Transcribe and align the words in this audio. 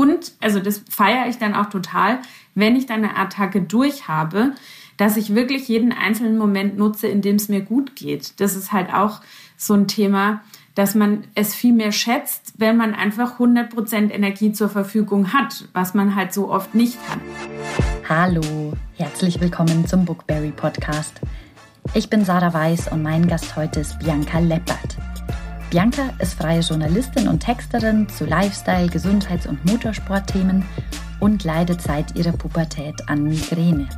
Und, 0.00 0.32
also 0.40 0.60
das 0.60 0.82
feiere 0.88 1.28
ich 1.28 1.36
dann 1.36 1.54
auch 1.54 1.68
total, 1.68 2.20
wenn 2.54 2.74
ich 2.74 2.86
dann 2.86 3.04
eine 3.04 3.18
Attacke 3.18 3.60
durch 3.60 4.08
habe, 4.08 4.54
dass 4.96 5.18
ich 5.18 5.34
wirklich 5.34 5.68
jeden 5.68 5.92
einzelnen 5.92 6.38
Moment 6.38 6.78
nutze, 6.78 7.06
in 7.06 7.20
dem 7.20 7.36
es 7.36 7.50
mir 7.50 7.60
gut 7.60 7.96
geht. 7.96 8.40
Das 8.40 8.56
ist 8.56 8.72
halt 8.72 8.94
auch 8.94 9.20
so 9.58 9.74
ein 9.74 9.88
Thema, 9.88 10.40
dass 10.74 10.94
man 10.94 11.24
es 11.34 11.54
viel 11.54 11.74
mehr 11.74 11.92
schätzt, 11.92 12.54
wenn 12.56 12.78
man 12.78 12.94
einfach 12.94 13.38
100% 13.38 14.10
Energie 14.10 14.52
zur 14.52 14.70
Verfügung 14.70 15.34
hat, 15.34 15.68
was 15.74 15.92
man 15.92 16.14
halt 16.14 16.32
so 16.32 16.50
oft 16.50 16.74
nicht 16.74 16.96
hat. 17.10 17.18
Hallo, 18.08 18.72
herzlich 18.96 19.38
willkommen 19.38 19.86
zum 19.86 20.06
Bookberry 20.06 20.52
Podcast. 20.52 21.20
Ich 21.92 22.08
bin 22.08 22.24
Sarah 22.24 22.54
Weiß 22.54 22.90
und 22.90 23.02
mein 23.02 23.28
Gast 23.28 23.54
heute 23.54 23.80
ist 23.80 23.98
Bianca 23.98 24.38
Leppert. 24.38 24.96
Bianca 25.70 26.10
ist 26.18 26.34
freie 26.34 26.60
Journalistin 26.60 27.28
und 27.28 27.40
Texterin 27.40 28.08
zu 28.08 28.24
Lifestyle, 28.24 28.88
Gesundheits- 28.88 29.46
und 29.46 29.64
Motorsportthemen 29.64 30.64
und 31.20 31.44
leidet 31.44 31.80
seit 31.80 32.16
ihrer 32.16 32.32
Pubertät 32.32 33.08
an 33.08 33.22
Migräne. 33.22 33.88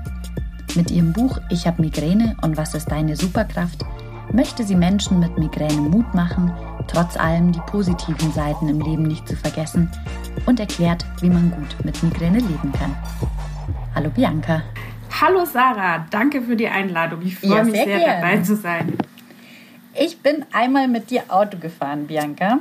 Mit 0.75 0.91
ihrem 0.91 1.13
Buch 1.13 1.39
Ich 1.51 1.67
habe 1.67 1.81
Migräne 1.81 2.37
und 2.43 2.57
was 2.57 2.75
ist 2.75 2.91
deine 2.91 3.17
Superkraft 3.17 3.85
möchte 4.33 4.65
sie 4.65 4.77
Menschen 4.77 5.21
mit 5.21 5.39
Migräne 5.39 5.81
Mut 5.81 6.15
machen, 6.15 6.53
trotz 6.87 7.17
allem 7.17 7.53
die 7.53 7.61
positiven 7.67 8.33
Seiten 8.33 8.69
im 8.69 8.81
Leben 8.81 9.03
nicht 9.03 9.29
zu 9.29 9.37
vergessen 9.37 9.91
und 10.47 10.61
erklärt, 10.61 11.05
wie 11.21 11.29
man 11.29 11.51
gut 11.51 11.85
mit 11.85 12.03
Migräne 12.03 12.39
leben 12.39 12.73
kann. 12.73 12.97
Hallo 13.95 14.11
Bianca. 14.11 14.63
Hallo 15.21 15.45
Sarah, 15.45 16.07
danke 16.11 16.43
für 16.43 16.57
die 16.57 16.69
Einladung. 16.69 17.23
Ich 17.23 17.39
freue 17.39 17.57
ja, 17.57 17.65
mich 17.65 17.75
sehr, 17.75 17.85
sehr 17.85 18.21
dabei 18.21 18.39
zu 18.39 18.57
sein. 18.57 18.95
Ich 19.95 20.19
bin 20.19 20.45
einmal 20.53 20.89
mit 20.89 21.11
dir 21.11 21.25
Auto 21.29 21.59
gefahren, 21.59 22.07
Bianca. 22.07 22.61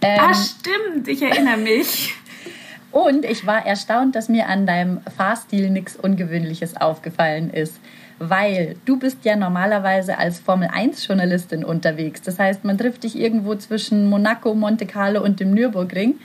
Ähm, 0.00 0.20
ah, 0.20 0.34
stimmt, 0.34 1.06
ich 1.06 1.22
erinnere 1.22 1.56
mich. 1.56 2.14
Und 2.90 3.24
ich 3.24 3.46
war 3.46 3.64
erstaunt, 3.64 4.16
dass 4.16 4.28
mir 4.28 4.48
an 4.48 4.66
deinem 4.66 5.00
Fahrstil 5.16 5.70
nichts 5.70 5.96
Ungewöhnliches 5.96 6.76
aufgefallen 6.76 7.50
ist. 7.50 7.80
Weil 8.18 8.76
du 8.84 8.98
bist 8.98 9.24
ja 9.24 9.36
normalerweise 9.36 10.18
als 10.18 10.40
Formel-1-Journalistin 10.40 11.64
unterwegs. 11.64 12.20
Das 12.20 12.38
heißt, 12.38 12.64
man 12.64 12.76
trifft 12.76 13.04
dich 13.04 13.18
irgendwo 13.18 13.54
zwischen 13.54 14.10
Monaco, 14.10 14.54
Monte 14.54 14.86
Carlo 14.86 15.22
und 15.22 15.40
dem 15.40 15.54
Nürburgring. 15.54 16.16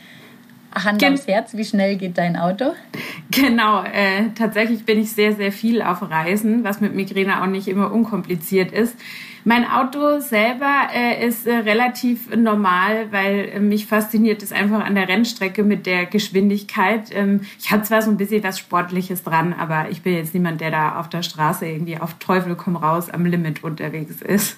Hand 0.76 1.00
Gen 1.00 1.14
aufs 1.14 1.28
Herz, 1.28 1.56
wie 1.56 1.64
schnell 1.64 1.96
geht 1.96 2.18
dein 2.18 2.36
Auto? 2.36 2.74
Genau, 3.32 3.84
äh, 3.84 4.30
tatsächlich 4.36 4.86
bin 4.86 5.00
ich 5.00 5.12
sehr, 5.12 5.34
sehr 5.34 5.52
viel 5.52 5.82
auf 5.82 6.02
Reisen, 6.10 6.64
was 6.64 6.82
mit 6.82 6.94
Migräne 6.94 7.42
auch 7.42 7.48
nicht 7.48 7.68
immer 7.68 7.92
unkompliziert 7.92 8.72
ist. 8.72 8.96
Mein 9.44 9.70
Auto 9.70 10.20
selber 10.20 10.90
äh, 10.94 11.26
ist 11.26 11.48
äh, 11.48 11.56
relativ 11.56 12.36
normal, 12.36 13.12
weil 13.12 13.50
äh, 13.54 13.60
mich 13.60 13.86
fasziniert 13.86 14.44
es 14.44 14.52
einfach 14.52 14.84
an 14.84 14.96
der 14.96 15.08
Rennstrecke 15.08 15.64
mit 15.64 15.86
der 15.86 16.06
Geschwindigkeit. 16.06 17.10
Ähm, 17.12 17.42
ich 17.60 17.72
habe 17.72 17.84
zwar 17.84 18.02
so 18.02 18.12
ein 18.12 18.18
bisschen 18.18 18.44
was 18.44 18.60
Sportliches 18.60 19.24
dran, 19.24 19.54
aber 19.54 19.90
ich 19.90 20.02
bin 20.02 20.16
jetzt 20.16 20.34
niemand, 20.34 20.62
der 20.62 20.72
da 20.72 21.00
auf 21.00 21.10
der 21.10 21.24
Straße 21.24 21.66
irgendwie 21.66 21.98
auf 21.98 22.16
Teufel 22.16 22.56
komm 22.56 22.76
raus 22.76 23.10
am 23.10 23.26
Limit 23.26 23.64
unterwegs 23.64 24.22
ist. 24.22 24.58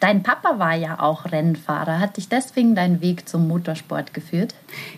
Dein 0.00 0.22
Papa 0.22 0.58
war 0.58 0.74
ja 0.74 0.98
auch 0.98 1.30
Rennfahrer. 1.30 2.00
Hat 2.00 2.16
dich 2.16 2.30
deswegen 2.30 2.74
dein 2.74 3.02
Weg 3.02 3.28
zum 3.28 3.46
Motorsport 3.46 4.14
geführt? 4.14 4.54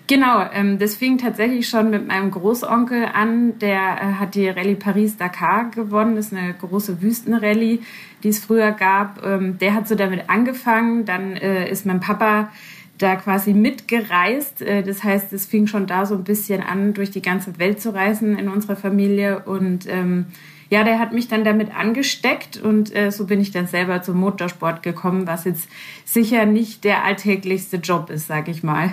Genau, 0.06 0.44
ähm, 0.52 0.78
das 0.78 0.94
fing 0.94 1.19
tatsächlich 1.19 1.69
schon 1.69 1.91
mit 1.91 2.06
meinem 2.06 2.30
Großonkel 2.30 3.06
an. 3.12 3.58
Der 3.58 3.80
äh, 3.80 4.12
hat 4.20 4.36
die 4.36 4.48
Rallye 4.48 4.77
Paris-Dakar 4.77 5.70
gewonnen. 5.72 6.14
Das 6.14 6.27
ist 6.27 6.34
eine 6.34 6.55
große 6.55 7.02
Wüstenrallye, 7.02 7.80
die 8.23 8.28
es 8.28 8.39
früher 8.39 8.73
gab. 8.73 9.25
Ähm, 9.25 9.59
der 9.59 9.75
hat 9.75 9.89
so 9.89 9.95
damit 9.95 10.28
angefangen. 10.28 11.05
Dann 11.05 11.37
äh, 11.37 11.70
ist 11.70 11.87
mein 11.87 12.01
Papa 12.01 12.51
da 12.98 13.17
quasi 13.17 13.53
mitgereist. 13.53 14.62
Äh, 14.62 14.83
das 14.83 15.05
heißt, 15.05 15.33
es 15.33 15.47
fing 15.47 15.67
schon 15.67 15.87
da 15.87 16.06
so 16.06 16.14
ein 16.14 16.25
bisschen 16.25 16.62
an, 16.62 16.95
durch 16.95 17.11
die 17.11 17.23
ganze 17.23 17.59
Welt 17.59 17.81
zu 17.81 17.95
reisen 17.95 18.39
in 18.39 18.48
unserer 18.48 18.77
Familie. 18.77 19.41
Und 19.41 19.87
ähm, 19.89 20.27
ja, 20.70 20.84
der 20.84 20.98
hat 20.98 21.12
mich 21.12 21.29
dann 21.29 21.45
damit 21.45 21.75
angesteckt 21.77 22.56
und 22.56 22.97
äh, 22.97 23.11
so 23.11 23.27
bin 23.27 23.42
ich 23.42 23.51
dann 23.51 23.67
selber 23.67 24.01
zum 24.01 24.19
Motorsport 24.19 24.83
gekommen, 24.83 25.27
was 25.27 25.45
jetzt 25.45 25.69
sicher 26.07 26.46
nicht 26.46 26.85
der 26.85 27.05
alltäglichste 27.05 27.77
Job 27.77 28.08
ist, 28.08 28.27
sag 28.27 28.48
ich 28.48 28.63
mal. 28.63 28.92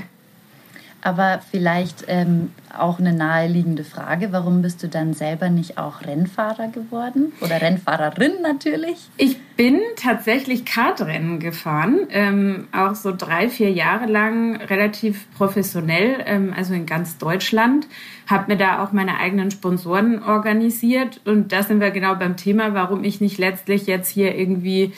Aber 1.01 1.39
vielleicht 1.49 2.05
ähm, 2.07 2.51
auch 2.77 2.99
eine 2.99 3.13
naheliegende 3.13 3.83
Frage, 3.83 4.31
warum 4.31 4.61
bist 4.61 4.83
du 4.83 4.87
dann 4.89 5.13
selber 5.13 5.49
nicht 5.49 5.77
auch 5.77 6.01
Rennfahrer 6.01 6.67
geworden? 6.67 7.31
Oder 7.41 7.61
Rennfahrerin 7.61 8.41
natürlich? 8.41 9.09
Ich 9.15 9.39
bin 9.55 9.79
tatsächlich 9.95 10.65
Kartrennen 10.65 11.39
gefahren, 11.39 12.07
ähm, 12.09 12.67
auch 12.73 12.95
so 12.95 13.13
drei, 13.15 13.49
vier 13.49 13.71
Jahre 13.71 14.07
lang 14.07 14.57
relativ 14.57 15.25
professionell, 15.35 16.17
ähm, 16.25 16.53
also 16.55 16.73
in 16.73 16.85
ganz 16.85 17.17
Deutschland. 17.17 17.87
Habe 18.27 18.51
mir 18.51 18.57
da 18.57 18.83
auch 18.83 18.91
meine 18.91 19.17
eigenen 19.19 19.51
Sponsoren 19.51 20.21
organisiert 20.21 21.21
und 21.25 21.53
da 21.53 21.63
sind 21.63 21.79
wir 21.79 21.91
genau 21.91 22.15
beim 22.15 22.35
Thema, 22.35 22.73
warum 22.73 23.05
ich 23.05 23.21
nicht 23.21 23.37
letztlich 23.37 23.87
jetzt 23.87 24.09
hier 24.09 24.35
irgendwie 24.35 24.91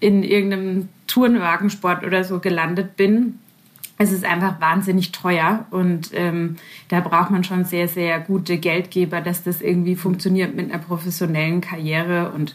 in 0.00 0.22
irgendeinem 0.22 0.90
Tourenwagensport 1.06 2.04
oder 2.04 2.24
so 2.24 2.40
gelandet 2.40 2.96
bin 2.96 3.38
es 3.98 4.12
ist 4.12 4.24
einfach 4.24 4.60
wahnsinnig 4.60 5.12
teuer 5.12 5.66
und 5.70 6.10
ähm, 6.12 6.56
da 6.88 7.00
braucht 7.00 7.30
man 7.30 7.44
schon 7.44 7.64
sehr, 7.64 7.88
sehr 7.88 8.20
gute 8.20 8.58
Geldgeber, 8.58 9.20
dass 9.20 9.42
das 9.42 9.62
irgendwie 9.62 9.96
funktioniert 9.96 10.54
mit 10.54 10.70
einer 10.70 10.82
professionellen 10.82 11.62
Karriere. 11.62 12.30
Und 12.32 12.54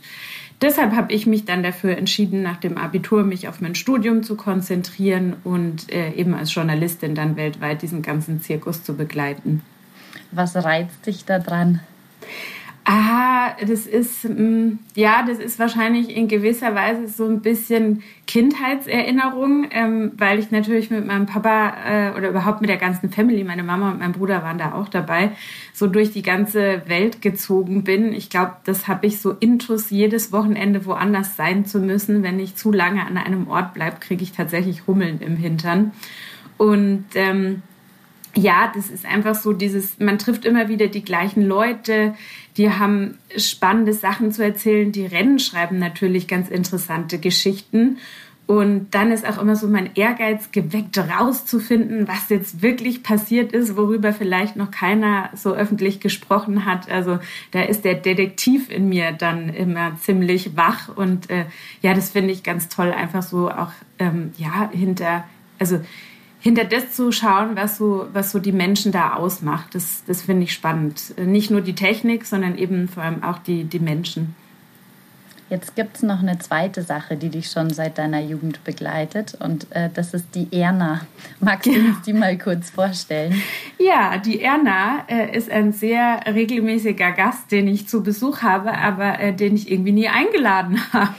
deshalb 0.61 0.95
habe 0.95 1.11
ich 1.13 1.25
mich 1.25 1.45
dann 1.45 1.63
dafür 1.63 1.97
entschieden, 1.97 2.43
nach 2.43 2.57
dem 2.57 2.77
Abitur 2.77 3.23
mich 3.23 3.47
auf 3.47 3.59
mein 3.59 3.73
Studium 3.73 4.21
zu 4.21 4.35
konzentrieren 4.35 5.35
und 5.43 5.91
äh, 5.91 6.11
eben 6.11 6.35
als 6.35 6.53
Journalistin 6.53 7.15
dann 7.15 7.35
weltweit 7.35 7.81
diesen 7.81 8.03
ganzen 8.03 8.41
Zirkus 8.41 8.83
zu 8.83 8.95
begleiten. 8.95 9.63
Was 10.31 10.55
reizt 10.55 11.07
dich 11.07 11.25
daran? 11.25 11.79
Ah, 12.83 13.55
das 13.61 13.85
ist, 13.85 14.27
mm, 14.27 14.79
ja, 14.95 15.23
das 15.27 15.37
ist 15.37 15.59
wahrscheinlich 15.59 16.15
in 16.15 16.27
gewisser 16.27 16.73
Weise 16.73 17.07
so 17.07 17.27
ein 17.27 17.41
bisschen 17.41 18.01
Kindheitserinnerung, 18.25 19.67
ähm, 19.69 20.13
weil 20.17 20.39
ich 20.39 20.49
natürlich 20.49 20.89
mit 20.89 21.05
meinem 21.05 21.27
Papa 21.27 21.75
äh, 21.85 22.17
oder 22.17 22.29
überhaupt 22.29 22.61
mit 22.61 22.71
der 22.71 22.77
ganzen 22.77 23.11
Family, 23.11 23.43
meine 23.43 23.61
Mama 23.61 23.91
und 23.91 23.99
mein 23.99 24.13
Bruder 24.13 24.41
waren 24.41 24.57
da 24.57 24.73
auch 24.73 24.89
dabei, 24.89 25.31
so 25.73 25.85
durch 25.85 26.11
die 26.11 26.23
ganze 26.23 26.81
Welt 26.87 27.21
gezogen 27.21 27.83
bin. 27.83 28.13
Ich 28.13 28.31
glaube, 28.31 28.53
das 28.63 28.87
habe 28.87 29.05
ich 29.05 29.21
so 29.21 29.31
intus, 29.31 29.91
jedes 29.91 30.31
Wochenende 30.31 30.83
woanders 30.87 31.35
sein 31.35 31.65
zu 31.65 31.79
müssen. 31.79 32.23
Wenn 32.23 32.39
ich 32.39 32.55
zu 32.55 32.71
lange 32.71 33.05
an 33.05 33.17
einem 33.17 33.47
Ort 33.47 33.75
bleibe, 33.75 33.97
kriege 33.99 34.23
ich 34.23 34.31
tatsächlich 34.31 34.87
Hummeln 34.87 35.21
im 35.21 35.37
Hintern. 35.37 35.91
Und 36.57 37.05
ähm, 37.13 37.61
ja, 38.35 38.71
das 38.73 38.89
ist 38.89 39.05
einfach 39.05 39.35
so 39.35 39.53
dieses, 39.53 39.99
man 39.99 40.17
trifft 40.17 40.45
immer 40.45 40.69
wieder 40.69 40.87
die 40.87 41.03
gleichen 41.03 41.43
Leute, 41.43 42.15
die 42.57 42.69
haben 42.69 43.17
spannende 43.37 43.93
Sachen 43.93 44.31
zu 44.31 44.43
erzählen, 44.43 44.91
die 44.91 45.05
Rennen 45.05 45.39
schreiben 45.39 45.79
natürlich 45.79 46.27
ganz 46.27 46.49
interessante 46.49 47.19
Geschichten. 47.19 47.97
Und 48.47 48.93
dann 48.93 49.13
ist 49.13 49.25
auch 49.25 49.41
immer 49.41 49.55
so 49.55 49.67
mein 49.67 49.91
Ehrgeiz 49.95 50.51
geweckt, 50.51 50.97
rauszufinden, 50.97 52.09
was 52.09 52.27
jetzt 52.27 52.61
wirklich 52.61 53.01
passiert 53.01 53.53
ist, 53.53 53.77
worüber 53.77 54.11
vielleicht 54.11 54.57
noch 54.57 54.71
keiner 54.71 55.29
so 55.33 55.53
öffentlich 55.53 56.01
gesprochen 56.01 56.65
hat. 56.65 56.91
Also 56.91 57.19
da 57.51 57.61
ist 57.61 57.85
der 57.85 57.93
Detektiv 57.93 58.69
in 58.69 58.89
mir 58.89 59.13
dann 59.13 59.47
immer 59.49 59.95
ziemlich 60.01 60.57
wach. 60.57 60.89
Und 60.93 61.29
äh, 61.29 61.45
ja, 61.81 61.93
das 61.93 62.09
finde 62.09 62.33
ich 62.33 62.43
ganz 62.43 62.67
toll, 62.67 62.91
einfach 62.91 63.23
so 63.23 63.49
auch 63.49 63.71
ähm, 63.99 64.33
ja 64.37 64.69
hinter, 64.73 65.23
also 65.57 65.79
hinter 66.41 66.65
das 66.65 66.91
zu 66.91 67.11
schauen, 67.11 67.55
was 67.55 67.77
so, 67.77 68.07
was 68.13 68.31
so 68.31 68.39
die 68.39 68.51
Menschen 68.51 68.91
da 68.91 69.13
ausmacht. 69.13 69.75
Das, 69.75 70.03
das 70.05 70.23
finde 70.23 70.43
ich 70.43 70.53
spannend. 70.53 71.13
Nicht 71.17 71.51
nur 71.51 71.61
die 71.61 71.75
Technik, 71.75 72.25
sondern 72.25 72.57
eben 72.57 72.89
vor 72.89 73.03
allem 73.03 73.23
auch 73.23 73.37
die, 73.37 73.63
die 73.63 73.79
Menschen. 73.79 74.35
Jetzt 75.51 75.75
gibt 75.75 75.97
es 75.97 76.01
noch 76.01 76.21
eine 76.21 76.39
zweite 76.39 76.81
Sache, 76.81 77.17
die 77.17 77.27
dich 77.27 77.51
schon 77.51 77.71
seit 77.71 77.97
deiner 77.97 78.21
Jugend 78.21 78.63
begleitet 78.63 79.37
und 79.37 79.67
äh, 79.71 79.89
das 79.93 80.13
ist 80.13 80.33
die 80.33 80.47
Erna. 80.57 81.01
Magst 81.41 81.65
du 81.65 81.71
uns 81.77 82.01
die 82.03 82.13
mal 82.13 82.37
kurz 82.37 82.69
vorstellen? 82.69 83.35
Ja, 83.77 84.17
die 84.17 84.41
Erna 84.41 85.03
äh, 85.09 85.35
ist 85.35 85.51
ein 85.51 85.73
sehr 85.73 86.21
regelmäßiger 86.25 87.11
Gast, 87.11 87.51
den 87.51 87.67
ich 87.67 87.89
zu 87.89 88.01
Besuch 88.01 88.43
habe, 88.43 88.77
aber 88.77 89.19
äh, 89.19 89.33
den 89.33 89.57
ich 89.57 89.69
irgendwie 89.69 89.91
nie 89.91 90.07
eingeladen 90.07 90.79
habe. 90.93 91.15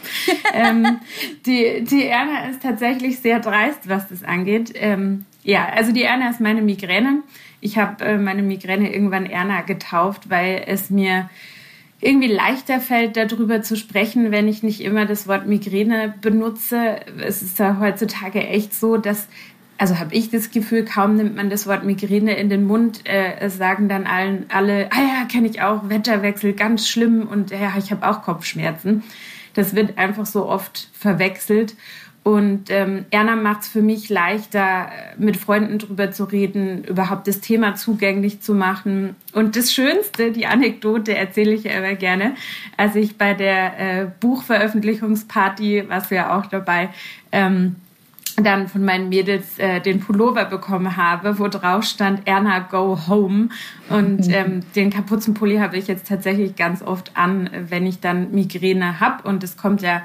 ähm, 0.54 1.00
die, 1.44 1.84
die 1.84 2.06
Erna 2.06 2.48
ist 2.48 2.62
tatsächlich 2.62 3.18
sehr 3.18 3.38
dreist, 3.38 3.86
was 3.90 4.08
das 4.08 4.24
angeht. 4.24 4.72
Ähm, 4.76 5.26
ja, 5.42 5.68
also 5.68 5.92
die 5.92 6.04
Erna 6.04 6.30
ist 6.30 6.40
meine 6.40 6.62
Migräne. 6.62 7.22
Ich 7.60 7.76
habe 7.76 8.02
äh, 8.02 8.16
meine 8.16 8.42
Migräne 8.42 8.94
irgendwann 8.94 9.26
Erna 9.26 9.60
getauft, 9.60 10.30
weil 10.30 10.62
es 10.66 10.88
mir 10.88 11.28
irgendwie 12.02 12.32
leichter 12.32 12.80
fällt, 12.80 13.16
darüber 13.16 13.62
zu 13.62 13.76
sprechen, 13.76 14.32
wenn 14.32 14.48
ich 14.48 14.64
nicht 14.64 14.80
immer 14.80 15.06
das 15.06 15.28
Wort 15.28 15.46
Migräne 15.46 16.14
benutze. 16.20 16.96
Es 17.24 17.42
ist 17.42 17.60
ja 17.60 17.78
heutzutage 17.78 18.44
echt 18.44 18.74
so, 18.74 18.96
dass, 18.96 19.28
also 19.78 20.00
habe 20.00 20.12
ich 20.12 20.28
das 20.28 20.50
Gefühl, 20.50 20.84
kaum 20.84 21.14
nimmt 21.16 21.36
man 21.36 21.48
das 21.48 21.68
Wort 21.68 21.84
Migräne 21.84 22.36
in 22.36 22.48
den 22.48 22.66
Mund, 22.66 23.02
äh, 23.04 23.48
sagen 23.48 23.88
dann 23.88 24.06
allen, 24.06 24.46
alle, 24.48 24.90
ah 24.90 25.00
ja, 25.00 25.24
kenne 25.30 25.48
ich 25.48 25.62
auch, 25.62 25.88
Wetterwechsel, 25.88 26.54
ganz 26.54 26.88
schlimm 26.88 27.28
und 27.28 27.52
ja, 27.52 27.72
ich 27.78 27.92
habe 27.92 28.08
auch 28.08 28.22
Kopfschmerzen. 28.22 29.04
Das 29.54 29.76
wird 29.76 29.96
einfach 29.96 30.26
so 30.26 30.48
oft 30.48 30.88
verwechselt. 30.92 31.76
Und 32.24 32.70
ähm, 32.70 33.04
Erna 33.10 33.34
macht 33.34 33.62
es 33.62 33.68
für 33.68 33.82
mich 33.82 34.08
leichter, 34.08 34.90
mit 35.18 35.36
Freunden 35.36 35.78
drüber 35.78 36.12
zu 36.12 36.22
reden, 36.22 36.84
überhaupt 36.84 37.26
das 37.26 37.40
Thema 37.40 37.74
zugänglich 37.74 38.40
zu 38.40 38.54
machen. 38.54 39.16
Und 39.32 39.56
das 39.56 39.72
Schönste, 39.72 40.30
die 40.30 40.46
Anekdote 40.46 41.16
erzähle 41.16 41.52
ich 41.52 41.64
ja 41.64 41.72
immer 41.72 41.94
gerne, 41.96 42.34
als 42.76 42.94
ich 42.94 43.18
bei 43.18 43.34
der 43.34 43.78
äh, 43.78 44.06
Buchveröffentlichungsparty, 44.20 45.84
was 45.88 46.10
ja 46.10 46.38
auch 46.38 46.46
dabei, 46.46 46.90
ähm, 47.32 47.74
dann 48.36 48.68
von 48.68 48.84
meinen 48.84 49.08
Mädels 49.08 49.58
äh, 49.58 49.80
den 49.80 49.98
Pullover 49.98 50.44
bekommen 50.44 50.96
habe, 50.96 51.40
wo 51.40 51.48
drauf 51.48 51.82
stand 51.84 52.26
Erna 52.26 52.60
Go 52.60 52.98
Home. 53.08 53.48
Und 53.88 54.28
mhm. 54.28 54.32
ähm, 54.32 54.60
den 54.76 54.90
Kapuzenpulli 54.90 55.58
habe 55.58 55.76
ich 55.76 55.88
jetzt 55.88 56.06
tatsächlich 56.06 56.54
ganz 56.54 56.82
oft 56.82 57.16
an, 57.16 57.50
wenn 57.68 57.84
ich 57.84 57.98
dann 57.98 58.30
Migräne 58.30 59.00
habe. 59.00 59.28
Und 59.28 59.42
es 59.42 59.56
kommt 59.56 59.82
ja 59.82 60.02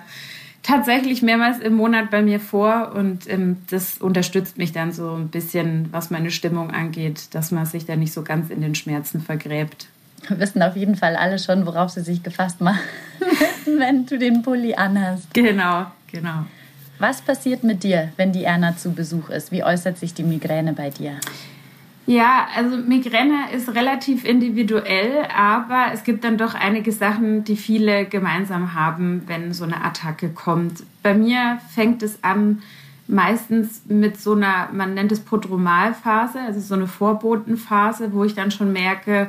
tatsächlich 0.68 1.22
mehrmals 1.22 1.60
im 1.60 1.76
Monat 1.76 2.12
bei 2.12 2.22
mir 2.22 2.40
vor 2.42 2.92
und 2.94 3.30
ähm, 3.30 3.58
das 3.70 4.00
unterstützt 4.00 4.58
mich 4.58 4.74
dann 4.74 4.92
so 4.92 5.14
ein 5.14 5.30
bisschen, 5.30 5.88
was 5.92 6.10
meine 6.10 6.30
Stimmung 6.30 6.72
angeht, 6.72 7.34
dass 7.34 7.52
man 7.52 7.66
sich 7.66 7.86
da 7.86 7.96
nicht 7.96 8.12
so 8.12 8.22
ganz 8.22 8.50
in 8.50 8.62
den 8.62 8.76
Schmerzen 8.76 9.22
vergräbt. 9.22 9.88
Wir 10.28 10.40
wissen 10.40 10.62
auf 10.62 10.76
jeden 10.76 10.96
Fall 10.96 11.16
alle 11.16 11.40
schon, 11.40 11.66
worauf 11.66 11.92
sie 11.92 12.02
sich 12.02 12.22
gefasst 12.22 12.60
machen 12.60 12.82
müssen, 13.20 13.80
wenn 13.80 14.06
du 14.06 14.18
den 14.20 14.42
Pulli 14.42 14.76
anhast. 14.76 15.34
Genau, 15.34 15.86
genau. 16.12 16.46
Was 17.00 17.22
passiert 17.22 17.64
mit 17.64 17.84
dir, 17.84 18.12
wenn 18.18 18.34
die 18.34 18.44
Erna 18.44 18.76
zu 18.76 18.92
Besuch 18.92 19.30
ist? 19.30 19.52
Wie 19.52 19.64
äußert 19.64 19.98
sich 19.98 20.14
die 20.14 20.24
Migräne 20.24 20.74
bei 20.74 20.90
dir? 20.90 21.14
Ja, 22.08 22.48
also 22.56 22.78
Migräne 22.78 23.52
ist 23.54 23.76
relativ 23.76 24.24
individuell, 24.24 25.28
aber 25.36 25.88
es 25.94 26.06
gibt 26.06 26.24
dann 26.24 26.38
doch 26.38 26.56
einige 26.56 26.94
Sachen, 26.94 27.44
die 27.44 27.58
viele 27.58 28.06
gemeinsam 28.06 28.74
haben, 28.74 29.24
wenn 29.28 29.54
so 29.54 29.66
eine 29.66 29.84
Attacke 29.84 30.30
kommt. 30.30 30.84
Bei 31.04 31.14
mir 31.14 31.60
fängt 31.76 32.02
es 32.04 32.24
an 32.24 32.62
meistens 33.10 33.82
mit 33.90 34.22
so 34.22 34.36
einer, 34.36 34.70
man 34.72 34.94
nennt 34.94 35.12
es 35.12 35.20
Prodromalphase, 35.20 36.40
also 36.40 36.62
so 36.62 36.76
eine 36.76 36.88
Vorbotenphase, 36.88 38.14
wo 38.14 38.24
ich 38.24 38.36
dann 38.36 38.52
schon 38.52 38.72
merke, 38.72 39.28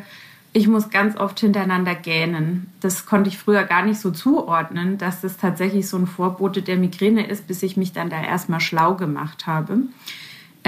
ich 0.53 0.69
muss 0.69 0.89
ganz 0.89 1.17
oft 1.17 1.41
hintereinander 1.41 1.97
gähnen. 1.97 2.73
Das 2.81 3.07
konnte 3.07 3.29
ich 3.29 3.39
früher 3.39 3.65
gar 3.65 3.85
nicht 3.85 3.99
so 3.99 4.13
zuordnen, 4.13 4.99
dass 4.99 5.21
das 5.21 5.37
tatsächlich 5.37 5.89
so 5.89 5.97
ein 5.97 6.07
Vorbote 6.07 6.63
der 6.63 6.77
Migräne 6.77 7.27
ist, 7.27 7.49
bis 7.49 7.65
ich 7.65 7.77
mich 7.77 7.93
dann 7.93 8.09
da 8.09 8.23
erstmal 8.23 8.61
schlau 8.61 8.95
gemacht 8.95 9.49
habe. 9.49 9.79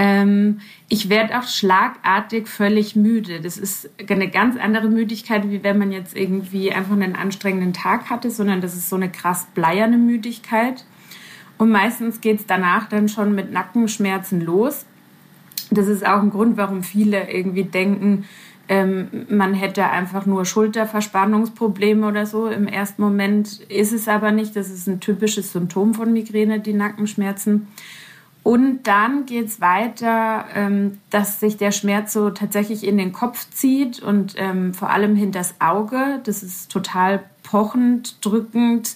Ähm, 0.03 0.61
ich 0.89 1.09
werde 1.09 1.37
auch 1.37 1.43
schlagartig 1.43 2.47
völlig 2.47 2.95
müde. 2.95 3.39
Das 3.39 3.59
ist 3.59 3.87
eine 4.09 4.31
ganz 4.31 4.57
andere 4.57 4.89
Müdigkeit, 4.89 5.51
wie 5.51 5.63
wenn 5.63 5.77
man 5.77 5.91
jetzt 5.91 6.17
irgendwie 6.17 6.71
einfach 6.71 6.93
einen 6.93 7.15
anstrengenden 7.15 7.71
Tag 7.71 8.09
hatte, 8.09 8.31
sondern 8.31 8.61
das 8.61 8.73
ist 8.73 8.89
so 8.89 8.95
eine 8.95 9.11
krass 9.11 9.45
bleierne 9.53 9.99
Müdigkeit. 9.99 10.85
Und 11.59 11.69
meistens 11.69 12.19
geht 12.19 12.39
es 12.39 12.45
danach 12.47 12.89
dann 12.89 13.09
schon 13.09 13.35
mit 13.35 13.51
Nackenschmerzen 13.51 14.41
los. 14.41 14.87
Das 15.69 15.87
ist 15.87 16.03
auch 16.03 16.23
ein 16.23 16.31
Grund, 16.31 16.57
warum 16.57 16.81
viele 16.81 17.31
irgendwie 17.31 17.65
denken, 17.65 18.25
ähm, 18.69 19.27
man 19.29 19.53
hätte 19.53 19.87
einfach 19.87 20.25
nur 20.25 20.45
Schulterverspannungsprobleme 20.45 22.07
oder 22.07 22.25
so. 22.25 22.47
Im 22.47 22.65
ersten 22.65 23.03
Moment 23.03 23.59
ist 23.69 23.93
es 23.93 24.07
aber 24.07 24.31
nicht. 24.31 24.55
Das 24.55 24.71
ist 24.71 24.87
ein 24.87 24.99
typisches 24.99 25.51
Symptom 25.51 25.93
von 25.93 26.11
Migräne, 26.11 26.59
die 26.59 26.73
Nackenschmerzen. 26.73 27.67
Und 28.43 28.83
dann 28.83 29.25
geht 29.27 29.47
es 29.47 29.61
weiter, 29.61 30.45
ähm, 30.55 30.97
dass 31.11 31.39
sich 31.39 31.57
der 31.57 31.71
Schmerz 31.71 32.13
so 32.13 32.31
tatsächlich 32.31 32.85
in 32.85 32.97
den 32.97 33.13
Kopf 33.13 33.47
zieht 33.51 34.01
und 34.01 34.33
ähm, 34.37 34.73
vor 34.73 34.89
allem 34.89 35.15
hinters 35.15 35.55
Auge. 35.59 36.19
Das 36.23 36.41
ist 36.41 36.71
total 36.71 37.23
pochend, 37.43 38.25
drückend, 38.25 38.95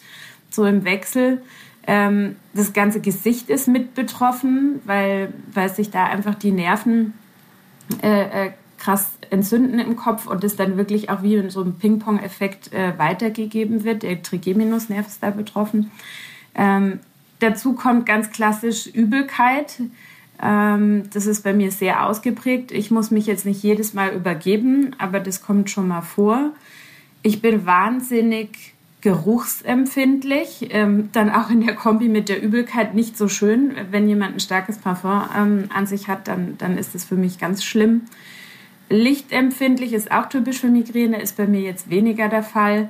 so 0.50 0.66
im 0.66 0.84
Wechsel. 0.84 1.44
Ähm, 1.86 2.38
das 2.56 2.74
ganze 2.74 3.02
Gesicht 3.02 3.50
ist 3.50 3.68
mit 3.68 3.94
betroffen, 3.94 4.82
weil, 4.86 5.32
weil 5.54 5.70
sich 5.70 5.92
da 5.92 6.06
einfach 6.06 6.34
die 6.34 6.52
Nerven 6.52 7.14
äh, 8.02 8.48
äh, 8.48 8.52
krass 8.80 9.12
entzünden 9.30 9.80
im 9.80 9.96
Kopf 9.96 10.26
und 10.26 10.44
es 10.44 10.56
dann 10.56 10.78
wirklich 10.78 11.12
auch 11.12 11.22
wie 11.22 11.36
in 11.36 11.52
so 11.52 11.62
einem 11.62 11.76
Ping-Pong-Effekt 11.76 12.74
äh, 12.74 12.98
weitergegeben 12.98 13.84
wird. 13.84 14.02
Der 14.02 14.24
Trigeminusnerv 14.24 15.06
ist 15.06 15.22
da 15.22 15.30
betroffen. 15.30 15.92
Dazu 17.40 17.74
kommt 17.74 18.06
ganz 18.06 18.32
klassisch 18.32 18.88
Übelkeit. 18.88 19.82
Ähm, 20.42 21.04
das 21.14 21.26
ist 21.26 21.44
bei 21.44 21.54
mir 21.54 21.72
sehr 21.72 22.06
ausgeprägt. 22.06 22.72
Ich 22.72 22.92
muss 22.92 23.12
mich 23.12 23.26
jetzt 23.26 23.46
nicht 23.46 23.62
jedes 23.64 23.94
Mal 23.94 24.14
übergeben, 24.14 24.96
aber 24.98 25.20
das 25.20 25.42
kommt 25.42 25.70
schon 25.70 25.88
mal 25.88 26.02
vor. 26.02 26.52
Ich 27.22 27.42
bin 27.42 27.66
wahnsinnig 27.66 28.74
geruchsempfindlich. 29.02 30.70
Ähm, 30.72 31.10
dann 31.12 31.30
auch 31.30 31.50
in 31.50 31.66
der 31.66 31.76
Kombi 31.76 32.10
mit 32.10 32.28
der 32.28 32.42
Übelkeit 32.42 32.96
nicht 32.96 33.18
so 33.18 33.28
schön. 33.28 33.76
Wenn 33.92 34.10
jemand 34.10 34.36
ein 34.36 34.40
starkes 34.40 34.80
Parfum 34.80 35.22
ähm, 35.38 35.70
an 35.74 35.86
sich 35.86 36.08
hat, 36.08 36.28
dann, 36.28 36.58
dann 36.58 36.78
ist 36.78 36.96
das 36.96 37.06
für 37.06 37.16
mich 37.16 37.38
ganz 37.38 37.64
schlimm. 37.64 38.02
Lichtempfindlich 38.90 39.94
ist 39.94 40.12
auch 40.12 40.28
typisch 40.28 40.60
für 40.60 40.68
Migräne, 40.68 41.22
ist 41.22 41.38
bei 41.38 41.48
mir 41.48 41.62
jetzt 41.62 41.90
weniger 41.90 42.30
der 42.30 42.44
Fall. 42.44 42.90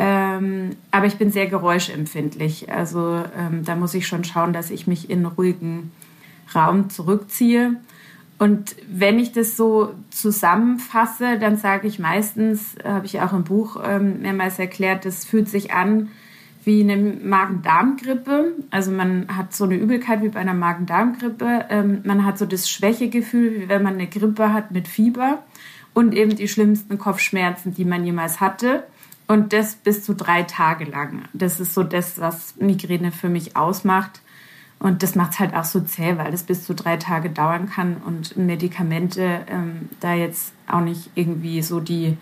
Ähm, 0.00 0.76
aber 0.92 1.06
ich 1.06 1.16
bin 1.16 1.32
sehr 1.32 1.48
geräuschempfindlich. 1.48 2.70
Also 2.70 3.24
ähm, 3.36 3.64
da 3.64 3.74
muss 3.74 3.94
ich 3.94 4.06
schon 4.06 4.22
schauen, 4.22 4.52
dass 4.52 4.70
ich 4.70 4.86
mich 4.86 5.10
in 5.10 5.26
ruhigen 5.26 5.90
Raum 6.54 6.88
zurückziehe. 6.88 7.74
Und 8.38 8.76
wenn 8.88 9.18
ich 9.18 9.32
das 9.32 9.56
so 9.56 9.92
zusammenfasse, 10.10 11.40
dann 11.40 11.56
sage 11.56 11.88
ich 11.88 11.98
meistens, 11.98 12.76
habe 12.84 13.06
ich 13.06 13.20
auch 13.20 13.32
im 13.32 13.42
Buch 13.42 13.82
ähm, 13.84 14.22
mehrmals 14.22 14.60
erklärt, 14.60 15.04
das 15.04 15.24
fühlt 15.24 15.48
sich 15.48 15.72
an 15.72 16.10
wie 16.62 16.80
eine 16.82 16.96
Magen-Darm-Grippe. 16.96 18.52
Also 18.70 18.92
man 18.92 19.26
hat 19.36 19.52
so 19.52 19.64
eine 19.64 19.74
Übelkeit 19.74 20.22
wie 20.22 20.28
bei 20.28 20.38
einer 20.38 20.54
Magen-Darm-Grippe. 20.54 21.64
Ähm, 21.70 22.02
man 22.04 22.24
hat 22.24 22.38
so 22.38 22.46
das 22.46 22.70
Schwächegefühl, 22.70 23.62
wie 23.62 23.68
wenn 23.68 23.82
man 23.82 23.94
eine 23.94 24.06
Grippe 24.06 24.52
hat 24.52 24.70
mit 24.70 24.86
Fieber 24.86 25.42
und 25.92 26.14
eben 26.14 26.36
die 26.36 26.46
schlimmsten 26.46 26.98
Kopfschmerzen, 26.98 27.74
die 27.74 27.84
man 27.84 28.04
jemals 28.04 28.40
hatte. 28.40 28.84
Und 29.28 29.52
das 29.52 29.74
bis 29.76 30.02
zu 30.02 30.14
drei 30.14 30.42
Tage 30.42 30.86
lang. 30.86 31.24
Das 31.34 31.60
ist 31.60 31.74
so 31.74 31.84
das, 31.84 32.18
was 32.18 32.56
Migräne 32.56 33.12
für 33.12 33.28
mich 33.28 33.56
ausmacht. 33.56 34.22
Und 34.78 35.02
das 35.02 35.14
macht 35.14 35.32
es 35.32 35.38
halt 35.38 35.54
auch 35.54 35.64
so 35.64 35.80
zäh, 35.80 36.16
weil 36.16 36.30
das 36.30 36.44
bis 36.44 36.64
zu 36.64 36.74
drei 36.74 36.96
Tage 36.96 37.30
dauern 37.30 37.68
kann 37.68 37.98
und 37.98 38.36
Medikamente 38.36 39.40
ähm, 39.48 39.88
da 40.00 40.14
jetzt 40.14 40.52
auch 40.66 40.80
nicht 40.80 41.10
irgendwie 41.14 41.62
so 41.62 41.80
die 41.80 42.16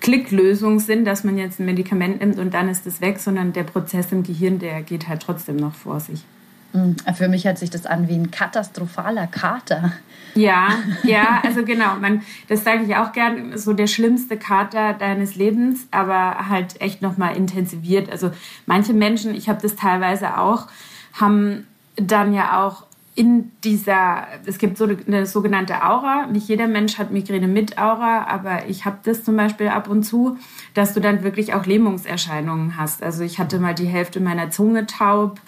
Klicklösung 0.00 0.80
sind, 0.80 1.04
dass 1.04 1.24
man 1.24 1.36
jetzt 1.36 1.60
ein 1.60 1.66
Medikament 1.66 2.20
nimmt 2.20 2.38
und 2.38 2.54
dann 2.54 2.68
ist 2.68 2.86
es 2.86 3.00
weg, 3.00 3.18
sondern 3.18 3.52
der 3.52 3.64
Prozess 3.64 4.12
im 4.12 4.22
Gehirn, 4.22 4.58
der 4.58 4.82
geht 4.82 5.08
halt 5.08 5.22
trotzdem 5.22 5.56
noch 5.56 5.74
vor 5.74 6.00
sich. 6.00 6.24
Mm, 6.72 6.92
für 7.14 7.28
mich 7.28 7.44
hört 7.44 7.58
sich 7.58 7.70
das 7.70 7.86
an 7.86 8.08
wie 8.08 8.14
ein 8.14 8.30
katastrophaler 8.30 9.26
Kater. 9.26 9.92
Ja, 10.34 10.78
ja, 11.02 11.40
also 11.44 11.64
genau. 11.64 11.96
Man, 12.00 12.22
das 12.48 12.64
sage 12.64 12.84
ich 12.84 12.96
auch 12.96 13.12
gern, 13.12 13.56
so 13.58 13.72
der 13.72 13.86
schlimmste 13.86 14.36
Kater 14.36 14.92
deines 14.94 15.34
Lebens, 15.34 15.86
aber 15.90 16.48
halt 16.48 16.80
echt 16.80 17.02
nochmal 17.02 17.36
intensiviert. 17.36 18.10
Also 18.10 18.30
manche 18.66 18.92
Menschen, 18.92 19.34
ich 19.34 19.48
habe 19.48 19.60
das 19.60 19.76
teilweise 19.76 20.38
auch, 20.38 20.68
haben 21.12 21.66
dann 21.96 22.32
ja 22.32 22.64
auch 22.64 22.84
in 23.16 23.50
dieser, 23.64 24.28
es 24.46 24.58
gibt 24.58 24.78
so 24.78 24.84
eine 24.84 25.26
sogenannte 25.26 25.84
Aura. 25.84 26.26
Nicht 26.26 26.48
jeder 26.48 26.68
Mensch 26.68 26.96
hat 26.96 27.10
Migräne 27.10 27.48
mit 27.48 27.76
Aura, 27.76 28.26
aber 28.28 28.66
ich 28.68 28.84
habe 28.84 28.98
das 29.02 29.24
zum 29.24 29.36
Beispiel 29.36 29.68
ab 29.68 29.88
und 29.88 30.04
zu, 30.04 30.38
dass 30.74 30.94
du 30.94 31.00
dann 31.00 31.22
wirklich 31.22 31.52
auch 31.52 31.66
Lähmungserscheinungen 31.66 32.76
hast. 32.78 33.02
Also 33.02 33.24
ich 33.24 33.38
hatte 33.38 33.58
mal 33.58 33.74
die 33.74 33.86
Hälfte 33.86 34.20
meiner 34.20 34.50
Zunge 34.50 34.86
taub 34.86 35.40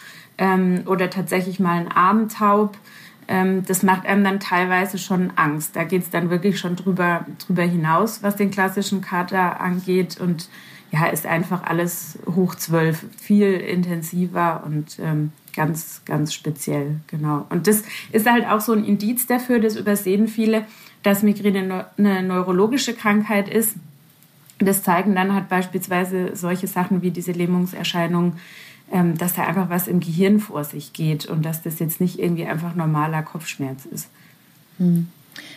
ähm, 0.42 0.82
oder 0.86 1.08
tatsächlich 1.08 1.60
mal 1.60 1.78
einen 1.78 1.88
Arm 1.88 2.28
taub. 2.28 2.76
Ähm, 3.28 3.64
das 3.64 3.84
macht 3.84 4.06
einem 4.06 4.24
dann 4.24 4.40
teilweise 4.40 4.98
schon 4.98 5.30
Angst. 5.36 5.76
Da 5.76 5.84
geht 5.84 6.02
es 6.02 6.10
dann 6.10 6.30
wirklich 6.30 6.58
schon 6.58 6.74
drüber, 6.74 7.24
drüber 7.46 7.62
hinaus, 7.62 8.24
was 8.24 8.34
den 8.34 8.50
klassischen 8.50 9.00
Kater 9.00 9.60
angeht. 9.60 10.20
Und 10.20 10.48
ja, 10.90 11.06
ist 11.06 11.26
einfach 11.26 11.62
alles 11.62 12.18
hoch 12.26 12.56
zwölf, 12.56 13.04
viel 13.16 13.52
intensiver 13.52 14.64
und 14.66 14.98
ähm, 14.98 15.30
ganz, 15.54 16.02
ganz 16.06 16.34
speziell, 16.34 16.96
genau. 17.06 17.46
Und 17.48 17.68
das 17.68 17.84
ist 18.10 18.28
halt 18.28 18.46
auch 18.46 18.60
so 18.60 18.72
ein 18.72 18.84
Indiz 18.84 19.26
dafür, 19.26 19.60
das 19.60 19.76
übersehen 19.76 20.26
viele, 20.26 20.64
dass 21.04 21.22
Migräne 21.22 21.86
eine 21.96 22.22
neurologische 22.22 22.94
Krankheit 22.94 23.48
ist. 23.48 23.76
Das 24.58 24.82
zeigen 24.82 25.14
dann 25.14 25.34
halt 25.34 25.48
beispielsweise 25.48 26.34
solche 26.34 26.66
Sachen 26.66 27.00
wie 27.02 27.10
diese 27.10 27.32
Lähmungserscheinungen 27.32 28.34
ähm, 28.92 29.16
dass 29.16 29.34
da 29.34 29.46
einfach 29.46 29.70
was 29.70 29.88
im 29.88 30.00
Gehirn 30.00 30.38
vor 30.38 30.64
sich 30.64 30.92
geht 30.92 31.26
und 31.26 31.44
dass 31.44 31.62
das 31.62 31.78
jetzt 31.78 32.00
nicht 32.00 32.18
irgendwie 32.18 32.46
einfach 32.46 32.74
normaler 32.74 33.22
Kopfschmerz 33.22 33.86
ist. 33.86 34.08
Hm. 34.78 35.08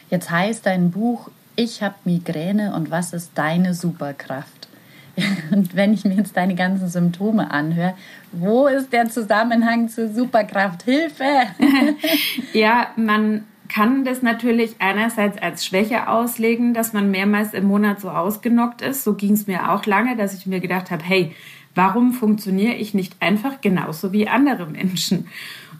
Jetzt 0.10 0.32
heißt 0.32 0.66
dein 0.66 0.92
Buch 0.92 1.30
Ich 1.58 1.84
habe 1.84 1.96
Migräne 2.06 2.74
und 2.74 2.90
was 2.92 3.14
ist 3.14 3.32
deine 3.36 3.74
Superkraft? 3.74 4.70
Und 5.52 5.78
wenn 5.78 5.94
ich 5.94 6.04
mir 6.04 6.16
jetzt 6.16 6.36
deine 6.36 6.56
ganzen 6.56 6.90
Symptome 6.90 7.50
anhöre, 7.50 7.94
wo 8.34 8.68
ist 8.68 8.92
der 8.92 9.10
Zusammenhang 9.10 9.88
zur 9.88 10.10
Superkraft? 10.10 10.84
Hilfe! 10.84 11.24
ja, 12.54 12.88
man 12.98 13.46
kann 13.70 14.04
das 14.04 14.22
natürlich 14.22 14.76
einerseits 14.80 15.42
als 15.42 15.66
Schwäche 15.66 16.10
auslegen, 16.10 16.74
dass 16.74 16.92
man 16.92 17.12
mehrmals 17.12 17.54
im 17.54 17.66
Monat 17.66 18.02
so 18.02 18.10
ausgenockt 18.10 18.82
ist. 18.82 19.06
So 19.06 19.14
ging 19.14 19.34
es 19.34 19.48
mir 19.48 19.72
auch 19.72 19.86
lange, 19.86 20.18
dass 20.18 20.34
ich 20.34 20.46
mir 20.46 20.60
gedacht 20.60 20.92
habe, 20.92 21.04
hey, 21.04 21.34
Warum 21.76 22.14
funktioniere 22.14 22.74
ich 22.76 22.94
nicht 22.94 23.18
einfach 23.20 23.62
genauso 23.62 24.14
wie 24.14 24.28
andere 24.28 24.66
Menschen? 24.66 25.28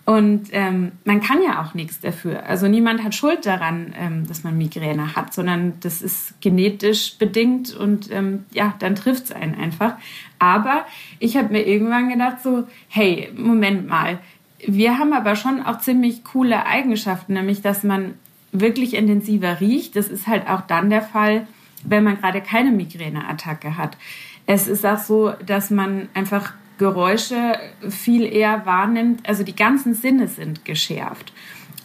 Und 0.06 0.50
ähm, 0.52 0.92
man 1.04 1.20
kann 1.20 1.42
ja 1.42 1.64
auch 1.64 1.74
nichts 1.74 2.00
dafür. 2.00 2.46
Also 2.46 2.68
niemand 2.68 3.04
hat 3.04 3.16
Schuld 3.16 3.48
daran, 3.48 3.96
ähm, 3.98 4.28
dass 4.28 4.44
man 4.44 4.56
Migräne 4.56 5.16
hat, 5.16 5.34
sondern 5.34 5.74
das 5.80 6.04
ist 6.04 6.40
genetisch 6.42 7.18
bedingt 7.18 7.76
und 7.76 8.12
ähm, 8.12 8.46
ja, 8.54 8.76
dann 8.78 8.96
trifft 8.96 9.26
es 9.26 9.32
einen 9.32 9.56
einfach. 9.56 9.96
Aber 10.38 10.86
ich 11.18 11.38
habe 11.38 11.52
mir 11.52 11.66
irgendwann 11.66 12.10
gedacht, 12.10 12.44
so, 12.44 12.66
hey, 12.88 13.32
Moment 13.36 13.88
mal, 13.88 14.20
wir 14.68 15.00
haben 15.00 15.12
aber 15.12 15.36
schon 15.36 15.66
auch 15.66 15.80
ziemlich 15.80 16.24
coole 16.24 16.68
Eigenschaften, 16.68 17.34
nämlich 17.34 17.64
dass 17.64 17.84
man 17.84 18.14
wirklich 18.52 18.94
intensiver 18.94 19.60
riecht. 19.60 19.96
Das 19.96 20.10
ist 20.10 20.28
halt 20.28 20.48
auch 20.48 20.62
dann 20.62 20.92
der 20.92 21.02
Fall, 21.02 21.48
wenn 21.84 22.04
man 22.04 22.20
gerade 22.20 22.42
keine 22.42 22.72
Migräneattacke 22.72 23.76
hat. 23.76 23.98
Es 24.46 24.68
ist 24.68 24.86
auch 24.86 25.00
so, 25.00 25.34
dass 25.46 25.70
man 25.70 26.08
einfach 26.14 26.54
Geräusche 26.78 27.58
viel 27.90 28.24
eher 28.24 28.66
wahrnimmt. 28.66 29.28
Also 29.28 29.44
die 29.44 29.56
ganzen 29.56 29.94
Sinne 29.94 30.28
sind 30.28 30.66
geschärft. 30.66 31.34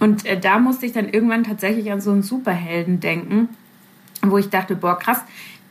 Und 0.00 0.26
äh, 0.26 0.38
da 0.38 0.58
musste 0.58 0.86
ich 0.86 0.92
dann 0.92 1.08
irgendwann 1.08 1.44
tatsächlich 1.44 1.92
an 1.92 2.00
so 2.00 2.10
einen 2.10 2.22
Superhelden 2.22 3.00
denken, 3.00 3.48
wo 4.22 4.38
ich 4.38 4.48
dachte, 4.48 4.74
boah, 4.74 4.98
krass, 4.98 5.22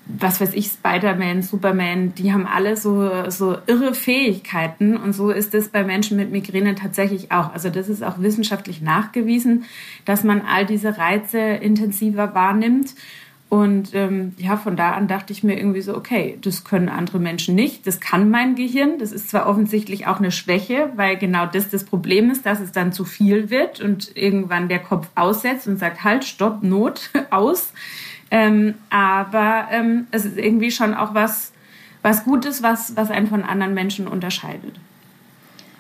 was 0.06 0.42
weiß 0.42 0.54
ich, 0.54 0.68
Spider-Man, 0.68 1.44
Superman, 1.44 2.16
die 2.16 2.34
haben 2.34 2.48
alle 2.48 2.76
so, 2.78 3.30
so 3.30 3.58
irre 3.68 3.94
Fähigkeiten. 3.94 4.98
Und 4.98 5.14
so 5.14 5.30
ist 5.30 5.54
es 5.54 5.70
bei 5.70 5.84
Menschen 5.84 6.18
mit 6.18 6.32
Migräne 6.32 6.74
tatsächlich 6.76 7.32
auch. 7.32 7.54
Also 7.54 7.70
das 7.70 7.90
ist 7.90 8.04
auch 8.04 8.20
wissenschaftlich 8.20 8.82
nachgewiesen, 8.82 9.66
dass 10.06 10.24
man 10.24 10.42
all 10.42 10.66
diese 10.66 10.98
Reize 10.98 11.38
intensiver 11.38 12.34
wahrnimmt. 12.34 12.96
Und 13.50 13.96
ähm, 13.96 14.34
ja, 14.38 14.58
von 14.58 14.78
da 14.78 14.92
an 14.92 15.08
dachte 15.08 15.34
ich 15.34 15.44
mir 15.44 15.58
irgendwie 15.58 15.82
so, 15.82 15.98
okay, 15.98 16.38
das 16.40 16.64
können 16.64 16.88
andere 16.88 17.18
Menschen 17.18 17.56
nicht, 17.56 17.88
das 17.88 18.00
kann 18.00 18.30
mein 18.30 18.54
Gehirn. 18.54 19.00
Das 19.00 19.12
ist 19.12 19.32
zwar 19.32 19.48
offensichtlich 19.48 20.06
auch 20.06 20.20
eine 20.20 20.32
Schwäche, 20.32 20.92
weil 20.96 21.18
genau 21.18 21.48
das 21.48 21.70
das 21.70 21.84
Problem 21.84 22.30
ist, 22.30 22.46
dass 22.46 22.60
es 22.60 22.72
dann 22.72 22.94
zu 22.94 23.06
viel 23.06 23.50
wird 23.50 23.82
und 23.82 24.16
irgendwann 24.16 24.70
der 24.70 24.78
Kopf 24.78 25.08
aussetzt 25.16 25.68
und 25.68 25.78
sagt, 25.78 26.04
halt, 26.04 26.26
stopp, 26.26 26.62
Not, 26.62 27.10
aus. 27.32 27.74
Ähm, 28.30 28.76
aber 28.92 29.68
ähm, 29.72 30.06
es 30.12 30.26
ist 30.26 30.38
irgendwie 30.38 30.70
schon 30.70 30.94
auch 30.94 31.16
was, 31.16 31.52
was 32.04 32.26
Gutes, 32.26 32.62
was, 32.62 32.96
was 32.96 33.10
einen 33.10 33.28
von 33.28 33.44
anderen 33.44 33.74
Menschen 33.74 34.08
unterscheidet. 34.08 34.80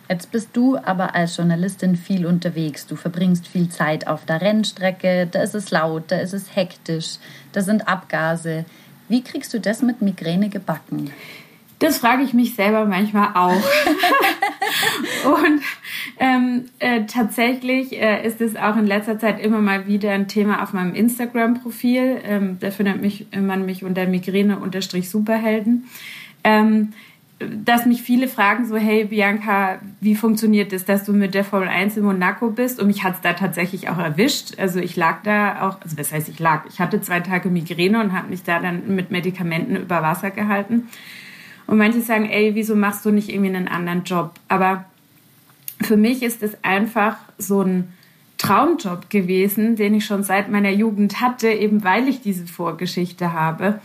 Jetzt 0.10 0.32
bist 0.32 0.50
du 0.54 0.76
aber 0.76 1.14
als 1.14 1.38
Journalistin 1.38 1.96
viel 1.96 2.26
unterwegs. 2.26 2.88
Du 2.88 2.96
verbringst 2.96 3.48
viel 3.48 3.70
Zeit 3.70 4.08
auf 4.08 4.26
der 4.26 4.42
Rennstrecke, 4.42 5.28
da 5.30 5.44
ist 5.44 5.54
es 5.54 5.70
laut, 5.70 6.06
da 6.08 6.18
ist 6.18 6.34
es 6.34 6.56
hektisch, 6.56 7.18
da 7.52 7.62
sind 7.62 7.88
Abgase. 7.88 8.66
Wie 9.08 9.24
kriegst 9.24 9.54
du 9.54 9.60
das 9.60 9.84
mit 9.84 10.02
Migräne 10.02 10.50
gebacken? 10.50 11.12
Das 11.78 12.00
frage 12.00 12.24
ich 12.24 12.34
mich 12.34 12.56
selber 12.56 12.86
manchmal 12.86 13.30
auch. 13.36 13.52
und 15.46 15.62
ähm, 16.20 16.66
äh, 16.80 17.06
tatsächlich 17.06 17.94
äh, 17.94 18.26
ist 18.26 18.42
es 18.42 18.56
auch 18.56 18.76
in 18.76 18.88
letzter 18.88 19.18
Zeit 19.20 19.40
immer 19.40 19.62
mal 19.62 19.88
wieder 19.88 20.12
ein 20.12 20.28
Thema 20.28 20.62
auf 20.64 20.74
meinem 20.74 20.94
Instagram-Profil. 20.94 22.22
Ähm, 22.24 22.58
da 22.60 22.72
findet 22.72 23.00
mich, 23.00 23.28
man 23.32 23.66
mich 23.66 23.84
unter 23.84 24.08
Migräne-Superhelden. 24.08 25.86
Ähm, 26.44 26.94
dass 27.40 27.86
mich 27.86 28.02
viele 28.02 28.28
fragen 28.28 28.68
so, 28.68 28.76
hey 28.76 29.06
Bianca, 29.06 29.80
wie 30.02 30.16
funktioniert 30.16 30.74
es, 30.74 30.84
dass 30.84 31.06
du 31.06 31.14
mit 31.14 31.34
der 31.34 31.46
Formel 31.46 31.70
1 31.70 31.96
in 31.96 32.04
Monaco 32.04 32.50
bist? 32.50 32.80
Und 32.80 32.88
mich 32.88 33.04
hat 33.04 33.16
es 33.16 33.22
da 33.22 33.34
tatsächlich 33.34 33.90
auch 33.90 33.98
erwischt. 33.98 34.60
Also 34.60 34.80
ich 34.80 34.98
lag 34.98 35.24
da 35.24 35.68
auch, 35.68 35.82
also 35.82 35.98
was 35.98 36.12
heißt 36.12 36.28
ich 36.28 36.40
lag? 36.40 36.66
Ich 36.70 36.80
hatte 36.80 37.02
zwei 37.02 37.22
Tage 37.22 37.50
Migräne 37.50 38.02
und 38.02 38.12
habe 38.12 38.30
mich 38.30 38.44
da 38.44 38.60
dann 38.60 38.94
mit 38.94 39.12
Medikamenten 39.12 39.78
über 39.78 40.02
Wasser 40.02 40.32
gehalten. 40.32 40.90
Und 41.66 41.78
manche 41.78 42.02
sagen, 42.02 42.30
ey, 42.30 42.56
wieso 42.56 42.76
machst 42.76 43.06
du 43.06 43.12
nicht 43.12 43.30
irgendwie 43.30 43.56
einen 43.56 43.70
anderen 43.70 44.04
Job? 44.04 44.34
Aber 44.50 44.86
für 45.82 45.96
mich 45.96 46.24
ist 46.24 46.44
es 46.44 46.62
einfach 46.64 47.16
so 47.38 47.62
ein 47.62 47.94
Traumjob 48.38 49.10
gewesen, 49.10 49.76
den 49.78 49.94
ich 49.94 50.06
schon 50.06 50.24
seit 50.24 50.50
meiner 50.50 50.72
Jugend 50.72 51.22
hatte, 51.22 51.50
eben 51.50 51.84
weil 51.84 52.08
ich 52.10 52.22
diese 52.22 52.48
Vorgeschichte 52.48 53.32
habe. 53.32 53.80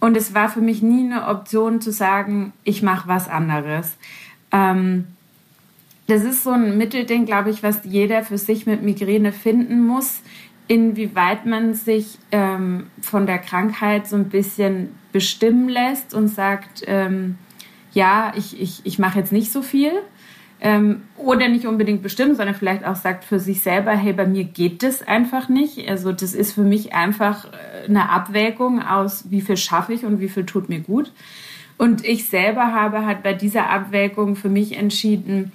Und 0.00 0.16
es 0.16 0.34
war 0.34 0.48
für 0.48 0.60
mich 0.60 0.82
nie 0.82 1.04
eine 1.04 1.28
Option 1.28 1.80
zu 1.80 1.92
sagen, 1.92 2.52
ich 2.62 2.82
mache 2.82 3.08
was 3.08 3.28
anderes. 3.28 3.96
Ähm, 4.52 5.06
das 6.06 6.22
ist 6.22 6.44
so 6.44 6.50
ein 6.50 6.76
Mittelding, 6.76 7.24
glaube 7.24 7.50
ich, 7.50 7.62
was 7.62 7.80
jeder 7.84 8.22
für 8.22 8.36
sich 8.36 8.66
mit 8.66 8.82
Migräne 8.82 9.32
finden 9.32 9.86
muss, 9.86 10.20
inwieweit 10.68 11.46
man 11.46 11.74
sich 11.74 12.18
ähm, 12.30 12.88
von 13.00 13.26
der 13.26 13.38
Krankheit 13.38 14.06
so 14.06 14.16
ein 14.16 14.28
bisschen 14.28 14.90
bestimmen 15.12 15.68
lässt 15.68 16.12
und 16.12 16.28
sagt, 16.28 16.82
ähm, 16.86 17.38
ja, 17.92 18.32
ich, 18.36 18.60
ich, 18.60 18.80
ich 18.84 18.98
mache 18.98 19.18
jetzt 19.18 19.32
nicht 19.32 19.52
so 19.52 19.62
viel 19.62 19.92
ähm, 20.64 21.02
oder 21.18 21.48
nicht 21.48 21.66
unbedingt 21.66 22.02
bestimmt, 22.02 22.38
sondern 22.38 22.54
vielleicht 22.54 22.86
auch 22.86 22.96
sagt 22.96 23.24
für 23.24 23.38
sich 23.38 23.60
selber, 23.60 23.90
hey, 23.92 24.14
bei 24.14 24.26
mir 24.26 24.44
geht 24.44 24.82
das 24.82 25.06
einfach 25.06 25.50
nicht. 25.50 25.86
Also 25.90 26.10
das 26.10 26.32
ist 26.32 26.52
für 26.52 26.62
mich 26.62 26.94
einfach 26.94 27.44
äh, 27.44 27.84
eine 27.86 28.08
Abwägung 28.08 28.82
aus, 28.82 29.30
wie 29.30 29.42
viel 29.42 29.58
schaffe 29.58 29.92
ich 29.92 30.06
und 30.06 30.20
wie 30.20 30.30
viel 30.30 30.46
tut 30.46 30.70
mir 30.70 30.80
gut. 30.80 31.12
Und 31.76 32.02
ich 32.06 32.28
selber 32.28 32.72
habe 32.72 33.04
halt 33.04 33.22
bei 33.22 33.34
dieser 33.34 33.68
Abwägung 33.68 34.36
für 34.36 34.48
mich 34.48 34.78
entschieden, 34.78 35.52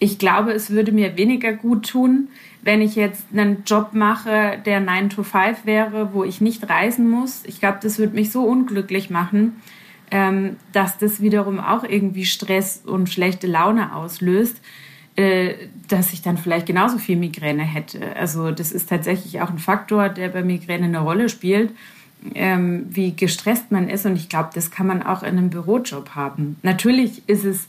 ich 0.00 0.18
glaube, 0.18 0.52
es 0.52 0.70
würde 0.70 0.90
mir 0.90 1.16
weniger 1.16 1.52
gut 1.52 1.88
tun, 1.88 2.28
wenn 2.62 2.82
ich 2.82 2.96
jetzt 2.96 3.26
einen 3.32 3.62
Job 3.64 3.90
mache, 3.92 4.58
der 4.66 4.80
9 4.80 5.10
to 5.10 5.22
5 5.22 5.66
wäre, 5.66 6.12
wo 6.12 6.24
ich 6.24 6.40
nicht 6.40 6.68
reisen 6.68 7.08
muss. 7.08 7.42
Ich 7.46 7.60
glaube, 7.60 7.78
das 7.80 7.98
würde 7.98 8.14
mich 8.14 8.32
so 8.32 8.42
unglücklich 8.42 9.08
machen 9.08 9.60
ähm, 10.10 10.56
dass 10.72 10.98
das 10.98 11.20
wiederum 11.20 11.60
auch 11.60 11.84
irgendwie 11.84 12.24
Stress 12.24 12.82
und 12.84 13.08
schlechte 13.08 13.46
Laune 13.46 13.94
auslöst, 13.94 14.60
äh, 15.16 15.54
dass 15.88 16.12
ich 16.12 16.22
dann 16.22 16.38
vielleicht 16.38 16.66
genauso 16.66 16.98
viel 16.98 17.16
Migräne 17.16 17.64
hätte. 17.64 18.16
Also 18.16 18.50
das 18.50 18.72
ist 18.72 18.88
tatsächlich 18.88 19.40
auch 19.40 19.50
ein 19.50 19.58
Faktor, 19.58 20.08
der 20.08 20.28
bei 20.28 20.42
Migräne 20.42 20.84
eine 20.84 21.00
Rolle 21.00 21.28
spielt, 21.28 21.72
ähm, 22.34 22.86
wie 22.90 23.14
gestresst 23.14 23.70
man 23.70 23.88
ist. 23.88 24.06
Und 24.06 24.16
ich 24.16 24.28
glaube, 24.28 24.50
das 24.54 24.70
kann 24.70 24.86
man 24.86 25.02
auch 25.02 25.22
in 25.22 25.36
einem 25.36 25.50
Bürojob 25.50 26.10
haben. 26.14 26.56
Natürlich 26.62 27.28
ist 27.28 27.44
es, 27.44 27.68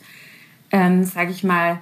ähm, 0.72 1.04
sage 1.04 1.32
ich 1.32 1.44
mal, 1.44 1.80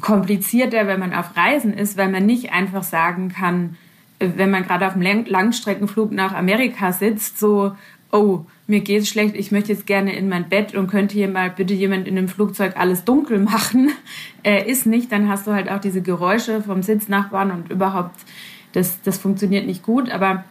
komplizierter, 0.00 0.86
wenn 0.86 1.00
man 1.00 1.12
auf 1.12 1.36
Reisen 1.36 1.74
ist, 1.74 1.96
weil 1.96 2.10
man 2.10 2.26
nicht 2.26 2.52
einfach 2.52 2.82
sagen 2.82 3.28
kann, 3.28 3.76
äh, 4.18 4.30
wenn 4.36 4.50
man 4.50 4.64
gerade 4.64 4.86
auf 4.86 4.94
einem 4.94 5.26
Langstreckenflug 5.26 6.12
nach 6.12 6.32
Amerika 6.32 6.92
sitzt, 6.92 7.38
so, 7.38 7.76
oh, 8.12 8.44
mir 8.66 8.80
geht 8.80 9.02
es 9.02 9.08
schlecht, 9.08 9.34
ich 9.34 9.50
möchte 9.50 9.72
jetzt 9.72 9.86
gerne 9.86 10.14
in 10.14 10.28
mein 10.28 10.48
Bett 10.48 10.74
und 10.74 10.88
könnte 10.88 11.14
hier 11.14 11.28
mal 11.28 11.50
bitte 11.50 11.74
jemand 11.74 12.06
in 12.06 12.14
dem 12.14 12.28
Flugzeug 12.28 12.76
alles 12.76 13.04
dunkel 13.04 13.38
machen. 13.40 13.90
Äh, 14.44 14.68
ist 14.68 14.86
nicht, 14.86 15.12
dann 15.12 15.28
hast 15.28 15.46
du 15.46 15.52
halt 15.52 15.70
auch 15.70 15.78
diese 15.78 16.02
Geräusche 16.02 16.62
vom 16.62 16.82
Sitznachbarn 16.82 17.52
und 17.52 17.70
überhaupt, 17.70 18.16
das, 18.72 19.00
das 19.02 19.18
funktioniert 19.18 19.68
nicht 19.68 19.84
gut. 19.84 20.10
Aber 20.10 20.42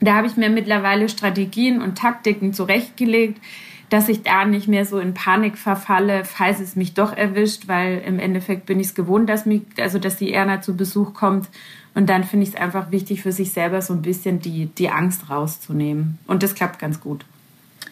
da 0.00 0.16
habe 0.16 0.26
ich 0.26 0.36
mir 0.36 0.50
mittlerweile 0.50 1.08
Strategien 1.08 1.80
und 1.80 1.96
Taktiken 1.96 2.52
zurechtgelegt, 2.52 3.40
dass 3.88 4.08
ich 4.08 4.24
da 4.24 4.44
nicht 4.44 4.66
mehr 4.66 4.84
so 4.84 4.98
in 4.98 5.14
Panik 5.14 5.56
verfalle, 5.56 6.24
falls 6.24 6.58
es 6.58 6.74
mich 6.74 6.94
doch 6.94 7.16
erwischt, 7.16 7.68
weil 7.68 8.02
im 8.04 8.18
Endeffekt 8.18 8.66
bin 8.66 8.80
ich 8.80 8.88
es 8.88 8.94
gewohnt, 8.96 9.28
dass, 9.28 9.46
mich, 9.46 9.62
also 9.78 10.00
dass 10.00 10.16
die 10.16 10.32
Erna 10.32 10.60
zu 10.60 10.76
Besuch 10.76 11.14
kommt 11.14 11.48
und 11.94 12.08
dann 12.08 12.24
finde 12.24 12.44
ich 12.44 12.50
es 12.50 12.56
einfach 12.56 12.90
wichtig 12.90 13.22
für 13.22 13.32
sich 13.32 13.52
selber 13.52 13.82
so 13.82 13.92
ein 13.92 14.02
bisschen 14.02 14.40
die, 14.40 14.66
die 14.66 14.90
Angst 14.90 15.28
rauszunehmen. 15.28 16.18
Und 16.26 16.42
das 16.42 16.54
klappt 16.54 16.78
ganz 16.78 17.00
gut. 17.00 17.24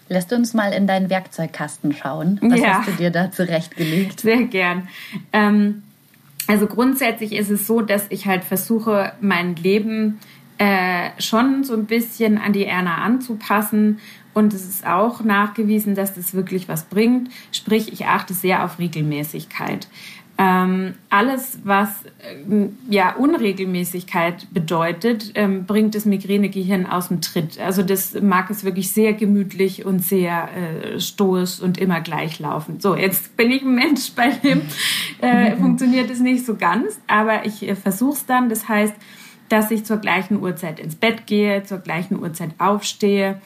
Lässt 0.09 0.33
uns 0.33 0.55
mal 0.55 0.73
in 0.73 0.87
deinen 0.87 1.11
Werkzeugkasten 1.11 1.93
schauen. 1.95 2.39
Was 2.43 2.61
ja. 2.61 2.79
hast 2.79 2.89
du 2.89 2.93
dir 2.93 3.11
da 3.11 3.31
zurechtgelegt? 3.31 4.21
Sehr 4.21 4.45
gern. 4.45 4.89
Ähm, 5.33 5.83
also 6.47 6.67
grundsätzlich 6.67 7.33
ist 7.33 7.51
es 7.51 7.67
so, 7.67 7.83
dass 7.83 8.07
ich 8.09 8.27
halt 8.27 8.45
versuche, 8.45 9.13
mein 9.21 9.55
Leben 9.57 10.19
äh, 10.57 11.11
schon 11.19 11.63
so 11.63 11.75
ein 11.75 11.85
bisschen 11.85 12.39
an 12.39 12.53
die 12.53 12.65
Erna 12.65 12.97
anzupassen. 13.05 13.99
Und 14.39 14.55
es 14.55 14.69
ist 14.69 14.87
auch 14.87 15.25
nachgewiesen, 15.25 15.97
dass 15.97 16.15
das 16.15 16.33
wirklich 16.33 16.69
was 16.69 16.85
bringt. 16.85 17.29
Sprich, 17.51 17.93
ich 17.93 18.07
achte 18.07 18.35
sehr 18.35 18.65
auf 18.65 18.79
Regelmäßigkeit. 18.79 19.89
Ähm, 20.39 20.95
alles, 21.11 21.59
was 21.65 21.89
äh, 22.21 22.69
ja 22.89 23.17
Unregelmäßigkeit 23.17 24.47
bedeutet, 24.53 25.33
ähm, 25.35 25.67
bringt 25.67 25.97
das 25.97 26.05
Migränegehirn 26.05 26.87
aus 26.87 27.09
dem 27.09 27.21
Tritt. 27.21 27.59
Also 27.59 27.83
das 27.83 28.15
mag 28.23 28.49
es 28.49 28.63
wirklich 28.63 28.93
sehr 28.93 29.13
gemütlich 29.13 29.85
und 29.85 30.05
sehr 30.05 30.49
äh, 30.55 31.01
stoisch 31.01 31.59
und 31.59 31.77
immer 31.77 32.01
gleich 32.01 32.39
laufen. 32.39 32.79
So, 32.79 32.95
jetzt 32.95 33.37
bin 33.37 33.51
ich 33.51 33.63
ein 33.63 33.75
Mensch, 33.75 34.13
bei 34.15 34.31
dem 34.31 34.63
äh, 35.21 35.57
funktioniert 35.61 36.11
es 36.11 36.21
nicht 36.21 36.47
so 36.47 36.55
ganz, 36.55 37.01
aber 37.09 37.45
ich 37.45 37.69
äh, 37.69 37.75
versuche 37.75 38.13
es 38.13 38.25
dann. 38.25 38.49
Das 38.49 38.69
heißt, 38.69 38.95
dass 39.49 39.73
ich 39.73 39.85
zur 39.85 39.97
gleichen 39.97 40.41
Uhrzeit 40.41 40.79
ins 40.79 40.95
Bett 40.95 41.27
gehe, 41.27 41.65
zur 41.65 41.79
gleichen 41.79 42.21
Uhrzeit 42.21 42.51
aufstehe, 42.59 43.41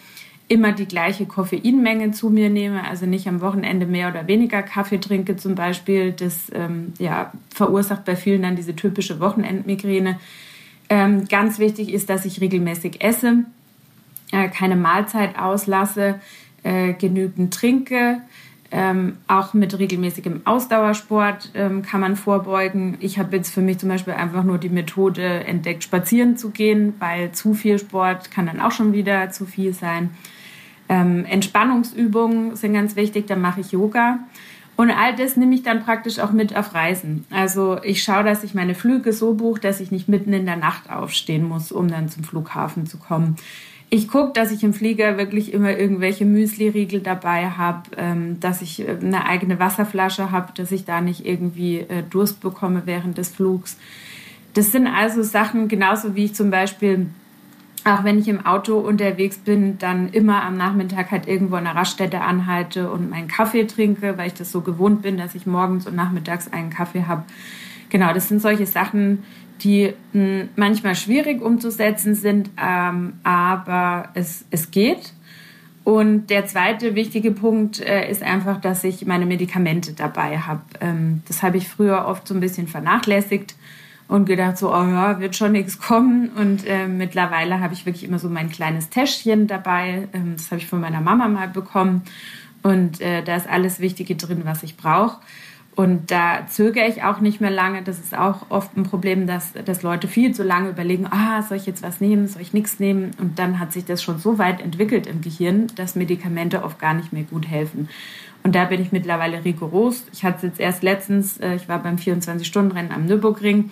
immer 0.52 0.72
die 0.72 0.86
gleiche 0.86 1.24
Koffeinmenge 1.24 2.10
zu 2.10 2.28
mir 2.28 2.50
nehme, 2.50 2.84
also 2.86 3.06
nicht 3.06 3.26
am 3.26 3.40
Wochenende 3.40 3.86
mehr 3.86 4.10
oder 4.10 4.26
weniger 4.26 4.62
Kaffee 4.62 4.98
trinke 4.98 5.38
zum 5.38 5.54
Beispiel. 5.54 6.12
Das 6.12 6.50
ähm, 6.52 6.92
ja, 6.98 7.32
verursacht 7.54 8.04
bei 8.04 8.16
vielen 8.16 8.42
dann 8.42 8.54
diese 8.54 8.76
typische 8.76 9.18
Wochenendmigräne. 9.18 10.18
Ähm, 10.90 11.24
ganz 11.26 11.58
wichtig 11.58 11.90
ist, 11.90 12.10
dass 12.10 12.26
ich 12.26 12.42
regelmäßig 12.42 13.02
esse, 13.02 13.44
äh, 14.30 14.48
keine 14.50 14.76
Mahlzeit 14.76 15.38
auslasse, 15.38 16.20
äh, 16.64 16.92
genügend 16.92 17.54
trinke, 17.54 18.20
Ähm, 18.74 19.18
auch 19.28 19.52
mit 19.52 19.78
regelmäßigem 19.78 20.46
Ausdauersport 20.46 21.50
ähm, 21.54 21.82
kann 21.82 22.00
man 22.00 22.16
vorbeugen. 22.16 22.96
Ich 23.00 23.18
habe 23.18 23.36
jetzt 23.36 23.52
für 23.52 23.60
mich 23.60 23.76
zum 23.76 23.90
Beispiel 23.90 24.14
einfach 24.14 24.44
nur 24.44 24.56
die 24.56 24.70
Methode 24.70 25.44
entdeckt, 25.44 25.84
spazieren 25.84 26.38
zu 26.38 26.48
gehen, 26.48 26.94
weil 26.98 27.32
zu 27.32 27.52
viel 27.52 27.78
Sport 27.78 28.30
kann 28.30 28.46
dann 28.46 28.60
auch 28.60 28.72
schon 28.72 28.94
wieder 28.94 29.28
zu 29.30 29.44
viel 29.44 29.74
sein. 29.74 30.08
Ähm, 30.92 31.24
Entspannungsübungen 31.24 32.56
sind 32.56 32.74
ganz 32.74 32.96
wichtig, 32.96 33.26
da 33.26 33.36
mache 33.36 33.60
ich 33.60 33.72
Yoga. 33.72 34.18
Und 34.76 34.90
all 34.90 35.14
das 35.14 35.36
nehme 35.36 35.54
ich 35.54 35.62
dann 35.62 35.84
praktisch 35.84 36.18
auch 36.18 36.32
mit 36.32 36.56
auf 36.56 36.74
Reisen. 36.74 37.26
Also 37.30 37.78
ich 37.82 38.02
schaue, 38.02 38.24
dass 38.24 38.42
ich 38.42 38.54
meine 38.54 38.74
Flüge 38.74 39.12
so 39.12 39.34
buche, 39.34 39.60
dass 39.60 39.80
ich 39.80 39.90
nicht 39.90 40.08
mitten 40.08 40.32
in 40.32 40.46
der 40.46 40.56
Nacht 40.56 40.90
aufstehen 40.90 41.46
muss, 41.46 41.72
um 41.72 41.88
dann 41.88 42.08
zum 42.08 42.24
Flughafen 42.24 42.86
zu 42.86 42.98
kommen 42.98 43.36
ich 43.94 44.08
gucke, 44.08 44.32
dass 44.32 44.50
ich 44.50 44.64
im 44.64 44.72
Flieger 44.72 45.18
wirklich 45.18 45.52
immer 45.52 45.76
irgendwelche 45.76 46.24
Müsli-Riegel 46.24 47.00
dabei 47.00 47.50
habe, 47.50 47.90
ähm, 47.98 48.40
dass 48.40 48.62
ich 48.62 48.80
äh, 48.80 48.96
eine 48.98 49.26
eigene 49.26 49.58
Wasserflasche 49.58 50.30
habe, 50.30 50.50
dass 50.54 50.72
ich 50.72 50.86
da 50.86 51.02
nicht 51.02 51.26
irgendwie 51.26 51.80
äh, 51.80 52.02
Durst 52.08 52.40
bekomme 52.40 52.84
während 52.86 53.18
des 53.18 53.28
Flugs. 53.28 53.76
Das 54.54 54.72
sind 54.72 54.86
also 54.86 55.22
Sachen, 55.22 55.68
genauso 55.68 56.14
wie 56.14 56.24
ich 56.24 56.34
zum 56.34 56.50
Beispiel, 56.50 57.08
auch 57.84 58.04
wenn 58.04 58.18
ich 58.18 58.28
im 58.28 58.44
Auto 58.46 58.78
unterwegs 58.78 59.38
bin, 59.38 59.78
dann 59.78 60.08
immer 60.10 60.42
am 60.42 60.56
Nachmittag 60.56 61.10
halt 61.10 61.26
irgendwo 61.26 61.56
an 61.56 61.66
einer 61.66 61.78
Raststätte 61.78 62.20
anhalte 62.20 62.90
und 62.90 63.10
meinen 63.10 63.28
Kaffee 63.28 63.64
trinke, 63.64 64.16
weil 64.16 64.28
ich 64.28 64.34
das 64.34 64.52
so 64.52 64.60
gewohnt 64.60 65.02
bin, 65.02 65.16
dass 65.16 65.34
ich 65.34 65.46
morgens 65.46 65.86
und 65.86 65.96
nachmittags 65.96 66.52
einen 66.52 66.70
Kaffee 66.70 67.04
habe. 67.06 67.24
Genau, 67.90 68.12
das 68.12 68.28
sind 68.28 68.40
solche 68.40 68.66
Sachen, 68.66 69.24
die 69.62 69.92
hm, 70.12 70.48
manchmal 70.56 70.94
schwierig 70.94 71.42
umzusetzen 71.42 72.14
sind, 72.14 72.50
ähm, 72.56 73.14
aber 73.22 74.08
es, 74.14 74.44
es 74.50 74.70
geht. 74.70 75.12
Und 75.84 76.28
der 76.28 76.46
zweite 76.46 76.94
wichtige 76.94 77.32
Punkt 77.32 77.80
äh, 77.80 78.08
ist 78.08 78.22
einfach, 78.22 78.60
dass 78.60 78.84
ich 78.84 79.04
meine 79.04 79.26
Medikamente 79.26 79.92
dabei 79.92 80.38
habe. 80.38 80.62
Ähm, 80.80 81.22
das 81.26 81.42
habe 81.42 81.56
ich 81.56 81.68
früher 81.68 82.06
oft 82.06 82.28
so 82.28 82.34
ein 82.34 82.40
bisschen 82.40 82.68
vernachlässigt 82.68 83.56
und 84.12 84.26
gedacht 84.26 84.58
so, 84.58 84.68
oh 84.68 84.84
ja, 84.84 85.20
wird 85.20 85.36
schon 85.36 85.52
nichts 85.52 85.78
kommen. 85.78 86.28
Und 86.36 86.66
äh, 86.66 86.86
mittlerweile 86.86 87.60
habe 87.60 87.72
ich 87.72 87.86
wirklich 87.86 88.04
immer 88.04 88.18
so 88.18 88.28
mein 88.28 88.50
kleines 88.50 88.90
Täschchen 88.90 89.46
dabei. 89.46 90.06
Ähm, 90.12 90.34
das 90.36 90.50
habe 90.50 90.60
ich 90.60 90.66
von 90.66 90.82
meiner 90.82 91.00
Mama 91.00 91.28
mal 91.28 91.48
bekommen. 91.48 92.02
Und 92.62 93.00
äh, 93.00 93.22
da 93.22 93.36
ist 93.36 93.48
alles 93.48 93.80
Wichtige 93.80 94.14
drin, 94.14 94.42
was 94.44 94.62
ich 94.64 94.76
brauche. 94.76 95.16
Und 95.74 96.10
da 96.10 96.46
zögere 96.46 96.86
ich 96.88 97.02
auch 97.02 97.20
nicht 97.20 97.40
mehr 97.40 97.50
lange. 97.50 97.82
Das 97.82 97.98
ist 97.98 98.14
auch 98.14 98.50
oft 98.50 98.76
ein 98.76 98.82
Problem, 98.82 99.26
dass, 99.26 99.54
dass 99.64 99.82
Leute 99.82 100.08
viel 100.08 100.34
zu 100.34 100.42
lange 100.42 100.68
überlegen, 100.68 101.06
ah, 101.06 101.40
soll 101.40 101.56
ich 101.56 101.64
jetzt 101.64 101.82
was 101.82 102.02
nehmen, 102.02 102.28
soll 102.28 102.42
ich 102.42 102.52
nichts 102.52 102.78
nehmen? 102.78 103.12
Und 103.18 103.38
dann 103.38 103.58
hat 103.58 103.72
sich 103.72 103.86
das 103.86 104.02
schon 104.02 104.18
so 104.18 104.36
weit 104.36 104.60
entwickelt 104.60 105.06
im 105.06 105.22
Gehirn, 105.22 105.68
dass 105.76 105.94
Medikamente 105.94 106.64
oft 106.64 106.78
gar 106.78 106.92
nicht 106.92 107.14
mehr 107.14 107.22
gut 107.22 107.48
helfen. 107.48 107.88
Und 108.42 108.54
da 108.54 108.66
bin 108.66 108.82
ich 108.82 108.92
mittlerweile 108.92 109.42
rigoros. 109.42 110.04
Ich 110.12 110.22
hatte 110.22 110.36
es 110.38 110.42
jetzt 110.42 110.60
erst 110.60 110.82
letztens, 110.82 111.38
äh, 111.38 111.54
ich 111.54 111.66
war 111.66 111.78
beim 111.82 111.96
24-Stunden-Rennen 111.96 112.92
am 112.92 113.06
Nürburgring, 113.06 113.70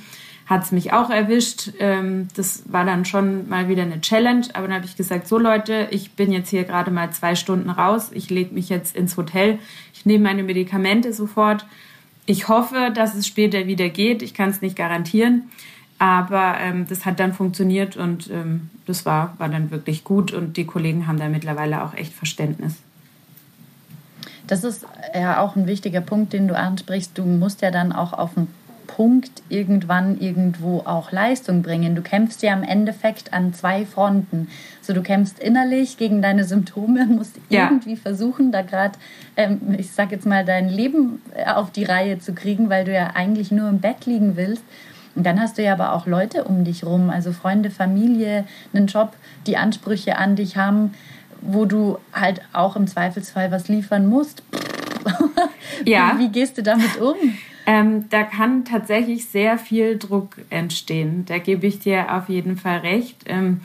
hat 0.51 0.65
es 0.65 0.73
mich 0.73 0.93
auch 0.93 1.09
erwischt. 1.09 1.73
Ähm, 1.79 2.29
das 2.37 2.65
war 2.67 2.85
dann 2.85 3.07
schon 3.07 3.49
mal 3.49 3.69
wieder 3.69 3.83
eine 3.83 4.03
Challenge. 4.03 4.47
Aber 4.53 4.67
dann 4.67 4.77
habe 4.77 4.85
ich 4.85 4.97
gesagt, 4.97 5.27
so 5.27 5.39
Leute, 5.39 5.89
ich 5.91 6.13
bin 6.13 6.31
jetzt 6.31 6.51
hier 6.51 6.65
gerade 6.65 6.91
mal 6.91 7.11
zwei 7.13 7.35
Stunden 7.35 7.71
raus. 7.71 8.11
Ich 8.13 8.29
lege 8.29 8.55
mich 8.55 8.69
jetzt 8.69 8.95
ins 8.95 9.17
Hotel. 9.17 9.59
Ich 9.95 10.05
nehme 10.05 10.25
meine 10.25 10.43
Medikamente 10.43 11.15
sofort 11.15 11.65
ich 12.31 12.47
hoffe, 12.47 12.93
dass 12.95 13.17
es 13.17 13.27
später 13.27 13.67
wieder 13.67 13.89
geht. 13.89 14.23
Ich 14.23 14.35
kann 14.35 14.51
es 14.51 14.63
nicht 14.63 14.77
garantieren. 14.77 15.51
Aber 15.99 16.55
ähm, 16.61 16.87
das 16.89 17.05
hat 17.05 17.19
dann 17.19 17.35
funktioniert 17.35 17.97
und 17.97 18.31
ähm, 18.31 18.71
das 18.87 19.05
war, 19.05 19.35
war 19.39 19.49
dann 19.49 19.71
wirklich 19.71 20.05
gut 20.05 20.33
und 20.33 20.57
die 20.57 20.65
Kollegen 20.65 21.07
haben 21.09 21.19
da 21.19 21.29
mittlerweile 21.29 21.83
auch 21.83 21.93
echt 21.93 22.15
Verständnis. 22.15 22.77
Das 24.47 24.65
ist 24.65 24.87
ja 25.13 25.41
auch 25.41 25.57
ein 25.57 25.67
wichtiger 25.67 26.01
Punkt, 26.01 26.33
den 26.33 26.49
du 26.49 26.57
ansprichst. 26.57 27.19
Du 27.19 27.25
musst 27.25 27.63
ja 27.63 27.71
dann 27.71 27.93
auch 27.93 28.13
auf 28.13 28.35
den 28.35 28.47
Punkt 28.97 29.43
irgendwann 29.49 30.21
irgendwo 30.21 30.81
auch 30.81 31.13
Leistung 31.13 31.63
bringen. 31.63 31.95
Du 31.95 32.03
kämpfst 32.03 32.43
ja 32.43 32.53
im 32.53 32.65
Endeffekt 32.65 33.33
an 33.33 33.55
zwei 33.55 33.87
Fronten. 33.87 34.49
So, 34.83 34.93
du 34.93 35.03
kämpfst 35.03 35.39
innerlich 35.39 35.97
gegen 35.97 36.23
deine 36.23 36.45
Symptome 36.45 37.03
und 37.03 37.17
musst 37.17 37.37
ja. 37.49 37.67
irgendwie 37.67 37.97
versuchen, 37.97 38.51
da 38.51 38.63
gerade, 38.63 38.99
ähm, 39.37 39.61
ich 39.79 39.93
sag 39.93 40.11
jetzt 40.11 40.27
mal, 40.27 40.45
dein 40.45 40.69
Leben 40.69 41.23
äh, 41.35 41.51
auf 41.51 41.71
die 41.71 41.85
Reihe 41.85 42.19
zu 42.19 42.33
kriegen, 42.33 42.69
weil 42.69 42.85
du 42.85 42.93
ja 42.93 43.13
eigentlich 43.15 43.53
nur 43.53 43.69
im 43.69 43.79
Bett 43.79 44.07
liegen 44.07 44.37
willst. 44.37 44.65
Und 45.15 45.25
dann 45.25 45.41
hast 45.41 45.59
du 45.59 45.63
ja 45.63 45.73
aber 45.73 45.93
auch 45.93 46.07
Leute 46.07 46.45
um 46.45 46.65
dich 46.65 46.85
rum, 46.85 47.11
also 47.11 47.33
Freunde, 47.33 47.71
Familie, 47.71 48.45
einen 48.73 48.87
Job, 48.87 49.13
die 49.47 49.57
Ansprüche 49.57 50.17
an 50.17 50.35
dich 50.35 50.57
haben, 50.57 50.95
wo 51.41 51.65
du 51.65 51.99
halt 52.13 52.43
auch 52.53 52.77
im 52.77 52.87
Zweifelsfall 52.87 53.51
was 53.51 53.69
liefern 53.69 54.09
musst. 54.09 54.43
Ja. 55.87 56.13
Wie, 56.15 56.25
wie 56.25 56.29
gehst 56.29 56.59
du 56.59 56.63
damit 56.63 57.01
um? 57.01 57.17
Ähm, 57.67 58.09
da 58.09 58.23
kann 58.23 58.65
tatsächlich 58.65 59.27
sehr 59.27 59.59
viel 59.59 59.99
Druck 59.99 60.37
entstehen. 60.51 61.25
Da 61.27 61.39
gebe 61.39 61.67
ich 61.67 61.79
dir 61.79 62.15
auf 62.15 62.29
jeden 62.29 62.57
Fall 62.57 62.79
recht. 62.79 63.25
Ähm, 63.27 63.61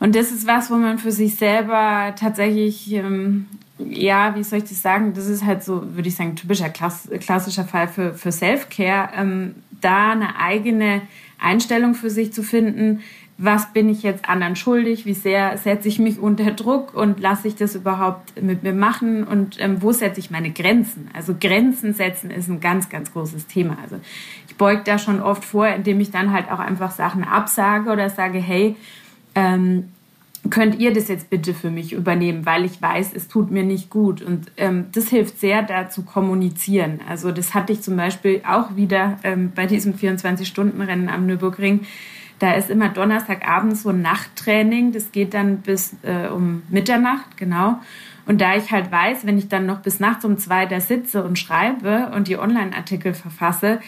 und 0.00 0.16
das 0.16 0.32
ist 0.32 0.46
was, 0.46 0.70
wo 0.70 0.74
man 0.74 0.98
für 0.98 1.12
sich 1.12 1.36
selber 1.36 2.14
tatsächlich, 2.18 2.92
ähm, 2.92 3.46
ja, 3.78 4.34
wie 4.34 4.42
soll 4.42 4.58
ich 4.58 4.64
das 4.64 4.82
sagen, 4.82 5.14
das 5.14 5.28
ist 5.28 5.44
halt 5.44 5.62
so, 5.62 5.94
würde 5.94 6.08
ich 6.08 6.16
sagen, 6.16 6.34
typischer 6.34 6.70
Klass 6.70 7.08
klassischer 7.20 7.64
Fall 7.64 7.86
für, 7.86 8.14
für 8.14 8.32
Self-Care, 8.32 9.10
ähm, 9.16 9.54
da 9.80 10.10
eine 10.10 10.36
eigene 10.40 11.02
Einstellung 11.38 11.94
für 11.94 12.10
sich 12.10 12.32
zu 12.32 12.42
finden, 12.42 13.00
was 13.38 13.72
bin 13.72 13.88
ich 13.88 14.02
jetzt 14.02 14.28
anderen 14.28 14.56
schuldig, 14.56 15.06
wie 15.06 15.14
sehr 15.14 15.56
setze 15.58 15.88
ich 15.88 15.98
mich 15.98 16.18
unter 16.18 16.52
Druck 16.52 16.94
und 16.94 17.18
lasse 17.20 17.48
ich 17.48 17.56
das 17.56 17.74
überhaupt 17.74 18.40
mit 18.40 18.62
mir 18.62 18.72
machen 18.72 19.24
und 19.24 19.56
ähm, 19.58 19.82
wo 19.82 19.92
setze 19.92 20.20
ich 20.20 20.30
meine 20.30 20.50
Grenzen. 20.50 21.08
Also 21.12 21.34
Grenzen 21.38 21.94
setzen 21.94 22.30
ist 22.30 22.48
ein 22.48 22.60
ganz, 22.60 22.88
ganz 22.88 23.12
großes 23.12 23.46
Thema. 23.46 23.78
Also 23.82 23.96
ich 24.48 24.56
beug 24.56 24.84
da 24.84 24.98
schon 24.98 25.20
oft 25.20 25.44
vor, 25.44 25.66
indem 25.66 26.00
ich 26.00 26.10
dann 26.10 26.32
halt 26.32 26.50
auch 26.52 26.58
einfach 26.58 26.90
Sachen 26.90 27.24
absage 27.24 27.90
oder 27.90 28.10
sage, 28.10 28.38
hey, 28.38 28.76
ähm, 29.34 29.88
könnt 30.50 30.78
ihr 30.78 30.92
das 30.92 31.08
jetzt 31.08 31.30
bitte 31.30 31.54
für 31.54 31.70
mich 31.70 31.92
übernehmen, 31.92 32.44
weil 32.44 32.64
ich 32.64 32.82
weiß, 32.82 33.12
es 33.14 33.28
tut 33.28 33.50
mir 33.50 33.62
nicht 33.62 33.90
gut. 33.90 34.22
Und 34.22 34.50
ähm, 34.56 34.86
das 34.92 35.08
hilft 35.08 35.38
sehr, 35.38 35.62
da 35.62 35.88
zu 35.88 36.02
kommunizieren. 36.02 37.00
Also 37.08 37.30
das 37.30 37.54
hatte 37.54 37.72
ich 37.72 37.80
zum 37.82 37.96
Beispiel 37.96 38.42
auch 38.46 38.76
wieder 38.76 39.18
ähm, 39.22 39.52
bei 39.54 39.66
diesem 39.66 39.94
24-Stunden-Rennen 39.94 41.08
am 41.08 41.26
Nürburgring 41.26 41.80
da 42.42 42.54
ist 42.54 42.70
immer 42.70 42.88
Donnerstagabend 42.88 43.76
so 43.76 43.90
ein 43.90 44.02
Nachttraining. 44.02 44.90
Das 44.90 45.12
geht 45.12 45.32
dann 45.32 45.58
bis 45.58 45.94
äh, 46.02 46.26
um 46.26 46.62
Mitternacht, 46.70 47.36
genau. 47.36 47.78
Und 48.26 48.40
da 48.40 48.56
ich 48.56 48.72
halt 48.72 48.90
weiß, 48.90 49.24
wenn 49.26 49.38
ich 49.38 49.48
dann 49.48 49.64
noch 49.64 49.78
bis 49.78 50.00
nachts 50.00 50.24
um 50.24 50.38
zwei 50.38 50.66
da 50.66 50.80
sitze 50.80 51.22
und 51.22 51.38
schreibe 51.38 52.10
und 52.14 52.26
die 52.26 52.36
Online-Artikel 52.36 53.14
verfasse, 53.14 53.80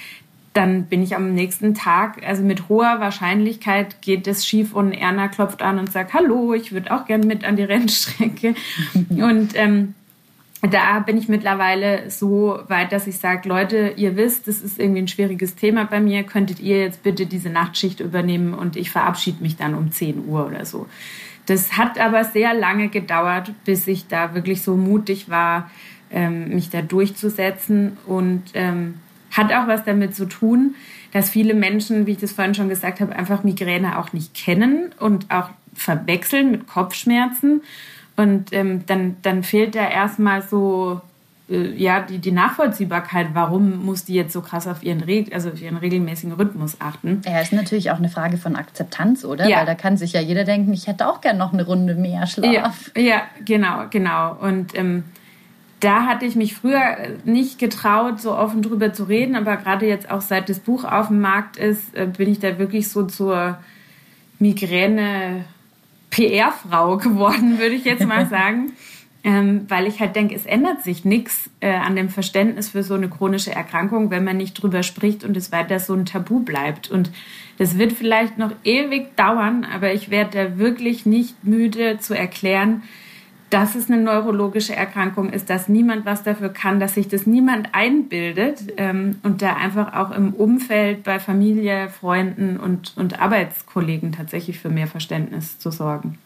dann 0.52 0.84
bin 0.84 1.02
ich 1.02 1.16
am 1.16 1.34
nächsten 1.34 1.74
Tag, 1.74 2.24
also 2.24 2.44
mit 2.44 2.68
hoher 2.68 3.00
Wahrscheinlichkeit 3.00 4.00
geht 4.02 4.28
es 4.28 4.46
schief 4.46 4.72
und 4.72 4.92
Erna 4.92 5.26
klopft 5.26 5.60
an 5.60 5.80
und 5.80 5.90
sagt, 5.90 6.14
hallo, 6.14 6.54
ich 6.54 6.70
würde 6.70 6.94
auch 6.94 7.06
gern 7.06 7.22
mit 7.22 7.44
an 7.44 7.56
die 7.56 7.64
Rennstrecke. 7.64 8.54
und 9.10 9.56
ähm, 9.56 9.94
da 10.70 11.00
bin 11.00 11.18
ich 11.18 11.28
mittlerweile 11.28 12.10
so 12.10 12.58
weit, 12.68 12.92
dass 12.92 13.06
ich 13.06 13.18
sage, 13.18 13.48
Leute, 13.48 13.94
ihr 13.96 14.16
wisst, 14.16 14.48
das 14.48 14.60
ist 14.60 14.78
irgendwie 14.78 15.02
ein 15.02 15.08
schwieriges 15.08 15.56
Thema 15.56 15.84
bei 15.84 16.00
mir. 16.00 16.22
Könntet 16.22 16.60
ihr 16.60 16.80
jetzt 16.80 17.02
bitte 17.02 17.26
diese 17.26 17.50
Nachtschicht 17.50 18.00
übernehmen 18.00 18.54
und 18.54 18.76
ich 18.76 18.90
verabschiede 18.90 19.42
mich 19.42 19.56
dann 19.56 19.74
um 19.74 19.90
10 19.90 20.26
Uhr 20.26 20.46
oder 20.46 20.64
so. 20.64 20.86
Das 21.46 21.76
hat 21.76 21.98
aber 21.98 22.24
sehr 22.24 22.54
lange 22.54 22.88
gedauert, 22.88 23.52
bis 23.64 23.86
ich 23.86 24.06
da 24.06 24.34
wirklich 24.34 24.62
so 24.62 24.76
mutig 24.76 25.28
war, 25.28 25.70
ähm, 26.10 26.48
mich 26.50 26.70
da 26.70 26.80
durchzusetzen 26.80 27.98
und 28.06 28.42
ähm, 28.54 28.94
hat 29.30 29.52
auch 29.52 29.66
was 29.66 29.84
damit 29.84 30.14
zu 30.14 30.26
tun, 30.26 30.74
dass 31.12 31.28
viele 31.28 31.54
Menschen, 31.54 32.06
wie 32.06 32.12
ich 32.12 32.18
das 32.18 32.32
vorhin 32.32 32.54
schon 32.54 32.68
gesagt 32.68 33.00
habe, 33.00 33.14
einfach 33.14 33.44
Migräne 33.44 33.98
auch 33.98 34.12
nicht 34.12 34.34
kennen 34.34 34.92
und 34.98 35.30
auch 35.30 35.50
verwechseln 35.74 36.50
mit 36.50 36.66
Kopfschmerzen 36.66 37.62
und 38.16 38.52
ähm, 38.52 38.84
dann, 38.86 39.16
dann 39.22 39.42
fehlt 39.42 39.74
da 39.74 39.88
erstmal 39.88 40.42
so 40.42 41.00
äh, 41.48 41.72
ja, 41.76 42.00
die, 42.00 42.18
die 42.18 42.32
Nachvollziehbarkeit, 42.32 43.28
warum 43.34 43.84
muss 43.84 44.04
die 44.04 44.14
jetzt 44.14 44.32
so 44.32 44.40
krass 44.40 44.66
auf 44.66 44.82
ihren, 44.82 45.02
Re 45.02 45.26
also 45.32 45.50
auf 45.50 45.60
ihren 45.60 45.76
regelmäßigen 45.76 46.32
Rhythmus 46.32 46.80
achten. 46.80 47.20
Ja, 47.26 47.40
ist 47.40 47.52
natürlich 47.52 47.90
auch 47.90 47.98
eine 47.98 48.08
Frage 48.08 48.38
von 48.38 48.56
Akzeptanz, 48.56 49.24
oder? 49.24 49.48
Ja. 49.48 49.58
Weil 49.58 49.66
da 49.66 49.74
kann 49.74 49.96
sich 49.96 50.12
ja 50.12 50.20
jeder 50.20 50.44
denken, 50.44 50.72
ich 50.72 50.86
hätte 50.86 51.08
auch 51.08 51.20
gern 51.20 51.36
noch 51.36 51.52
eine 51.52 51.66
Runde 51.66 51.94
mehr 51.94 52.26
Schlaf. 52.26 52.90
Ja, 52.96 53.02
ja 53.02 53.22
genau, 53.44 53.84
genau. 53.90 54.36
Und 54.40 54.76
ähm, 54.76 55.04
da 55.80 56.06
hatte 56.06 56.24
ich 56.24 56.34
mich 56.34 56.54
früher 56.54 56.96
nicht 57.24 57.58
getraut, 57.58 58.20
so 58.20 58.34
offen 58.34 58.62
drüber 58.62 58.94
zu 58.94 59.04
reden, 59.04 59.36
aber 59.36 59.58
gerade 59.58 59.86
jetzt 59.86 60.10
auch 60.10 60.22
seit 60.22 60.48
das 60.48 60.60
Buch 60.60 60.84
auf 60.84 61.08
dem 61.08 61.20
Markt 61.20 61.58
ist, 61.58 61.94
äh, 61.94 62.06
bin 62.06 62.30
ich 62.30 62.38
da 62.38 62.58
wirklich 62.58 62.88
so 62.88 63.02
zur 63.02 63.58
Migräne 64.38 65.44
PR-Frau 66.14 66.96
geworden, 66.98 67.58
würde 67.58 67.74
ich 67.74 67.84
jetzt 67.84 68.06
mal 68.06 68.26
sagen. 68.30 68.72
Ähm, 69.26 69.64
weil 69.68 69.86
ich 69.86 70.00
halt 70.00 70.16
denke, 70.16 70.34
es 70.34 70.44
ändert 70.44 70.82
sich 70.82 71.06
nichts 71.06 71.48
äh, 71.60 71.72
an 71.72 71.96
dem 71.96 72.10
Verständnis 72.10 72.68
für 72.68 72.82
so 72.82 72.92
eine 72.92 73.08
chronische 73.08 73.52
Erkrankung, 73.52 74.10
wenn 74.10 74.22
man 74.22 74.36
nicht 74.36 74.52
drüber 74.52 74.82
spricht 74.82 75.24
und 75.24 75.34
es 75.34 75.50
weiter 75.50 75.80
so 75.80 75.94
ein 75.94 76.04
Tabu 76.04 76.40
bleibt. 76.40 76.90
Und 76.90 77.10
das 77.56 77.78
wird 77.78 77.92
vielleicht 77.92 78.36
noch 78.36 78.50
ewig 78.64 79.16
dauern, 79.16 79.64
aber 79.64 79.94
ich 79.94 80.10
werde 80.10 80.50
da 80.50 80.58
wirklich 80.58 81.06
nicht 81.06 81.42
müde 81.42 81.98
zu 82.00 82.12
erklären, 82.12 82.82
dass 83.54 83.76
es 83.76 83.88
eine 83.88 84.02
neurologische 84.02 84.74
Erkrankung 84.74 85.30
ist, 85.30 85.48
dass 85.48 85.68
niemand 85.68 86.04
was 86.04 86.24
dafür 86.24 86.48
kann, 86.48 86.80
dass 86.80 86.94
sich 86.94 87.06
das 87.06 87.24
niemand 87.24 87.68
einbildet 87.70 88.64
ähm, 88.78 89.20
und 89.22 89.42
da 89.42 89.54
einfach 89.54 89.94
auch 89.94 90.10
im 90.10 90.34
Umfeld 90.34 91.04
bei 91.04 91.20
Familie, 91.20 91.88
Freunden 91.88 92.58
und, 92.58 92.96
und 92.96 93.20
Arbeitskollegen 93.20 94.10
tatsächlich 94.10 94.58
für 94.58 94.70
mehr 94.70 94.88
Verständnis 94.88 95.60
zu 95.60 95.70
sorgen. 95.70 96.18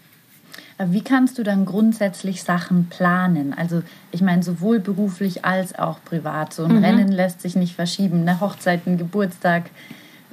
Wie 0.79 1.03
kannst 1.03 1.37
du 1.37 1.43
dann 1.43 1.67
grundsätzlich 1.67 2.43
Sachen 2.43 2.89
planen? 2.89 3.53
Also 3.53 3.83
ich 4.11 4.23
meine, 4.23 4.43
sowohl 4.43 4.81
beruflich 4.81 5.45
als 5.45 5.79
auch 5.79 5.99
privat. 6.03 6.55
So 6.55 6.65
ein 6.65 6.77
mhm. 6.77 6.85
Rennen 6.85 7.13
lässt 7.13 7.43
sich 7.43 7.57
nicht 7.57 7.75
verschieben. 7.75 8.23
Eine 8.23 8.41
Hochzeit, 8.41 8.87
ein 8.87 8.97
Geburtstag, 8.97 9.65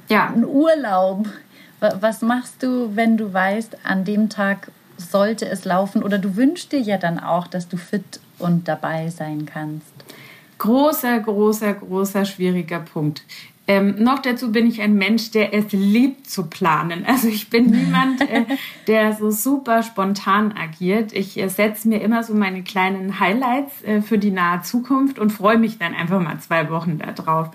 ja. 0.08 0.32
ein 0.34 0.46
Urlaub. 0.46 1.26
Was 2.00 2.22
machst 2.22 2.62
du, 2.62 2.96
wenn 2.96 3.18
du 3.18 3.34
weißt, 3.34 3.84
an 3.84 4.06
dem 4.06 4.30
Tag 4.30 4.70
sollte 4.96 5.48
es 5.48 5.64
laufen? 5.64 6.02
Oder 6.02 6.18
du 6.18 6.36
wünschst 6.36 6.72
dir 6.72 6.80
ja 6.80 6.98
dann 6.98 7.18
auch, 7.18 7.46
dass 7.46 7.68
du 7.68 7.76
fit 7.76 8.20
und 8.38 8.68
dabei 8.68 9.08
sein 9.10 9.46
kannst. 9.46 9.92
Großer, 10.58 11.20
großer, 11.20 11.74
großer, 11.74 12.24
schwieriger 12.24 12.80
Punkt. 12.80 13.22
Ähm, 13.68 13.96
noch 13.98 14.20
dazu 14.20 14.52
bin 14.52 14.68
ich 14.68 14.80
ein 14.80 14.94
Mensch, 14.94 15.32
der 15.32 15.52
es 15.52 15.72
liebt 15.72 16.30
zu 16.30 16.46
planen. 16.46 17.04
Also 17.16 17.28
ich 17.28 17.50
bin 17.50 17.66
niemand, 17.66 18.20
äh, 18.20 18.44
der 18.86 19.12
so 19.14 19.30
super 19.30 19.82
spontan 19.82 20.52
agiert. 20.52 21.12
Ich 21.12 21.36
äh, 21.36 21.48
setze 21.48 21.88
mir 21.88 22.00
immer 22.00 22.22
so 22.22 22.34
meine 22.34 22.62
kleinen 22.62 23.18
Highlights 23.18 23.82
äh, 23.82 24.02
für 24.02 24.18
die 24.18 24.30
nahe 24.30 24.62
Zukunft 24.62 25.18
und 25.18 25.30
freue 25.30 25.58
mich 25.58 25.78
dann 25.78 25.94
einfach 25.94 26.20
mal 26.20 26.38
zwei 26.38 26.70
Wochen 26.70 26.98
darauf. 26.98 27.50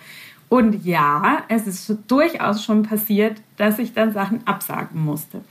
Und 0.49 0.85
ja, 0.85 1.43
es 1.47 1.65
ist 1.65 1.95
durchaus 2.07 2.65
schon 2.65 2.83
passiert, 2.83 3.37
dass 3.55 3.79
ich 3.79 3.93
dann 3.93 4.11
Sachen 4.11 4.45
absagen 4.45 5.01
musste. 5.01 5.41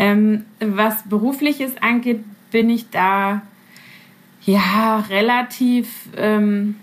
Ähm, 0.00 0.46
was 0.60 1.02
berufliches 1.10 1.76
angeht, 1.82 2.24
bin 2.50 2.70
ich 2.70 2.88
da 2.88 3.42
ja 4.46 5.04
relativ 5.10 6.08
ähm, 6.16 6.76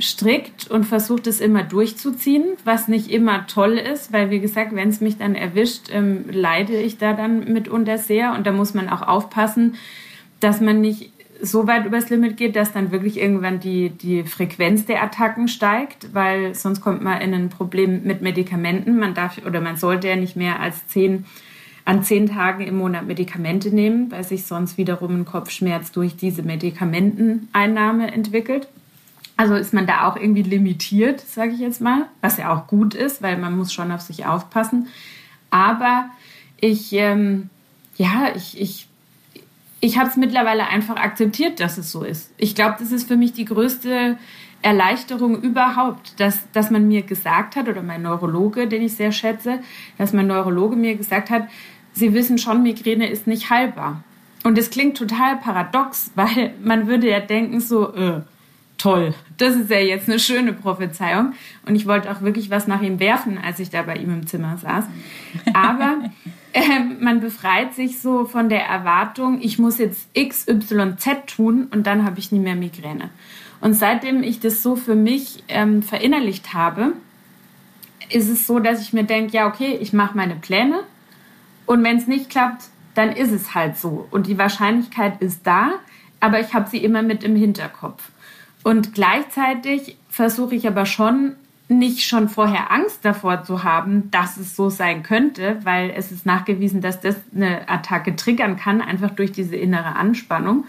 strikt 0.00 0.66
und 0.70 0.84
versuche 0.84 1.28
es 1.28 1.40
immer 1.40 1.64
durchzuziehen, 1.64 2.44
was 2.64 2.88
nicht 2.88 3.10
immer 3.10 3.46
toll 3.46 3.74
ist, 3.76 4.10
weil 4.10 4.30
wie 4.30 4.40
gesagt, 4.40 4.74
wenn 4.74 4.88
es 4.88 5.02
mich 5.02 5.18
dann 5.18 5.34
erwischt, 5.34 5.90
ähm, 5.92 6.24
leide 6.30 6.80
ich 6.80 6.96
da 6.96 7.12
dann 7.12 7.52
mitunter 7.52 7.98
sehr 7.98 8.32
und 8.32 8.46
da 8.46 8.52
muss 8.52 8.72
man 8.72 8.88
auch 8.88 9.02
aufpassen, 9.02 9.74
dass 10.40 10.62
man 10.62 10.80
nicht 10.80 11.12
so 11.42 11.66
weit 11.66 11.84
übers 11.84 12.08
Limit 12.08 12.38
geht, 12.38 12.56
dass 12.56 12.72
dann 12.72 12.90
wirklich 12.90 13.18
irgendwann 13.18 13.60
die, 13.60 13.90
die 13.90 14.22
Frequenz 14.22 14.86
der 14.86 15.02
Attacken 15.02 15.48
steigt, 15.48 16.14
weil 16.14 16.54
sonst 16.54 16.80
kommt 16.80 17.02
man 17.02 17.20
in 17.20 17.34
ein 17.34 17.50
Problem 17.50 18.04
mit 18.04 18.22
Medikamenten. 18.22 18.98
Man 18.98 19.12
darf 19.12 19.36
oder 19.44 19.60
man 19.60 19.76
sollte 19.76 20.08
ja 20.08 20.16
nicht 20.16 20.36
mehr 20.36 20.58
als 20.58 20.86
zehn 20.86 21.26
an 21.86 22.02
zehn 22.02 22.26
Tagen 22.26 22.66
im 22.66 22.76
Monat 22.76 23.06
Medikamente 23.06 23.70
nehmen, 23.70 24.10
weil 24.10 24.24
sich 24.24 24.44
sonst 24.44 24.76
wiederum 24.76 25.20
ein 25.20 25.24
Kopfschmerz 25.24 25.92
durch 25.92 26.16
diese 26.16 26.42
Medikamenteneinnahme 26.42 28.12
entwickelt. 28.12 28.68
Also 29.36 29.54
ist 29.54 29.72
man 29.72 29.86
da 29.86 30.08
auch 30.08 30.16
irgendwie 30.16 30.42
limitiert, 30.42 31.20
sage 31.20 31.52
ich 31.52 31.60
jetzt 31.60 31.80
mal, 31.80 32.06
was 32.20 32.38
ja 32.38 32.52
auch 32.52 32.66
gut 32.66 32.94
ist, 32.94 33.22
weil 33.22 33.38
man 33.38 33.56
muss 33.56 33.72
schon 33.72 33.92
auf 33.92 34.00
sich 34.00 34.26
aufpassen. 34.26 34.88
Aber 35.50 36.06
ich, 36.60 36.92
ähm, 36.92 37.50
ja, 37.96 38.32
ich, 38.34 38.60
ich, 38.60 38.88
ich 39.80 39.96
habe 39.96 40.08
es 40.08 40.16
mittlerweile 40.16 40.66
einfach 40.66 40.96
akzeptiert, 40.96 41.60
dass 41.60 41.78
es 41.78 41.92
so 41.92 42.02
ist. 42.02 42.32
Ich 42.36 42.56
glaube, 42.56 42.76
das 42.80 42.90
ist 42.90 43.06
für 43.06 43.16
mich 43.16 43.32
die 43.32 43.44
größte 43.44 44.18
Erleichterung 44.62 45.40
überhaupt, 45.40 46.18
dass, 46.18 46.50
dass 46.50 46.72
man 46.72 46.88
mir 46.88 47.02
gesagt 47.02 47.54
hat, 47.54 47.68
oder 47.68 47.82
mein 47.82 48.02
Neurologe, 48.02 48.66
den 48.66 48.82
ich 48.82 48.94
sehr 48.94 49.12
schätze, 49.12 49.60
dass 49.98 50.12
mein 50.12 50.26
Neurologe 50.26 50.74
mir 50.74 50.96
gesagt 50.96 51.30
hat, 51.30 51.46
Sie 51.96 52.12
wissen 52.12 52.36
schon, 52.36 52.62
Migräne 52.62 53.08
ist 53.08 53.26
nicht 53.26 53.48
heilbar. 53.48 54.04
Und 54.44 54.58
es 54.58 54.68
klingt 54.68 54.98
total 54.98 55.38
paradox, 55.38 56.12
weil 56.14 56.52
man 56.62 56.86
würde 56.86 57.08
ja 57.08 57.20
denken 57.20 57.60
so, 57.60 57.94
äh, 57.94 58.20
toll, 58.76 59.14
das 59.38 59.56
ist 59.56 59.70
ja 59.70 59.78
jetzt 59.78 60.06
eine 60.06 60.18
schöne 60.18 60.52
Prophezeiung. 60.52 61.32
Und 61.66 61.74
ich 61.74 61.86
wollte 61.86 62.10
auch 62.12 62.20
wirklich 62.20 62.50
was 62.50 62.66
nach 62.66 62.82
ihm 62.82 63.00
werfen, 63.00 63.38
als 63.38 63.60
ich 63.60 63.70
da 63.70 63.82
bei 63.82 63.96
ihm 63.96 64.10
im 64.10 64.26
Zimmer 64.26 64.58
saß. 64.58 64.84
Aber 65.54 65.96
äh, 66.52 66.80
man 67.00 67.20
befreit 67.20 67.74
sich 67.74 67.98
so 67.98 68.26
von 68.26 68.50
der 68.50 68.66
Erwartung, 68.66 69.40
ich 69.40 69.58
muss 69.58 69.78
jetzt 69.78 70.06
X, 70.12 70.46
Y, 70.46 70.98
Z 70.98 71.26
tun 71.26 71.68
und 71.72 71.86
dann 71.86 72.04
habe 72.04 72.18
ich 72.18 72.30
nie 72.30 72.40
mehr 72.40 72.56
Migräne. 72.56 73.08
Und 73.62 73.72
seitdem 73.72 74.22
ich 74.22 74.38
das 74.38 74.62
so 74.62 74.76
für 74.76 74.94
mich 74.94 75.42
ähm, 75.48 75.82
verinnerlicht 75.82 76.52
habe, 76.52 76.92
ist 78.10 78.28
es 78.28 78.46
so, 78.46 78.58
dass 78.58 78.82
ich 78.82 78.92
mir 78.92 79.04
denke, 79.04 79.32
ja, 79.32 79.48
okay, 79.48 79.78
ich 79.80 79.94
mache 79.94 80.14
meine 80.14 80.36
Pläne 80.36 80.82
und 81.66 81.82
wenn 81.84 81.96
es 81.96 82.06
nicht 82.06 82.30
klappt, 82.30 82.64
dann 82.94 83.12
ist 83.12 83.32
es 83.32 83.54
halt 83.54 83.76
so. 83.76 84.08
Und 84.10 84.26
die 84.26 84.38
Wahrscheinlichkeit 84.38 85.20
ist 85.20 85.46
da, 85.46 85.72
aber 86.20 86.40
ich 86.40 86.54
habe 86.54 86.68
sie 86.68 86.78
immer 86.78 87.02
mit 87.02 87.22
im 87.22 87.36
Hinterkopf. 87.36 88.10
Und 88.62 88.94
gleichzeitig 88.94 89.96
versuche 90.08 90.54
ich 90.54 90.66
aber 90.66 90.86
schon, 90.86 91.36
nicht 91.68 92.06
schon 92.06 92.28
vorher 92.28 92.70
Angst 92.70 93.04
davor 93.04 93.42
zu 93.42 93.64
haben, 93.64 94.10
dass 94.10 94.36
es 94.36 94.54
so 94.54 94.70
sein 94.70 95.02
könnte, 95.02 95.58
weil 95.64 95.92
es 95.96 96.12
ist 96.12 96.24
nachgewiesen, 96.24 96.80
dass 96.80 97.00
das 97.00 97.16
eine 97.34 97.68
Attacke 97.68 98.14
triggern 98.14 98.56
kann, 98.56 98.80
einfach 98.80 99.10
durch 99.10 99.32
diese 99.32 99.56
innere 99.56 99.96
Anspannung, 99.96 100.64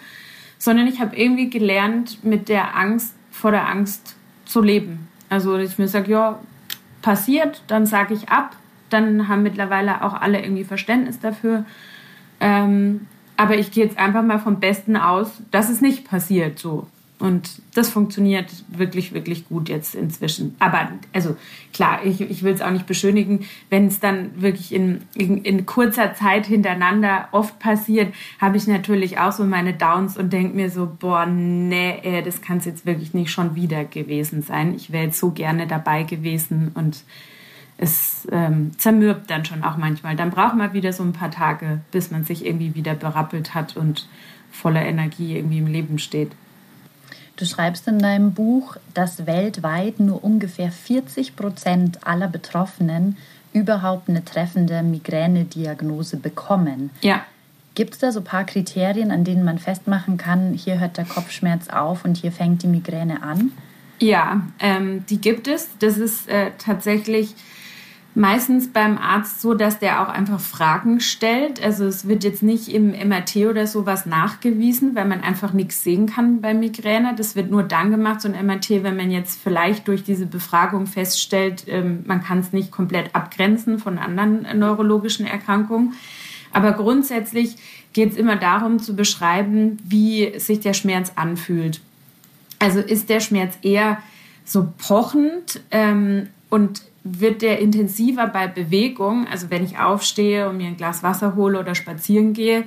sondern 0.58 0.88
ich 0.88 1.00
habe 1.00 1.16
irgendwie 1.16 1.50
gelernt, 1.50 2.24
mit 2.24 2.50
der 2.50 2.76
Angst 2.76 3.14
vor 3.32 3.52
der 3.52 3.68
Angst 3.68 4.16
zu 4.46 4.62
leben. 4.62 5.08
Also 5.30 5.58
ich 5.58 5.78
mir 5.78 5.88
sage, 5.88 6.12
ja, 6.12 6.40
passiert, 7.04 7.62
dann 7.68 7.86
sage 7.86 8.16
ich 8.16 8.30
ab, 8.30 8.56
dann 8.90 9.28
haben 9.28 9.44
mittlerweile 9.44 10.04
auch 10.04 10.14
alle 10.14 10.42
irgendwie 10.42 10.64
Verständnis 10.64 11.20
dafür. 11.20 11.66
Ähm, 12.40 13.08
aber 13.36 13.58
ich 13.58 13.72
gehe 13.72 13.84
jetzt 13.84 13.98
einfach 13.98 14.24
mal 14.24 14.40
vom 14.40 14.60
Besten 14.60 14.98
aus, 14.98 15.30
dass 15.52 15.70
es 15.70 15.82
nicht 15.82 16.08
passiert 16.10 16.58
so. 16.60 16.88
Und 17.20 17.64
das 17.74 17.90
funktioniert 17.90 18.52
wirklich, 18.68 19.12
wirklich 19.12 19.48
gut 19.48 19.70
jetzt 19.70 19.96
inzwischen. 19.96 20.56
Aber 20.60 20.92
also 21.14 21.36
klar, 21.74 22.02
ich, 22.06 22.22
ich 22.22 22.44
will 22.44 22.54
es 22.54 22.62
auch 22.62 22.70
nicht 22.70 22.86
beschönigen, 22.86 23.46
wenn 23.72 23.88
es 23.88 24.00
dann 24.00 24.40
wirklich 24.40 24.72
in, 24.72 25.02
in, 25.16 25.44
in, 25.44 25.66
kurzer 25.66 26.14
Zeit 26.14 26.46
hintereinander 26.46 27.30
oft 27.32 27.58
passiert, 27.58 28.14
habe 28.40 28.58
ich 28.58 28.68
natürlich 28.68 29.18
auch 29.18 29.32
so 29.32 29.46
meine 29.46 29.74
Downs 29.74 30.16
und 30.16 30.32
denke 30.32 30.56
mir 30.56 30.70
so, 30.70 30.96
boah, 31.00 31.26
nee, 31.26 32.22
das 32.24 32.44
kann 32.44 32.58
es 32.58 32.66
jetzt 32.66 32.86
wirklich 32.86 33.16
nicht 33.16 33.32
schon 33.32 33.56
wieder 33.56 33.84
gewesen 33.84 34.44
sein. 34.44 34.76
Ich 34.76 34.92
wäre 34.92 35.06
jetzt 35.06 35.20
so 35.20 35.32
gerne 35.32 35.66
dabei 35.66 36.04
gewesen 36.04 36.72
und 36.76 37.04
es 37.78 38.28
ähm, 38.32 38.72
zermürbt 38.78 39.30
dann 39.30 39.46
schon 39.46 39.64
auch 39.64 39.78
manchmal. 39.78 40.16
Dann 40.16 40.32
braucht 40.32 40.56
man 40.56 40.74
wieder 40.74 40.94
so 40.94 41.04
ein 41.04 41.14
paar 41.14 41.32
Tage, 41.32 41.80
bis 41.92 42.12
man 42.12 42.24
sich 42.24 42.46
irgendwie 42.46 42.74
wieder 42.76 42.96
berappelt 42.96 43.54
hat 43.54 43.78
und 43.78 44.08
voller 44.52 44.82
Energie 44.82 45.38
irgendwie 45.38 45.60
im 45.60 45.68
Leben 45.68 46.00
steht. 46.00 46.32
Du 47.36 47.46
schreibst 47.46 47.88
in 47.88 48.00
deinem 48.00 48.34
Buch, 48.34 48.78
dass 48.96 49.28
weltweit 49.28 50.00
nur 50.00 50.24
ungefähr 50.24 50.72
40 50.72 51.36
Prozent 51.36 52.08
aller 52.08 52.28
Betroffenen 52.28 53.16
überhaupt 53.54 54.10
eine 54.10 54.26
treffende 54.26 54.82
Migränediagnose 54.82 56.18
bekommen. 56.18 56.90
Ja. 57.02 57.22
Gibt 57.76 57.94
es 57.94 58.00
da 58.00 58.12
so 58.12 58.22
ein 58.22 58.26
paar 58.26 58.44
Kriterien, 58.44 59.12
an 59.12 59.24
denen 59.24 59.46
man 59.46 59.60
festmachen 59.60 60.18
kann, 60.18 60.54
hier 60.54 60.80
hört 60.80 60.98
der 60.98 61.06
Kopfschmerz 61.06 61.70
auf 61.70 62.06
und 62.06 62.18
hier 62.18 62.32
fängt 62.32 62.64
die 62.64 62.68
Migräne 62.68 63.22
an? 63.22 63.52
Ja, 64.00 64.42
ähm, 64.60 65.06
die 65.08 65.22
gibt 65.22 65.48
es. 65.48 65.70
Das 65.80 65.98
ist 65.98 66.28
äh, 66.28 66.52
tatsächlich 66.58 67.36
meistens 68.18 68.74
beim 68.74 68.98
Arzt 68.98 69.42
so, 69.42 69.54
dass 69.54 69.78
der 69.78 70.02
auch 70.02 70.10
einfach 70.10 70.40
Fragen 70.40 71.02
stellt. 71.02 71.64
Also 71.64 71.86
es 71.86 72.08
wird 72.08 72.24
jetzt 72.24 72.42
nicht 72.42 72.68
im 72.68 72.90
MRT 72.90 73.36
oder 73.48 73.68
sowas 73.68 74.08
nachgewiesen, 74.08 74.96
weil 74.96 75.06
man 75.06 75.22
einfach 75.22 75.54
nichts 75.54 75.84
sehen 75.84 76.08
kann 76.08 76.42
bei 76.42 76.56
Migräne. 76.56 77.14
Das 77.16 77.36
wird 77.36 77.52
nur 77.52 77.62
dann 77.62 77.92
gemacht, 77.92 78.22
so 78.22 78.28
ein 78.28 78.46
MRT, 78.46 78.82
wenn 78.82 78.98
man 78.98 79.12
jetzt 79.12 79.40
vielleicht 79.40 79.88
durch 79.88 80.04
diese 80.04 80.26
Befragung 80.26 80.88
feststellt, 80.88 81.66
ähm, 81.68 82.04
man 82.08 82.24
kann 82.24 82.40
es 82.40 82.54
nicht 82.54 82.72
komplett 82.72 83.14
abgrenzen 83.14 83.78
von 83.78 84.00
anderen 84.00 84.48
neurologischen 84.58 85.28
Erkrankungen. 85.28 85.94
Aber 86.52 86.72
grundsätzlich 86.72 87.56
geht 87.94 88.14
es 88.14 88.18
immer 88.18 88.36
darum 88.36 88.80
zu 88.80 88.96
beschreiben, 88.96 89.78
wie 89.84 90.40
sich 90.40 90.60
der 90.60 90.74
Schmerz 90.74 91.12
anfühlt. 91.16 91.82
Also 92.58 92.80
ist 92.80 93.10
der 93.10 93.20
Schmerz 93.20 93.60
eher 93.62 94.00
so 94.44 94.74
pochend 94.80 95.62
ähm, 95.70 96.30
und 96.50 96.82
wird 97.20 97.42
der 97.42 97.60
intensiver 97.60 98.28
bei 98.28 98.48
Bewegung. 98.48 99.28
Also 99.28 99.50
wenn 99.50 99.64
ich 99.64 99.80
aufstehe 99.80 100.50
und 100.50 100.58
mir 100.58 100.68
ein 100.68 100.78
Glas 100.78 101.04
Wasser 101.04 101.36
hole 101.36 101.60
oder 101.60 101.76
spazieren 101.76 102.34
gehe, 102.34 102.64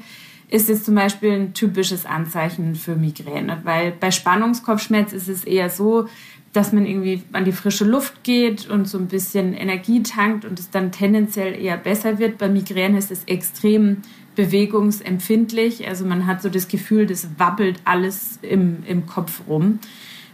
ist 0.49 0.69
es 0.69 0.85
zum 0.85 0.97
Beispiel 0.97 1.33
ein 1.33 1.55
typisches 1.55 2.07
Anzeichen 2.07 2.75
für 2.75 2.97
Migräne. 2.97 3.61
Weil 3.65 3.93
bei 3.93 4.11
Spannungskopfschmerz 4.11 5.13
ist 5.13 5.29
es 5.29 5.45
eher 5.45 5.71
so, 5.71 6.09
dass 6.53 6.73
man 6.73 6.85
irgendwie 6.85 7.23
an 7.33 7.45
die 7.45 7.53
frische 7.53 7.85
Luft 7.85 8.25
geht 8.25 8.69
und 8.69 8.89
so 8.89 8.99
ein 8.99 9.07
bisschen 9.07 9.55
Energie 9.55 10.03
tankt 10.03 10.45
und 10.45 10.59
es 10.59 10.71
dann 10.71 10.91
tendenziell 10.91 11.55
eher 11.55 11.77
besser 11.77 12.19
wird. 12.19 12.39
Bei 12.39 12.49
Migräne 12.49 12.99
ist 12.99 13.13
es 13.13 13.23
extrem 13.25 13.99
bewegungsempfindlich. 14.35 15.87
Also 15.87 16.05
man 16.05 16.27
hat 16.27 16.43
so 16.43 16.49
das 16.49 16.67
Gefühl, 16.67 17.07
das 17.07 17.29
wabbelt 17.39 17.81
alles 17.85 18.41
im, 18.43 18.83
im 18.87 19.07
Kopf 19.07 19.43
rum. 19.47 19.79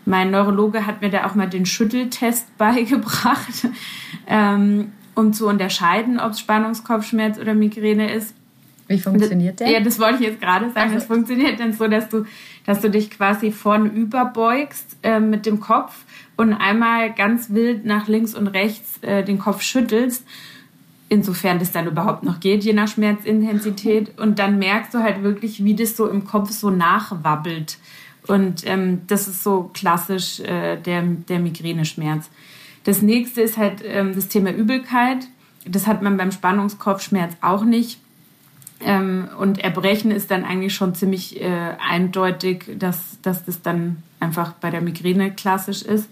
Mein 0.07 0.31
Neurologe 0.31 0.87
hat 0.87 1.03
mir 1.03 1.11
da 1.11 1.27
auch 1.27 1.35
mal 1.35 1.49
den 1.49 1.67
Schütteltest 1.67 2.57
beigebracht, 2.59 3.69
ähm, 4.27 4.93
um 5.15 5.33
zu 5.33 5.49
unterscheiden, 5.49 6.19
ob 6.19 6.33
es 6.33 6.41
Spannungskopfschmerz 6.41 7.39
oder 7.39 7.55
Migräne 7.55 8.13
ist. 8.13 8.35
Wie 8.89 9.01
funktioniert 9.01 9.59
der? 9.59 9.69
Ja, 9.69 9.81
das 9.81 9.99
wollte 9.99 10.23
ich 10.23 10.29
jetzt 10.29 10.41
gerade 10.41 10.71
sagen. 10.71 10.91
Es 10.91 11.03
also. 11.03 11.15
funktioniert 11.15 11.59
dann 11.59 11.73
so, 11.73 11.89
dass 11.89 12.09
du, 12.09 12.25
dass 12.65 12.81
du 12.81 12.89
dich 12.89 13.11
quasi 13.11 13.51
vorn 13.51 13.91
überbeugst 13.91 14.97
äh, 15.03 15.19
mit 15.19 15.45
dem 15.45 15.59
Kopf 15.59 16.05
und 16.37 16.53
einmal 16.53 17.13
ganz 17.13 17.51
wild 17.51 17.85
nach 17.85 18.07
links 18.07 18.35
und 18.35 18.47
rechts 18.47 18.99
äh, 19.03 19.25
den 19.25 19.39
Kopf 19.41 19.63
schüttelst, 19.63 20.25
insofern 21.09 21.59
das 21.59 21.73
dann 21.73 21.89
überhaupt 21.89 22.23
noch 22.23 22.39
geht, 22.39 22.63
je 22.63 22.75
nach 22.75 22.87
Schmerzintensität. 22.87 24.17
Und 24.21 24.39
dann 24.39 24.61
merkst 24.61 24.95
du 24.95 24.99
halt 24.99 25.25
wirklich, 25.25 25.65
wie 25.65 25.75
das 25.75 25.97
so 25.97 26.09
im 26.09 26.25
Kopf 26.25 26.51
so 26.51 26.71
nachwabbelt. 26.71 27.79
Und 28.29 28.67
ähm, 28.67 29.03
das 29.07 29.29
ist 29.29 29.43
so 29.43 29.71
klassisch 29.73 30.41
äh, 30.41 30.77
der, 30.77 31.03
der 31.03 31.39
Migräneschmerz. 31.39 32.29
Das 32.85 33.03
nächste 33.03 33.41
ist 33.41 33.57
halt 33.57 33.83
ähm, 33.85 34.15
das 34.15 34.29
Thema 34.29 34.53
Übelkeit. 34.53 35.27
Das 35.65 35.87
hat 35.87 36.03
man 36.03 36.17
beim 36.17 36.31
Spannungskopfschmerz 36.31 37.37
auch 37.41 37.65
nicht. 37.65 38.01
Ähm, 38.81 39.29
und 39.39 39.59
Erbrechen 39.59 40.11
ist 40.11 40.31
dann 40.31 40.45
eigentlich 40.45 40.75
schon 40.75 40.95
ziemlich 40.95 41.41
äh, 41.41 41.75
eindeutig, 41.79 42.65
dass, 42.79 43.19
dass 43.23 43.45
das 43.45 43.63
dann 43.63 44.03
einfach 44.21 44.53
bei 44.53 44.71
der 44.71 44.83
Migräne 44.83 45.33
klassisch 45.33 45.83
ist. 45.83 46.09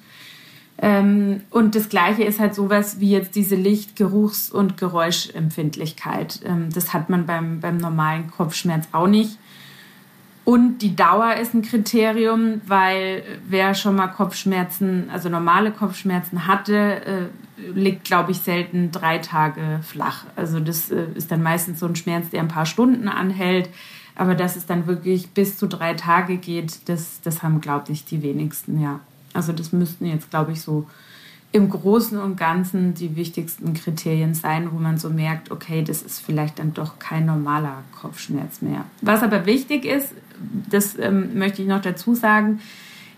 Ähm, 0.78 1.42
und 1.50 1.74
das 1.74 1.88
Gleiche 1.88 2.24
ist 2.24 2.40
halt 2.40 2.54
sowas 2.54 2.98
wie 3.00 3.10
jetzt 3.10 3.36
diese 3.36 3.54
Licht-, 3.54 3.96
Geruchs- 3.96 4.50
und 4.50 4.76
Geräuschempfindlichkeit. 4.76 6.40
Ähm, 6.44 6.70
das 6.72 6.92
hat 6.92 7.10
man 7.10 7.26
beim, 7.26 7.60
beim 7.60 7.76
normalen 7.76 8.30
Kopfschmerz 8.30 8.88
auch 8.92 9.06
nicht. 9.06 9.38
Und 10.44 10.78
die 10.78 10.94
Dauer 10.94 11.34
ist 11.36 11.54
ein 11.54 11.62
Kriterium, 11.62 12.60
weil 12.66 13.22
wer 13.48 13.74
schon 13.74 13.96
mal 13.96 14.08
Kopfschmerzen, 14.08 15.08
also 15.10 15.30
normale 15.30 15.70
Kopfschmerzen 15.70 16.46
hatte, 16.46 16.76
äh, 16.76 17.28
liegt, 17.74 18.04
glaube 18.04 18.32
ich, 18.32 18.38
selten 18.38 18.90
drei 18.90 19.18
Tage 19.18 19.80
flach. 19.82 20.24
Also 20.36 20.60
das 20.60 20.90
äh, 20.90 21.06
ist 21.14 21.30
dann 21.30 21.42
meistens 21.42 21.80
so 21.80 21.86
ein 21.86 21.96
Schmerz, 21.96 22.28
der 22.28 22.40
ein 22.40 22.48
paar 22.48 22.66
Stunden 22.66 23.08
anhält. 23.08 23.70
Aber 24.16 24.34
dass 24.34 24.56
es 24.56 24.66
dann 24.66 24.86
wirklich 24.86 25.30
bis 25.30 25.56
zu 25.56 25.66
drei 25.66 25.94
Tage 25.94 26.36
geht, 26.36 26.88
das, 26.88 27.20
das 27.22 27.42
haben, 27.42 27.60
glaube 27.60 27.92
ich, 27.92 28.04
die 28.04 28.22
wenigsten, 28.22 28.80
ja. 28.80 29.00
Also 29.32 29.52
das 29.52 29.72
müssten 29.72 30.06
jetzt, 30.06 30.30
glaube 30.30 30.52
ich, 30.52 30.60
so 30.60 30.86
im 31.50 31.70
Großen 31.70 32.18
und 32.18 32.36
Ganzen 32.36 32.94
die 32.94 33.16
wichtigsten 33.16 33.74
Kriterien 33.74 34.34
sein, 34.34 34.70
wo 34.72 34.78
man 34.78 34.98
so 34.98 35.08
merkt, 35.08 35.50
okay, 35.50 35.82
das 35.82 36.02
ist 36.02 36.20
vielleicht 36.20 36.58
dann 36.58 36.74
doch 36.74 36.98
kein 36.98 37.26
normaler 37.26 37.82
Kopfschmerz 38.00 38.60
mehr. 38.60 38.84
Was 39.02 39.22
aber 39.22 39.46
wichtig 39.46 39.84
ist, 39.84 40.14
das 40.70 40.98
ähm, 40.98 41.38
möchte 41.38 41.62
ich 41.62 41.68
noch 41.68 41.82
dazu 41.82 42.14
sagen, 42.14 42.60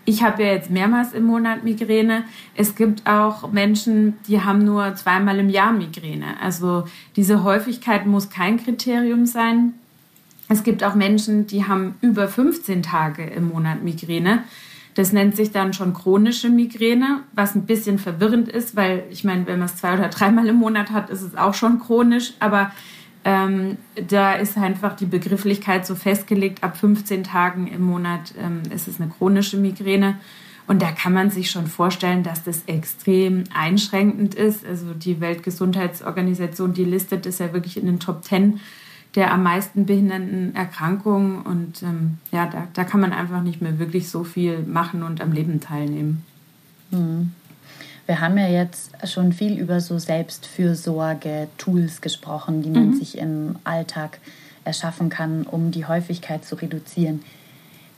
ich 0.09 0.23
habe 0.23 0.41
ja 0.41 0.53
jetzt 0.53 0.69
mehrmals 0.69 1.11
im 1.11 1.25
Monat 1.25 1.65
Migräne. 1.65 2.23
Es 2.55 2.75
gibt 2.75 3.05
auch 3.05 3.51
Menschen, 3.51 4.13
die 4.27 4.41
haben 4.41 4.63
nur 4.63 4.95
zweimal 4.95 5.37
im 5.37 5.49
Jahr 5.49 5.73
Migräne. 5.73 6.39
Also 6.41 6.85
diese 7.17 7.43
Häufigkeit 7.43 8.05
muss 8.05 8.29
kein 8.29 8.55
Kriterium 8.55 9.25
sein. 9.25 9.73
Es 10.47 10.63
gibt 10.63 10.81
auch 10.85 10.95
Menschen, 10.95 11.45
die 11.45 11.65
haben 11.65 11.95
über 11.99 12.29
15 12.29 12.83
Tage 12.83 13.23
im 13.23 13.49
Monat 13.49 13.83
Migräne. 13.83 14.43
Das 14.95 15.11
nennt 15.11 15.35
sich 15.35 15.51
dann 15.51 15.73
schon 15.73 15.93
chronische 15.93 16.49
Migräne, 16.49 17.19
was 17.33 17.53
ein 17.55 17.65
bisschen 17.65 17.99
verwirrend 17.99 18.47
ist, 18.47 18.77
weil 18.77 19.03
ich 19.11 19.25
meine, 19.25 19.45
wenn 19.45 19.59
man 19.59 19.67
es 19.67 19.75
zwei 19.75 19.93
oder 19.93 20.07
dreimal 20.07 20.47
im 20.47 20.55
Monat 20.55 20.91
hat, 20.91 21.09
ist 21.09 21.21
es 21.21 21.35
auch 21.35 21.53
schon 21.53 21.79
chronisch. 21.79 22.33
Aber 22.39 22.71
ähm, 23.23 23.77
da 24.07 24.33
ist 24.33 24.57
einfach 24.57 24.95
die 24.95 25.05
Begrifflichkeit 25.05 25.85
so 25.85 25.95
festgelegt, 25.95 26.63
ab 26.63 26.77
15 26.77 27.23
Tagen 27.23 27.67
im 27.67 27.81
Monat 27.81 28.33
ähm, 28.39 28.61
ist 28.73 28.87
es 28.87 28.99
eine 28.99 29.09
chronische 29.09 29.57
Migräne. 29.57 30.17
Und 30.67 30.81
da 30.81 30.91
kann 30.91 31.13
man 31.13 31.29
sich 31.29 31.49
schon 31.49 31.67
vorstellen, 31.67 32.23
dass 32.23 32.43
das 32.43 32.63
extrem 32.67 33.45
einschränkend 33.53 34.35
ist. 34.35 34.65
Also 34.65 34.93
die 34.93 35.21
Weltgesundheitsorganisation, 35.21 36.73
die 36.73 36.83
listet 36.83 37.25
es 37.25 37.39
ja 37.39 37.53
wirklich 37.53 37.77
in 37.77 37.85
den 37.85 37.99
Top 37.99 38.23
10 38.23 38.59
der 39.15 39.33
am 39.33 39.41
meisten 39.41 39.87
behindernden 39.87 40.55
Erkrankungen. 40.55 41.41
Und 41.41 41.81
ähm, 41.81 42.19
ja, 42.31 42.45
da, 42.45 42.67
da 42.73 42.83
kann 42.83 43.01
man 43.01 43.13
einfach 43.13 43.41
nicht 43.41 43.61
mehr 43.61 43.79
wirklich 43.79 44.09
so 44.09 44.23
viel 44.23 44.59
machen 44.59 45.01
und 45.01 45.21
am 45.21 45.31
Leben 45.31 45.59
teilnehmen. 45.59 46.23
Hm. 46.91 47.31
Wir 48.07 48.21
haben 48.21 48.37
ja 48.37 48.47
jetzt 48.47 48.91
schon 49.05 49.33
viel 49.33 49.59
über 49.59 49.81
so 49.81 49.99
Selbstfürsorge-Tools 49.99 52.01
gesprochen, 52.01 52.63
die 52.63 52.69
man 52.69 52.91
mhm. 52.91 52.95
sich 52.95 53.17
im 53.17 53.57
Alltag 53.65 54.19
erschaffen 54.63 55.09
kann, 55.09 55.43
um 55.43 55.71
die 55.71 55.85
Häufigkeit 55.85 56.45
zu 56.45 56.55
reduzieren. 56.55 57.21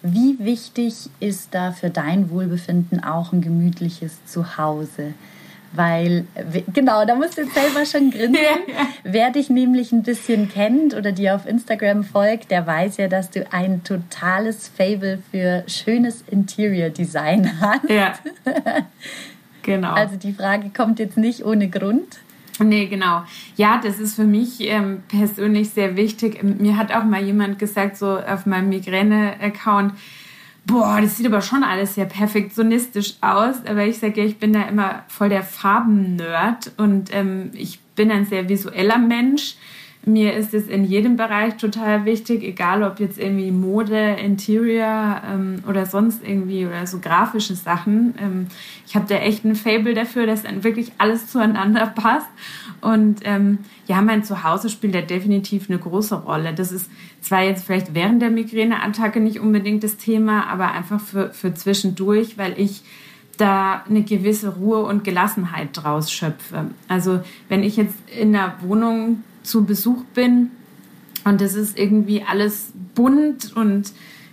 Wie 0.02 0.38
wichtig 0.40 1.10
ist 1.20 1.54
da 1.54 1.72
für 1.72 1.90
dein 1.90 2.32
Wohlbefinden 2.32 3.04
auch 3.04 3.34
ein 3.34 3.42
gemütliches 3.42 4.26
Zuhause? 4.26 5.14
Weil, 5.72 6.26
genau, 6.74 7.06
da 7.06 7.14
musst 7.14 7.38
du 7.38 7.42
jetzt 7.42 7.54
selber 7.54 7.86
schon 7.86 8.10
grinsen. 8.10 8.40
Wer 9.04 9.30
dich 9.30 9.52
nämlich 9.52 9.92
ein 9.92 10.02
bisschen 10.02 10.50
kennt 10.50 10.96
oder 10.96 11.12
dir 11.12 11.36
auf 11.36 11.46
Instagram 11.46 12.04
folgt, 12.04 12.50
der 12.50 12.66
weiß 12.66 12.98
ja, 12.98 13.08
dass 13.08 13.30
du 13.30 13.46
ein 13.52 13.84
totales 13.84 14.68
Fable 14.68 15.20
für 15.30 15.64
schönes 15.68 16.24
Interior 16.32 16.90
Design 16.90 17.52
hast. 17.62 17.90
Ja. 17.90 18.14
Genau. 19.64 19.94
Also 19.94 20.16
die 20.16 20.34
Frage 20.34 20.70
kommt 20.76 21.00
jetzt 21.00 21.18
nicht 21.18 21.46
ohne 21.46 21.70
Grund. 21.70 22.20
Nee, 22.62 22.88
genau. 22.88 23.24
Ja, 23.56 23.80
das 23.82 24.00
ist 24.00 24.16
für 24.16 24.26
mich 24.26 24.60
ähm, 24.62 25.04
persönlich 25.08 25.70
sehr 25.70 25.96
wichtig. 25.96 26.44
Mir 26.44 26.78
hat 26.78 26.94
auch 26.94 27.06
mal 27.06 27.24
jemand 27.24 27.58
gesagt, 27.58 27.98
so 27.98 28.18
auf 28.20 28.46
meinem 28.46 28.70
Migräne-Account, 28.70 29.94
boah, 30.66 31.00
das 31.02 31.18
sieht 31.18 31.26
aber 31.26 31.42
schon 31.42 31.64
alles 31.64 31.96
sehr 31.96 32.06
perfektionistisch 32.06 33.16
aus. 33.22 33.66
Aber 33.66 33.86
ich 33.86 34.00
sage 34.00 34.22
ja, 34.22 34.28
ich 34.28 34.38
bin 34.38 34.54
da 34.54 34.64
immer 34.64 35.04
voll 35.08 35.30
der 35.30 35.44
Farben-Nerd 35.44 36.74
und 36.78 37.14
ähm, 37.14 37.52
ich 37.54 37.80
bin 37.96 38.12
ein 38.12 38.26
sehr 38.26 38.50
visueller 38.50 38.98
Mensch. 38.98 39.56
Mir 40.06 40.34
ist 40.34 40.54
es 40.54 40.68
in 40.68 40.86
jedem 40.86 41.18
Bereich 41.18 41.58
total 41.58 42.06
wichtig, 42.06 42.42
egal 42.44 42.84
ob 42.84 43.02
jetzt 43.02 43.20
irgendwie 43.20 43.52
Mode, 43.52 44.16
Interior 44.24 45.22
ähm, 45.30 45.62
oder 45.68 45.86
sonst 45.86 46.24
irgendwie 46.26 46.66
oder 46.66 46.88
so 46.88 47.00
grafische 47.00 47.54
Sachen. 47.54 48.14
Ähm, 48.18 48.48
ich 48.88 48.96
habe 48.96 49.06
da 49.10 49.16
echt 49.16 49.44
ein 49.44 49.56
Fable 49.56 49.94
dafür, 49.94 50.26
dass 50.26 50.44
dann 50.44 50.64
wirklich 50.64 50.94
alles 50.98 51.28
zueinander 51.28 51.86
passt. 51.96 52.30
Und 52.80 53.20
ähm, 53.24 53.60
ja, 53.88 54.02
mein 54.02 54.24
Zuhause 54.24 54.70
spielt 54.70 54.96
da 54.96 55.02
definitiv 55.02 55.70
eine 55.70 55.80
große 55.80 56.16
Rolle. 56.16 56.54
Das 56.54 56.72
ist 56.72 56.90
zwar 57.20 57.44
jetzt 57.44 57.66
vielleicht 57.66 57.94
während 57.94 58.22
der 58.22 58.30
Migräneattacke 58.30 59.20
nicht 59.20 59.42
unbedingt 59.42 59.84
das 59.84 59.98
Thema, 59.98 60.48
aber 60.48 60.72
einfach 60.72 61.02
für, 61.02 61.32
für 61.32 61.54
zwischendurch, 61.54 62.38
weil 62.38 62.54
ich 62.58 62.84
da 63.40 63.84
eine 63.90 64.04
gewisse 64.04 64.56
Ruhe 64.56 64.84
und 64.84 65.04
Gelassenheit 65.04 65.70
draus 65.74 66.12
schöpfe. 66.12 66.72
Also 66.88 67.22
wenn 67.48 67.64
ich 67.64 67.78
jetzt 67.78 67.96
in 68.18 68.36
einer 68.36 68.56
Wohnung 68.62 69.24
zu 69.44 69.66
Besuch 69.66 70.04
bin 70.14 70.52
und 71.26 71.42
es 71.42 71.56
ist 71.56 71.78
irgendwie 71.78 72.24
alles 72.24 72.72
bunt 72.96 73.56
und 73.56 73.92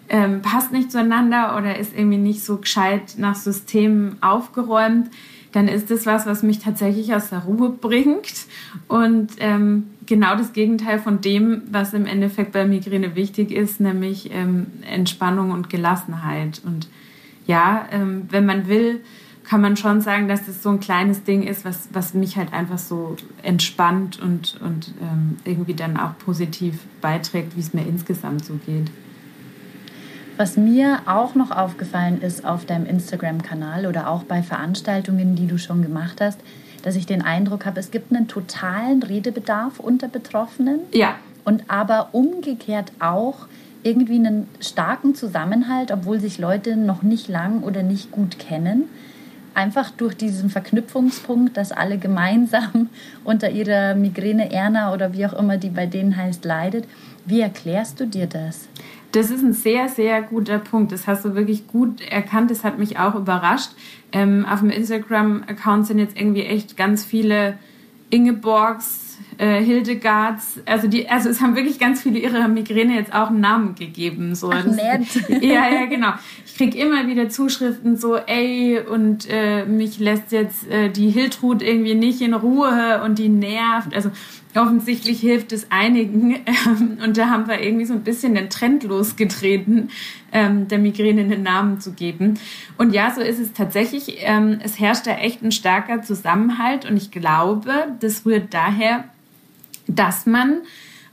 ähm, 0.09 0.42
passt 0.42 0.73
nicht 0.73 0.92
zueinander 0.92 1.57
oder 1.57 1.79
ist 1.79 1.97
irgendwie 1.97 2.19
nicht 2.19 2.45
so 2.45 2.59
gescheit 2.59 3.14
nach 3.19 3.35
Systemen 3.35 4.16
aufgeräumt, 4.23 5.11
dann 5.53 5.69
ist 5.69 5.90
das 5.90 6.07
was, 6.07 6.27
was 6.27 6.42
mich 6.42 6.59
tatsächlich 6.59 7.14
aus 7.14 7.31
der 7.31 7.40
Ruhe 7.40 7.71
bringt 7.71 8.47
und 8.88 9.33
ähm, 9.38 9.85
genau 10.07 10.37
das 10.37 10.53
Gegenteil 10.53 10.99
von 10.99 11.21
dem, 11.21 11.62
was 11.71 11.95
im 11.95 12.07
Endeffekt 12.07 12.53
bei 12.53 12.66
Migräne 12.66 13.16
wichtig 13.16 13.51
ist, 13.51 13.81
nämlich 13.81 14.31
ähm, 14.33 14.66
Entspannung 14.88 15.51
und 15.51 15.69
Gelassenheit. 15.69 16.61
Und 16.64 16.88
ja, 17.47 17.87
ähm, 17.90 18.23
wenn 18.31 18.47
man 18.47 18.69
will, 18.69 19.01
kann 19.49 19.61
man 19.61 19.77
schon 19.77 20.01
sagen, 20.01 20.27
dass 20.27 20.47
das 20.47 20.63
so 20.63 20.71
ein 20.71 20.81
kleines 20.81 21.23
Ding 21.23 21.45
ist, 21.45 21.65
was, 21.65 21.89
was 21.93 22.15
mich 22.15 22.37
halt 22.37 22.53
einfach 22.53 22.79
so 22.79 23.17
entspannt 23.43 24.21
und, 24.21 24.61
und 24.61 24.93
ähm, 25.01 25.37
irgendwie 25.45 25.75
dann 25.75 25.97
auch 25.97 26.19
positiv 26.19 26.81
beiträgt, 27.01 27.57
wie 27.57 27.61
es 27.61 27.73
mir 27.73 27.87
insgesamt 27.87 28.45
so 28.45 28.55
geht. 28.67 28.91
Was 30.37 30.57
mir 30.57 31.01
auch 31.07 31.35
noch 31.35 31.51
aufgefallen 31.51 32.21
ist 32.21 32.45
auf 32.45 32.67
deinem 32.67 32.87
Instagram-Kanal 32.87 33.87
oder 33.87 34.11
auch 34.11 34.25
bei 34.25 34.43
Veranstaltungen, 34.43 35.37
die 35.37 35.47
du 35.47 35.59
schon 35.59 35.81
gemacht 35.81 36.21
hast, 36.21 36.41
dass 36.83 36.97
ich 36.97 37.07
den 37.07 37.23
Eindruck 37.23 37.67
habe, 37.67 37.79
es 37.79 37.91
gibt 37.91 38.13
einen 38.13 38.29
totalen 38.29 39.03
Redebedarf 39.03 39.79
unter 39.79 40.09
Betroffenen. 40.09 40.81
Ja. 40.93 41.15
Und 41.45 41.71
aber 41.71 42.09
umgekehrt 42.13 42.93
auch 42.99 43.47
irgendwie 43.85 44.17
einen 44.17 44.49
starken 44.61 45.15
Zusammenhalt, 45.15 45.93
obwohl 45.93 46.19
sich 46.19 46.39
Leute 46.39 46.77
noch 46.77 47.03
nicht 47.03 47.29
lang 47.29 47.63
oder 47.63 47.85
nicht 47.85 48.11
gut 48.11 48.41
kennen 48.41 48.89
einfach 49.57 49.90
durch 49.90 50.16
diesen 50.16 50.51
Verknüpfungspunkt, 50.51 51.57
dass 51.57 51.73
alle 51.73 51.99
gemeinsam 51.99 52.90
unter 53.25 53.51
ihrer 53.51 53.95
Migräne 53.95 54.53
Erna 54.53 54.92
oder 54.92 55.12
wie 55.12 55.27
auch 55.27 55.33
immer 55.33 55.57
die 55.57 55.71
bei 55.71 55.87
denen 55.87 56.16
heißt 56.16 56.45
leidet. 56.45 56.87
Wie 57.25 57.40
erklärst 57.40 57.99
du 57.99 58.07
dir 58.07 58.27
das? 58.27 58.69
Das 59.12 59.31
ist 59.31 59.42
ein 59.42 59.55
sehr, 59.55 59.88
sehr 59.88 60.21
guter 60.21 60.59
Punkt. 60.59 60.92
Das 60.92 61.07
hast 61.07 61.25
du 61.25 61.35
wirklich 61.35 61.66
gut 61.66 62.03
erkannt. 62.03 62.51
Das 62.51 62.64
hat 62.64 62.79
mich 62.79 62.99
auch 62.99 63.14
überrascht. 63.14 63.71
Ähm, 64.12 64.45
auf 64.45 64.61
dem 64.61 64.71
Instagram-Account 64.71 65.87
sind 65.87 65.99
jetzt 65.99 66.16
irgendwie 66.19 66.42
echt 66.42 66.77
ganz 66.77 67.03
viele 67.03 67.55
Ingeborgs, 68.11 69.19
äh, 69.38 69.62
Hildegards, 69.62 70.61
also 70.66 70.88
die, 70.88 71.09
also 71.09 71.29
es 71.29 71.40
haben 71.40 71.57
wirklich 71.57 71.79
ganz 71.79 72.03
viele 72.03 72.18
ihrer 72.18 72.49
Migräne 72.49 72.94
jetzt 72.94 73.12
auch 73.12 73.29
einen 73.29 73.40
Namen 73.40 73.75
gegeben. 73.75 74.35
So. 74.35 74.51
Ach, 74.51 74.64
nett. 74.64 75.07
ja, 75.42 75.68
ja, 75.68 75.87
genau. 75.87 76.12
Ich 76.44 76.57
kriege 76.57 76.79
immer 76.79 77.07
wieder 77.07 77.29
Zuschriften 77.29 77.96
so, 77.96 78.16
ey, 78.16 78.81
und 78.81 79.29
äh, 79.31 79.64
mich 79.64 79.99
lässt 79.99 80.33
jetzt 80.33 80.68
äh, 80.70 80.88
die 80.88 81.11
Hiltrud 81.11 81.62
irgendwie 81.62 81.94
nicht 81.94 82.20
in 82.20 82.35
Ruhe 82.35 83.03
und 83.05 83.18
die 83.18 83.29
nervt. 83.29 83.94
Also 83.94 84.11
offensichtlich 84.57 85.20
hilft 85.20 85.53
es 85.53 85.70
einigen. 85.70 86.37
Ähm, 86.66 86.99
und 87.05 87.16
da 87.18 87.29
haben 87.29 87.49
wir 87.49 87.61
irgendwie 87.61 87.85
so 87.85 87.92
ein 87.92 88.03
bisschen 88.03 88.35
den 88.35 88.49
Trend 88.49 88.83
losgetreten, 88.83 89.90
ähm, 90.33 90.68
der 90.68 90.79
Migräne 90.79 91.20
einen 91.22 91.42
Namen 91.42 91.81
zu 91.81 91.92
geben. 91.92 92.38
Und 92.79 92.94
ja, 92.94 93.12
so 93.14 93.20
ist 93.20 93.38
es 93.38 93.53
tatsächlich. 93.53 94.18
Ähm, 94.20 94.59
es 94.62 94.79
herrscht 94.81 95.07
da 95.07 95.12
echt 95.12 95.42
ein 95.42 95.53
starker 95.53 96.03
Zusammenhalt. 96.03 96.88
Und 96.88 96.96
ich 96.96 97.11
glaube, 97.11 97.72
das 98.01 98.25
rührt 98.25 98.55
daher, 98.55 99.05
dass 99.87 100.27
man 100.27 100.62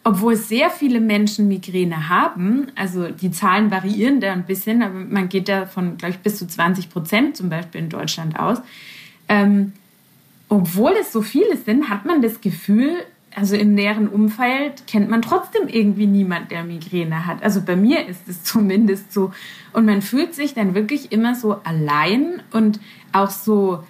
obwohl 0.05 0.35
sehr 0.35 0.69
viele 0.69 0.99
Menschen 0.99 1.47
Migräne 1.47 2.09
haben, 2.09 2.67
also 2.75 3.07
die 3.07 3.31
Zahlen 3.31 3.71
variieren 3.71 4.19
da 4.19 4.33
ein 4.33 4.45
bisschen, 4.45 4.83
aber 4.83 4.99
man 4.99 5.29
geht 5.29 5.47
da 5.47 5.65
von, 5.65 5.97
glaube 5.97 6.15
ich, 6.15 6.19
bis 6.19 6.37
zu 6.37 6.45
20 6.45 6.89
Prozent 6.89 7.37
zum 7.37 7.49
Beispiel 7.49 7.81
in 7.81 7.89
Deutschland 7.89 8.37
aus. 8.37 8.57
Ähm, 9.29 9.71
obwohl 10.49 10.91
es 10.99 11.13
so 11.13 11.21
viele 11.21 11.55
sind, 11.55 11.89
hat 11.89 12.05
man 12.05 12.21
das 12.21 12.41
Gefühl, 12.41 12.91
also 13.33 13.55
im 13.55 13.73
näheren 13.73 14.09
Umfeld 14.09 14.85
kennt 14.87 15.09
man 15.09 15.21
trotzdem 15.21 15.67
irgendwie 15.69 16.05
niemand, 16.05 16.51
der 16.51 16.65
Migräne 16.65 17.25
hat. 17.25 17.41
Also 17.41 17.61
bei 17.61 17.77
mir 17.77 18.05
ist 18.05 18.27
es 18.27 18.43
zumindest 18.43 19.13
so. 19.13 19.31
Und 19.71 19.85
man 19.85 20.01
fühlt 20.01 20.35
sich 20.35 20.53
dann 20.53 20.75
wirklich 20.75 21.13
immer 21.13 21.33
so 21.33 21.61
allein 21.63 22.41
und 22.51 22.81
auch 23.13 23.29
so, 23.29 23.83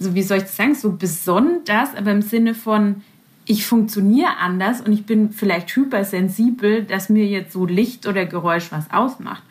so 0.00 0.14
wie 0.16 0.22
soll 0.22 0.38
ich 0.38 0.44
das 0.44 0.56
sagen, 0.56 0.74
so 0.74 0.92
besonders, 0.92 1.94
aber 1.94 2.10
im 2.10 2.22
Sinne 2.22 2.54
von, 2.54 3.02
ich 3.44 3.66
funktioniere 3.66 4.36
anders 4.38 4.80
und 4.80 4.92
ich 4.92 5.04
bin 5.04 5.30
vielleicht 5.30 5.74
hypersensibel, 5.74 6.84
dass 6.84 7.08
mir 7.08 7.26
jetzt 7.26 7.52
so 7.52 7.66
Licht 7.66 8.06
oder 8.06 8.24
Geräusch 8.24 8.70
was 8.70 8.90
ausmacht. 8.92 9.42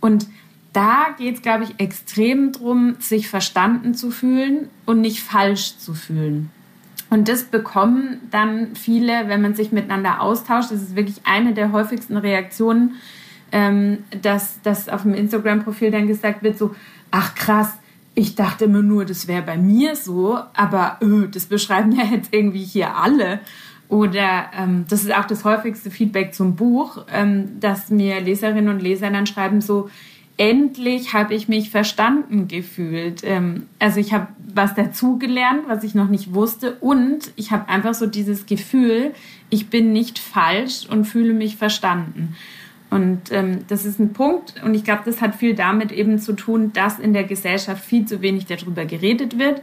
Und 0.00 0.26
da 0.72 1.06
geht 1.16 1.36
es, 1.36 1.42
glaube 1.42 1.64
ich, 1.64 1.78
extrem 1.78 2.52
darum, 2.52 2.96
sich 2.98 3.28
verstanden 3.28 3.94
zu 3.94 4.10
fühlen 4.10 4.68
und 4.86 5.00
nicht 5.00 5.22
falsch 5.22 5.78
zu 5.78 5.94
fühlen. 5.94 6.50
Und 7.10 7.28
das 7.28 7.44
bekommen 7.44 8.20
dann 8.30 8.74
viele, 8.74 9.28
wenn 9.28 9.40
man 9.40 9.54
sich 9.54 9.70
miteinander 9.70 10.20
austauscht. 10.20 10.72
Das 10.72 10.82
ist 10.82 10.96
wirklich 10.96 11.20
eine 11.24 11.54
der 11.54 11.70
häufigsten 11.70 12.16
Reaktionen, 12.16 12.96
ähm, 13.52 13.98
dass, 14.22 14.60
dass 14.62 14.88
auf 14.88 15.02
dem 15.02 15.14
Instagram-Profil 15.14 15.92
dann 15.92 16.08
gesagt 16.08 16.42
wird, 16.42 16.58
so, 16.58 16.74
ach 17.12 17.36
krass, 17.36 17.72
ich 18.14 18.34
dachte 18.34 18.66
immer 18.66 18.82
nur, 18.82 19.04
das 19.04 19.26
wäre 19.26 19.42
bei 19.42 19.56
mir 19.56 19.96
so, 19.96 20.38
aber 20.54 20.98
öh, 21.02 21.26
das 21.28 21.46
beschreiben 21.46 21.92
ja 21.92 22.04
jetzt 22.04 22.32
irgendwie 22.32 22.62
hier 22.62 22.96
alle. 22.96 23.40
Oder 23.88 24.50
ähm, 24.56 24.86
das 24.88 25.04
ist 25.04 25.14
auch 25.14 25.26
das 25.26 25.44
häufigste 25.44 25.90
Feedback 25.90 26.34
zum 26.34 26.56
Buch, 26.56 27.04
ähm, 27.12 27.60
dass 27.60 27.90
mir 27.90 28.20
Leserinnen 28.20 28.68
und 28.68 28.80
Leser 28.80 29.10
dann 29.10 29.26
schreiben 29.26 29.60
so, 29.60 29.90
endlich 30.36 31.12
habe 31.12 31.34
ich 31.34 31.48
mich 31.48 31.70
verstanden 31.70 32.48
gefühlt. 32.48 33.22
Ähm, 33.24 33.66
also 33.78 34.00
ich 34.00 34.12
habe 34.12 34.28
was 34.54 34.74
dazugelernt, 34.74 35.64
was 35.66 35.84
ich 35.84 35.94
noch 35.94 36.08
nicht 36.08 36.34
wusste 36.34 36.76
und 36.80 37.32
ich 37.36 37.50
habe 37.50 37.68
einfach 37.68 37.94
so 37.94 38.06
dieses 38.06 38.46
Gefühl, 38.46 39.12
ich 39.50 39.68
bin 39.68 39.92
nicht 39.92 40.18
falsch 40.18 40.86
und 40.88 41.04
fühle 41.04 41.34
mich 41.34 41.56
verstanden. 41.56 42.36
Und 42.94 43.32
ähm, 43.32 43.64
das 43.66 43.84
ist 43.84 43.98
ein 43.98 44.12
Punkt 44.12 44.54
und 44.64 44.72
ich 44.74 44.84
glaube, 44.84 45.02
das 45.04 45.20
hat 45.20 45.34
viel 45.34 45.56
damit 45.56 45.90
eben 45.90 46.20
zu 46.20 46.32
tun, 46.32 46.72
dass 46.72 47.00
in 47.00 47.12
der 47.12 47.24
Gesellschaft 47.24 47.84
viel 47.84 48.06
zu 48.06 48.22
wenig 48.22 48.46
darüber 48.46 48.84
geredet 48.84 49.36
wird, 49.36 49.62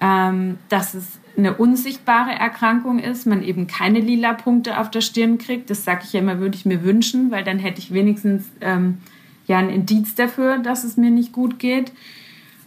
ähm, 0.00 0.56
dass 0.70 0.94
es 0.94 1.18
eine 1.36 1.52
unsichtbare 1.52 2.30
Erkrankung 2.30 2.98
ist, 2.98 3.26
man 3.26 3.42
eben 3.42 3.66
keine 3.66 4.00
lila 4.00 4.32
Punkte 4.32 4.80
auf 4.80 4.90
der 4.90 5.02
Stirn 5.02 5.36
kriegt. 5.36 5.68
Das 5.68 5.84
sage 5.84 6.04
ich 6.04 6.14
ja 6.14 6.20
immer, 6.20 6.38
würde 6.38 6.56
ich 6.56 6.64
mir 6.64 6.82
wünschen, 6.82 7.30
weil 7.30 7.44
dann 7.44 7.58
hätte 7.58 7.78
ich 7.78 7.92
wenigstens 7.92 8.44
ähm, 8.62 8.98
ja 9.46 9.58
ein 9.58 9.68
Indiz 9.68 10.14
dafür, 10.14 10.56
dass 10.56 10.82
es 10.82 10.96
mir 10.96 11.10
nicht 11.10 11.32
gut 11.32 11.58
geht. 11.58 11.92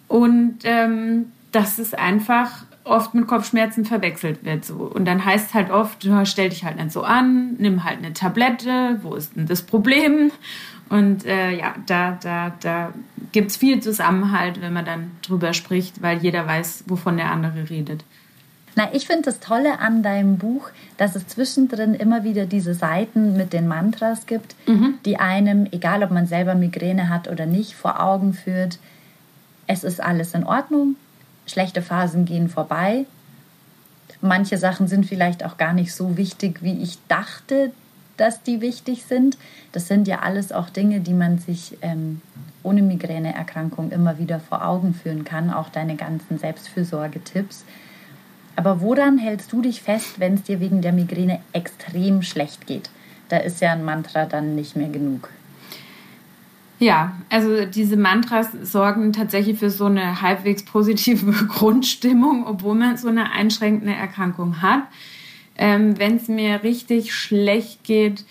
Und 0.07 0.59
ähm, 0.65 1.31
dass 1.51 1.79
es 1.79 1.95
einfach 1.95 2.65
oft 2.85 3.13
mit 3.13 3.27
Kopfschmerzen 3.27 3.83
verwechselt 3.83 4.45
wird. 4.45 4.63
So. 4.63 4.75
Und 4.75 5.05
dann 5.05 5.25
heißt 5.25 5.49
es 5.49 5.53
halt 5.53 5.71
oft, 5.71 6.07
stell 6.23 6.49
dich 6.49 6.63
halt 6.63 6.77
nicht 6.77 6.91
so 6.91 7.03
an, 7.03 7.55
nimm 7.57 7.83
halt 7.83 7.97
eine 7.97 8.13
Tablette, 8.13 8.99
wo 9.01 9.15
ist 9.15 9.35
denn 9.35 9.47
das 9.47 9.63
Problem? 9.63 10.31
Und 10.89 11.25
äh, 11.25 11.51
ja, 11.51 11.73
da, 11.87 12.17
da, 12.21 12.53
da 12.61 12.93
gibt 13.31 13.51
es 13.51 13.57
viel 13.57 13.81
Zusammenhalt, 13.81 14.61
wenn 14.61 14.71
man 14.71 14.85
dann 14.85 15.11
drüber 15.23 15.53
spricht, 15.53 16.01
weil 16.01 16.19
jeder 16.19 16.45
weiß, 16.45 16.85
wovon 16.87 17.17
der 17.17 17.31
andere 17.31 17.69
redet. 17.69 18.03
Na, 18.75 18.89
ich 18.93 19.07
finde 19.07 19.23
das 19.23 19.39
Tolle 19.39 19.79
an 19.79 20.03
deinem 20.03 20.37
Buch, 20.37 20.69
dass 20.97 21.15
es 21.15 21.27
zwischendrin 21.27 21.95
immer 21.95 22.23
wieder 22.23 22.45
diese 22.45 22.73
Seiten 22.73 23.37
mit 23.37 23.53
den 23.53 23.67
Mantras 23.67 24.25
gibt, 24.25 24.55
mhm. 24.67 24.95
die 25.05 25.17
einem, 25.17 25.65
egal 25.71 26.03
ob 26.03 26.11
man 26.11 26.27
selber 26.27 26.55
Migräne 26.55 27.09
hat 27.09 27.29
oder 27.29 27.45
nicht, 27.45 27.73
vor 27.73 28.01
Augen 28.01 28.33
führt. 28.33 28.77
Es 29.65 29.83
ist 29.83 30.03
alles 30.03 30.33
in 30.33 30.43
Ordnung, 30.43 30.97
schlechte 31.45 31.81
Phasen 31.81 32.25
gehen 32.25 32.49
vorbei. 32.49 33.05
Manche 34.21 34.57
Sachen 34.57 34.87
sind 34.87 35.05
vielleicht 35.05 35.43
auch 35.43 35.57
gar 35.57 35.73
nicht 35.73 35.93
so 35.93 36.17
wichtig, 36.17 36.63
wie 36.63 36.81
ich 36.81 36.97
dachte, 37.07 37.71
dass 38.17 38.41
die 38.43 38.61
wichtig 38.61 39.03
sind. 39.03 39.37
Das 39.71 39.87
sind 39.87 40.07
ja 40.07 40.19
alles 40.19 40.51
auch 40.51 40.69
Dinge, 40.69 41.01
die 41.01 41.13
man 41.13 41.37
sich 41.37 41.77
ähm, 41.81 42.21
ohne 42.63 42.81
Migräneerkrankung 42.81 43.91
immer 43.91 44.17
wieder 44.17 44.39
vor 44.39 44.65
Augen 44.65 44.93
führen 44.93 45.25
kann, 45.25 45.51
auch 45.51 45.69
deine 45.69 45.95
ganzen 45.95 46.39
Selbstfürsorgetipps. 46.39 47.65
Aber 48.55 48.81
woran 48.81 49.17
hältst 49.17 49.51
du 49.51 49.61
dich 49.61 49.81
fest, 49.81 50.19
wenn 50.19 50.35
es 50.35 50.43
dir 50.43 50.59
wegen 50.59 50.81
der 50.81 50.93
Migräne 50.93 51.39
extrem 51.51 52.21
schlecht 52.21 52.67
geht? 52.67 52.89
Da 53.29 53.37
ist 53.37 53.59
ja 53.59 53.73
ein 53.73 53.83
Mantra 53.83 54.25
dann 54.25 54.55
nicht 54.55 54.75
mehr 54.75 54.89
genug. 54.89 55.29
Ja, 56.79 57.15
also 57.29 57.65
diese 57.65 57.95
Mantras 57.95 58.49
sorgen 58.63 59.13
tatsächlich 59.13 59.59
für 59.59 59.69
so 59.69 59.85
eine 59.85 60.21
halbwegs 60.21 60.65
positive 60.65 61.31
Grundstimmung, 61.47 62.45
obwohl 62.45 62.75
man 62.75 62.97
so 62.97 63.07
eine 63.07 63.31
einschränkende 63.31 63.93
Erkrankung 63.93 64.61
hat. 64.61 64.83
Ähm, 65.57 65.97
Wenn 65.97 66.17
es 66.17 66.27
mir 66.27 66.63
richtig 66.63 67.13
schlecht 67.13 67.83
geht, 67.83 68.25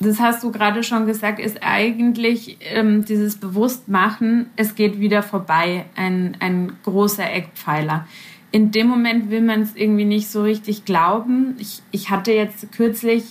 das 0.00 0.20
hast 0.20 0.44
du 0.44 0.52
gerade 0.52 0.84
schon 0.84 1.06
gesagt, 1.06 1.40
ist 1.40 1.62
eigentlich 1.62 2.58
ähm, 2.72 3.04
dieses 3.04 3.36
Bewusstmachen, 3.38 4.46
es 4.56 4.74
geht 4.74 5.00
wieder 5.00 5.22
vorbei, 5.22 5.86
ein, 5.96 6.36
ein 6.40 6.72
großer 6.84 7.28
Eckpfeiler 7.32 8.06
in 8.50 8.70
dem 8.70 8.86
Moment 8.86 9.30
will 9.30 9.42
man 9.42 9.62
es 9.62 9.76
irgendwie 9.76 10.04
nicht 10.04 10.28
so 10.28 10.42
richtig 10.42 10.84
glauben. 10.84 11.56
Ich, 11.58 11.82
ich 11.90 12.10
hatte 12.10 12.32
jetzt 12.32 12.72
kürzlich 12.72 13.24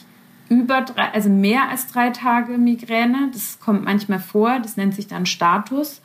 über 0.49 0.81
drei, 0.81 1.11
also 1.13 1.29
mehr 1.29 1.69
als 1.69 1.87
drei 1.87 2.09
Tage 2.09 2.57
Migräne. 2.57 3.29
Das 3.33 3.59
kommt 3.59 3.83
manchmal 3.83 4.19
vor. 4.19 4.59
Das 4.59 4.77
nennt 4.77 4.95
sich 4.95 5.07
dann 5.07 5.25
Status, 5.25 6.01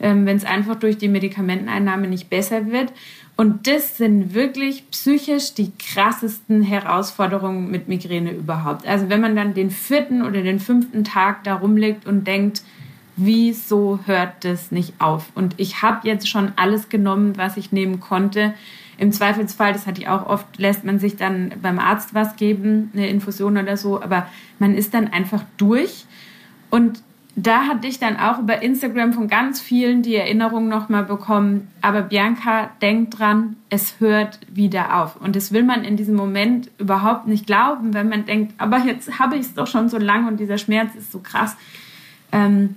ähm, 0.00 0.26
wenn 0.26 0.36
es 0.36 0.44
einfach 0.44 0.76
durch 0.76 0.98
die 0.98 1.08
Medikamenteneinnahme 1.08 2.08
nicht 2.08 2.30
besser 2.30 2.70
wird. 2.70 2.92
Und 3.36 3.66
das 3.66 3.96
sind 3.96 4.34
wirklich 4.34 4.90
psychisch 4.90 5.54
die 5.54 5.72
krassesten 5.78 6.62
Herausforderungen 6.62 7.70
mit 7.70 7.88
Migräne 7.88 8.32
überhaupt. 8.32 8.86
Also 8.86 9.08
wenn 9.08 9.22
man 9.22 9.34
dann 9.34 9.54
den 9.54 9.70
vierten 9.70 10.22
oder 10.22 10.42
den 10.42 10.60
fünften 10.60 11.04
Tag 11.04 11.44
da 11.44 11.54
rumliegt 11.54 12.06
und 12.06 12.26
denkt, 12.26 12.62
wieso 13.16 14.00
hört 14.04 14.44
das 14.44 14.70
nicht 14.72 14.94
auf? 14.98 15.30
Und 15.34 15.54
ich 15.56 15.82
habe 15.82 16.06
jetzt 16.06 16.28
schon 16.28 16.52
alles 16.56 16.88
genommen, 16.88 17.36
was 17.38 17.56
ich 17.56 17.72
nehmen 17.72 18.00
konnte. 18.00 18.54
Im 19.00 19.12
Zweifelsfall, 19.12 19.72
das 19.72 19.86
hatte 19.86 20.02
ich 20.02 20.08
auch 20.08 20.26
oft, 20.26 20.58
lässt 20.58 20.84
man 20.84 20.98
sich 20.98 21.16
dann 21.16 21.54
beim 21.62 21.78
Arzt 21.78 22.12
was 22.12 22.36
geben, 22.36 22.90
eine 22.92 23.08
Infusion 23.08 23.56
oder 23.56 23.78
so, 23.78 24.02
aber 24.02 24.26
man 24.58 24.74
ist 24.74 24.92
dann 24.92 25.08
einfach 25.08 25.42
durch. 25.56 26.04
Und 26.68 27.02
da 27.34 27.62
hatte 27.62 27.86
ich 27.86 27.98
dann 27.98 28.18
auch 28.18 28.40
über 28.40 28.60
Instagram 28.60 29.14
von 29.14 29.26
ganz 29.26 29.58
vielen 29.58 30.02
die 30.02 30.16
Erinnerung 30.16 30.68
nochmal 30.68 31.04
bekommen, 31.04 31.68
aber 31.80 32.02
Bianca, 32.02 32.68
denkt 32.82 33.18
dran, 33.18 33.56
es 33.70 34.00
hört 34.00 34.38
wieder 34.52 35.00
auf. 35.00 35.16
Und 35.16 35.34
das 35.34 35.50
will 35.50 35.62
man 35.62 35.82
in 35.82 35.96
diesem 35.96 36.14
Moment 36.14 36.70
überhaupt 36.76 37.26
nicht 37.26 37.46
glauben, 37.46 37.94
wenn 37.94 38.10
man 38.10 38.26
denkt, 38.26 38.52
aber 38.58 38.80
jetzt 38.80 39.18
habe 39.18 39.36
ich 39.36 39.42
es 39.42 39.54
doch 39.54 39.66
schon 39.66 39.88
so 39.88 39.96
lange 39.96 40.28
und 40.28 40.38
dieser 40.38 40.58
Schmerz 40.58 40.94
ist 40.94 41.10
so 41.10 41.20
krass. 41.20 41.56
Ähm, 42.32 42.76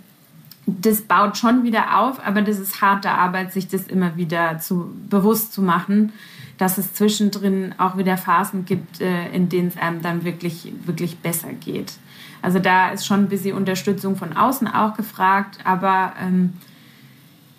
das 0.66 1.02
baut 1.02 1.38
schon 1.38 1.64
wieder 1.64 2.00
auf, 2.00 2.26
aber 2.26 2.42
das 2.42 2.60
ist 2.60 2.82
harte 2.82 3.12
Arbeit, 3.12 3.52
sich 3.52 3.68
das 3.68 3.88
immer 3.88 4.16
wieder 4.16 4.60
zu, 4.60 4.94
bewusst 5.10 5.54
zu 5.54 5.62
machen, 5.62 6.14
dass 6.58 6.78
es 6.78 6.94
zwischendrin 6.94 7.76
auch 7.78 7.98
wieder 7.98 8.18
Phasen 8.18 8.66
gibt, 8.66 9.02
äh, 9.02 9.30
in 9.32 9.50
denen 9.50 9.68
es 9.68 9.78
einem 9.78 10.02
dann 10.02 10.24
wirklich, 10.24 10.72
wirklich 10.86 11.18
besser 11.20 11.52
geht. 11.52 11.94
Also 12.42 12.60
da 12.60 12.90
ist 12.90 13.06
schon 13.06 13.22
ein 13.22 13.30
bisschen 13.30 13.58
Unterstützung 13.58 14.16
von 14.16 14.34
außen 14.34 14.68
auch 14.68 14.96
gefragt, 14.96 15.60
aber 15.64 16.14
ähm, 16.22 16.54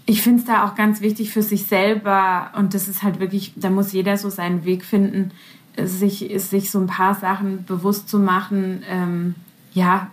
ich 0.07 0.23
finde 0.23 0.40
es 0.40 0.47
da 0.47 0.64
auch 0.64 0.75
ganz 0.75 1.01
wichtig 1.01 1.31
für 1.31 1.43
sich 1.43 1.67
selber 1.67 2.51
und 2.57 2.75
das 2.75 2.88
ist 2.88 3.03
halt 3.03 3.21
wirklich, 3.21 3.53
da 3.57 3.71
muss 3.71 3.93
jeder 3.93 4.17
so 4.17 4.29
seinen 4.31 4.65
Weg 4.65 4.85
finden, 4.85 5.31
sich, 5.83 6.31
sich 6.37 6.71
so 6.71 6.79
ein 6.79 6.87
paar 6.87 7.15
Sachen 7.15 7.65
bewusst 7.65 8.09
zu 8.09 8.19
machen, 8.19 8.83
ähm, 8.88 9.35
ja, 9.73 10.11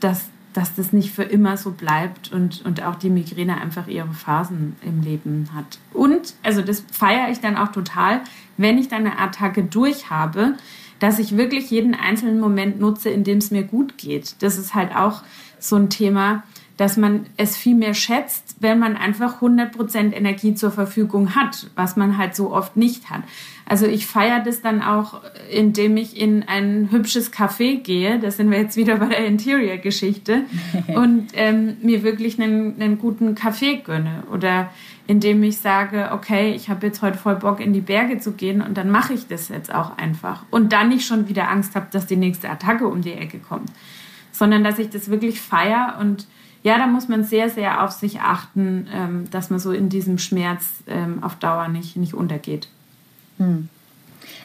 dass 0.00 0.28
dass 0.52 0.74
das 0.74 0.92
nicht 0.92 1.12
für 1.12 1.22
immer 1.22 1.56
so 1.56 1.70
bleibt 1.70 2.32
und, 2.32 2.64
und 2.64 2.82
auch 2.82 2.96
die 2.96 3.10
Migräne 3.10 3.60
einfach 3.60 3.86
ihre 3.86 4.12
Phasen 4.12 4.76
im 4.82 5.02
Leben 5.02 5.48
hat. 5.54 5.78
Und, 5.92 6.34
also 6.42 6.62
das 6.62 6.84
feiere 6.92 7.30
ich 7.30 7.40
dann 7.40 7.56
auch 7.56 7.72
total, 7.72 8.20
wenn 8.56 8.78
ich 8.78 8.88
dann 8.88 9.06
eine 9.06 9.18
Attacke 9.18 9.64
durch 9.64 10.10
habe, 10.10 10.54
dass 10.98 11.18
ich 11.18 11.36
wirklich 11.36 11.70
jeden 11.70 11.94
einzelnen 11.94 12.38
Moment 12.38 12.80
nutze, 12.80 13.10
in 13.10 13.24
dem 13.24 13.38
es 13.38 13.50
mir 13.50 13.64
gut 13.64 13.98
geht. 13.98 14.36
Das 14.40 14.58
ist 14.58 14.74
halt 14.74 14.94
auch 14.94 15.22
so 15.58 15.76
ein 15.76 15.90
Thema. 15.90 16.44
dass 16.78 16.96
man 16.96 17.26
es 17.36 17.56
viel 17.56 17.74
mehr 17.74 17.94
schätzt, 17.94 18.56
wenn 18.60 18.78
man 18.78 18.96
einfach 18.96 19.40
100% 19.40 20.12
Energie 20.12 20.54
zur 20.54 20.70
Verfügung 20.70 21.34
hat, 21.34 21.70
was 21.76 21.96
man 21.96 22.16
halt 22.18 22.34
so 22.34 22.52
oft 22.52 22.76
nicht 22.76 23.10
hat. 23.10 23.22
Also 23.72 23.86
ich 23.86 24.06
feiere 24.06 24.40
das 24.40 24.60
dann 24.60 24.82
auch, 24.82 25.22
indem 25.50 25.96
ich 25.96 26.20
in 26.20 26.42
ein 26.46 26.90
hübsches 26.90 27.32
Café 27.32 27.80
gehe, 27.80 28.18
da 28.18 28.30
sind 28.30 28.50
wir 28.50 28.58
jetzt 28.58 28.76
wieder 28.76 28.96
bei 28.96 29.06
der 29.06 29.24
Interior-Geschichte, 29.24 30.42
und 30.88 31.28
ähm, 31.32 31.78
mir 31.80 32.02
wirklich 32.02 32.38
einen, 32.38 32.78
einen 32.78 32.98
guten 32.98 33.34
Kaffee 33.34 33.78
gönne. 33.78 34.24
Oder 34.30 34.68
indem 35.06 35.42
ich 35.42 35.56
sage, 35.56 36.10
okay, 36.12 36.52
ich 36.52 36.68
habe 36.68 36.86
jetzt 36.86 37.00
heute 37.00 37.16
voll 37.16 37.36
Bock 37.36 37.60
in 37.60 37.72
die 37.72 37.80
Berge 37.80 38.18
zu 38.18 38.32
gehen 38.32 38.60
und 38.60 38.76
dann 38.76 38.90
mache 38.90 39.14
ich 39.14 39.26
das 39.26 39.48
jetzt 39.48 39.74
auch 39.74 39.96
einfach. 39.96 40.44
Und 40.50 40.74
dann 40.74 40.90
nicht 40.90 41.06
schon 41.06 41.30
wieder 41.30 41.48
Angst 41.48 41.74
habe, 41.74 41.86
dass 41.90 42.04
die 42.04 42.16
nächste 42.16 42.50
Attacke 42.50 42.86
um 42.86 43.00
die 43.00 43.14
Ecke 43.14 43.38
kommt, 43.38 43.72
sondern 44.32 44.64
dass 44.64 44.78
ich 44.78 44.90
das 44.90 45.08
wirklich 45.08 45.40
feiere 45.40 45.96
und 45.98 46.26
ja, 46.62 46.76
da 46.76 46.86
muss 46.86 47.08
man 47.08 47.24
sehr, 47.24 47.48
sehr 47.48 47.82
auf 47.82 47.92
sich 47.92 48.20
achten, 48.20 48.86
ähm, 48.92 49.30
dass 49.30 49.48
man 49.48 49.58
so 49.58 49.72
in 49.72 49.88
diesem 49.88 50.18
Schmerz 50.18 50.82
ähm, 50.86 51.24
auf 51.24 51.36
Dauer 51.36 51.68
nicht, 51.68 51.96
nicht 51.96 52.12
untergeht. 52.12 52.68
Hm. 53.42 53.68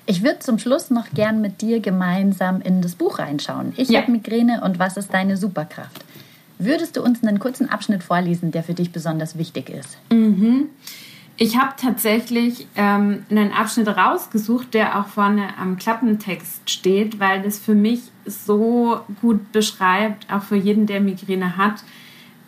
Ich 0.06 0.24
würde 0.24 0.40
zum 0.40 0.58
Schluss 0.58 0.90
noch 0.90 1.10
gern 1.14 1.42
mit 1.42 1.62
dir 1.62 1.82
gemeinsam 1.82 2.62
in 2.62 2.82
das 2.82 2.96
Buch 2.96 3.20
reinschauen. 3.20 3.74
Ich 3.76 3.90
ja. 3.90 4.02
habe 4.02 4.12
Migräne 4.12 4.62
und 4.64 4.80
was 4.80 4.96
ist 4.98 5.14
deine 5.14 5.36
Superkraft? 5.36 6.06
Würdest 6.60 6.98
du 6.98 7.04
uns 7.04 7.22
einen 7.24 7.40
kurzen 7.40 7.70
Abschnitt 7.70 8.04
vorlesen, 8.04 8.52
der 8.52 8.64
für 8.64 8.74
dich 8.74 8.92
besonders 8.92 9.38
wichtig 9.38 9.70
ist? 9.70 9.98
Mhm. 10.12 10.70
Ich 11.40 11.56
habe 11.56 11.74
tatsächlich 11.80 12.68
ähm, 12.76 13.26
einen 13.30 13.52
Abschnitt 13.52 13.90
rausgesucht, 13.90 14.74
der 14.74 15.00
auch 15.00 15.08
vorne 15.08 15.56
am 15.60 15.78
Klappentext 15.78 16.68
steht, 16.70 17.20
weil 17.20 17.44
das 17.44 17.60
für 17.60 17.76
mich 17.76 18.00
so 18.26 19.02
gut 19.22 19.52
beschreibt, 19.52 20.32
auch 20.34 20.42
für 20.42 20.56
jeden, 20.56 20.88
der 20.88 21.00
Migräne 21.00 21.58
hat, 21.58 21.84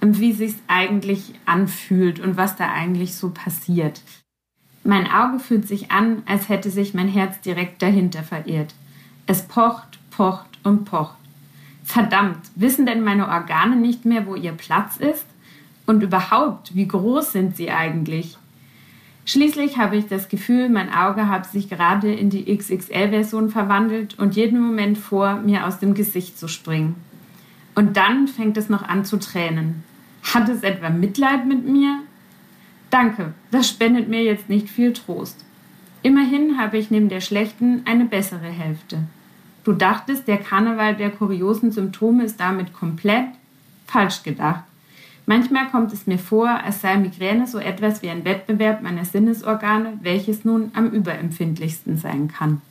wie 0.02 0.34
sich 0.34 0.56
eigentlich 0.68 1.34
anfühlt 1.46 2.20
und 2.20 2.36
was 2.36 2.56
da 2.56 2.72
eigentlich 2.72 3.14
so 3.14 3.30
passiert. 3.30 4.02
Mein 4.84 5.10
Auge 5.12 5.40
fühlt 5.40 5.68
sich 5.68 5.92
an, 5.92 6.24
als 6.26 6.50
hätte 6.50 6.70
sich 6.70 6.94
mein 6.94 7.08
Herz 7.08 7.42
direkt 7.42 7.82
dahinter 7.82 8.24
verirrt. 8.24 8.74
Es 9.26 9.44
pocht, 9.44 10.00
pocht 10.10 10.60
und 10.64 10.86
pocht. 10.86 11.18
Verdammt, 11.84 12.38
wissen 12.56 12.86
denn 12.86 13.04
meine 13.04 13.28
Organe 13.28 13.76
nicht 13.76 14.06
mehr, 14.06 14.26
wo 14.28 14.36
ihr 14.36 14.52
Platz 14.52 14.98
ist? 14.98 15.26
Und 15.86 16.04
überhaupt, 16.04 16.76
wie 16.76 16.88
groß 16.88 17.32
sind 17.32 17.58
sie 17.58 17.72
eigentlich? 17.72 18.38
Schließlich 19.26 19.78
habe 19.78 19.98
ich 19.98 20.08
das 20.08 20.30
Gefühl, 20.30 20.70
mein 20.70 20.94
Auge 20.94 21.28
hat 21.28 21.46
sich 21.46 21.70
gerade 21.70 22.12
in 22.12 22.30
die 22.30 22.46
XXL-Version 22.56 23.50
verwandelt 23.50 24.18
und 24.18 24.36
jeden 24.36 24.60
Moment 24.60 24.98
vor, 24.98 25.36
mir 25.36 25.68
aus 25.68 25.80
dem 25.80 25.94
Gesicht 25.94 26.38
zu 26.38 26.48
springen. 26.48 26.96
Und 27.76 27.96
dann 27.98 28.28
fängt 28.28 28.58
es 28.58 28.70
noch 28.70 28.84
an 28.84 29.06
zu 29.06 29.18
tränen. 29.18 29.84
Hat 30.34 30.50
es 30.50 30.64
etwa 30.64 30.90
Mitleid 30.90 31.46
mit 31.46 31.68
mir? 31.68 32.00
Danke, 32.90 33.34
das 33.52 33.70
spendet 33.70 34.10
mir 34.10 34.24
jetzt 34.24 34.50
nicht 34.50 34.70
viel 34.70 34.94
Trost. 34.94 35.46
Immerhin 36.02 36.58
habe 36.58 36.78
ich 36.78 36.90
neben 36.90 37.10
der 37.10 37.22
schlechten 37.22 37.84
eine 37.86 38.06
bessere 38.06 38.48
Hälfte. 38.48 39.04
Du 39.64 39.74
dachtest, 39.74 40.28
der 40.28 40.38
Karneval 40.38 40.96
der 40.96 41.12
kuriosen 41.12 41.72
Symptome 41.72 42.24
ist 42.24 42.40
damit 42.40 42.74
komplett 42.74 43.28
falsch 43.86 44.24
gedacht. 44.24 44.64
Manchmal 45.26 45.68
kommt 45.68 45.94
es 45.94 46.08
mir 46.08 46.18
vor, 46.18 46.50
als 46.50 46.82
sei 46.82 46.98
Migräne 46.98 47.46
so 47.46 47.60
etwas 47.60 48.02
wie 48.02 48.10
ein 48.10 48.26
Wettbewerb 48.26 48.82
meiner 48.82 49.06
Sinnesorgane, 49.06 50.00
welches 50.02 50.44
nun 50.44 50.72
am 50.74 50.90
überempfindlichsten 50.90 51.98
sein 51.98 52.30
kann. 52.30 52.62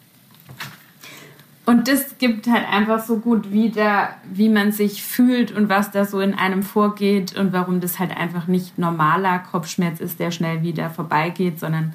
Und 1.69 1.87
das 1.87 2.17
gibt 2.17 2.47
halt 2.47 2.67
einfach 2.67 3.05
so 3.05 3.19
gut 3.19 3.53
wieder, 3.53 4.15
wie 4.25 4.49
man 4.49 4.73
sich 4.73 5.03
fühlt 5.03 5.53
und 5.53 5.69
was 5.69 5.91
da 5.91 6.07
so 6.07 6.19
in 6.19 6.33
einem 6.33 6.63
vorgeht 6.63 7.37
und 7.37 7.53
warum 7.53 7.83
das 7.83 7.99
halt 7.99 8.17
einfach 8.17 8.47
nicht 8.47 8.79
normaler 8.79 9.39
Kopfschmerz 9.41 10.01
ist, 10.01 10.19
der 10.19 10.31
schnell 10.31 10.63
wieder 10.63 10.89
vorbeigeht, 10.89 11.61
sondern 11.61 11.93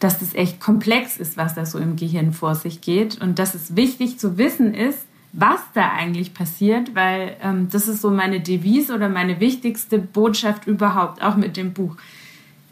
dass 0.00 0.18
das 0.18 0.34
echt 0.34 0.60
komplex 0.60 1.16
ist, 1.16 1.36
was 1.36 1.54
da 1.54 1.64
so 1.64 1.78
im 1.78 1.94
Gehirn 1.94 2.32
vor 2.32 2.56
sich 2.56 2.80
geht 2.80 3.20
und 3.20 3.38
dass 3.38 3.54
es 3.54 3.76
wichtig 3.76 4.18
zu 4.18 4.36
wissen 4.36 4.74
ist, 4.74 5.06
was 5.32 5.60
da 5.74 5.92
eigentlich 5.92 6.34
passiert, 6.34 6.96
weil 6.96 7.36
ähm, 7.40 7.68
das 7.70 7.86
ist 7.86 8.02
so 8.02 8.10
meine 8.10 8.40
Devise 8.40 8.92
oder 8.92 9.08
meine 9.08 9.38
wichtigste 9.38 10.00
Botschaft 10.00 10.66
überhaupt, 10.66 11.22
auch 11.22 11.36
mit 11.36 11.56
dem 11.56 11.72
Buch. 11.72 11.94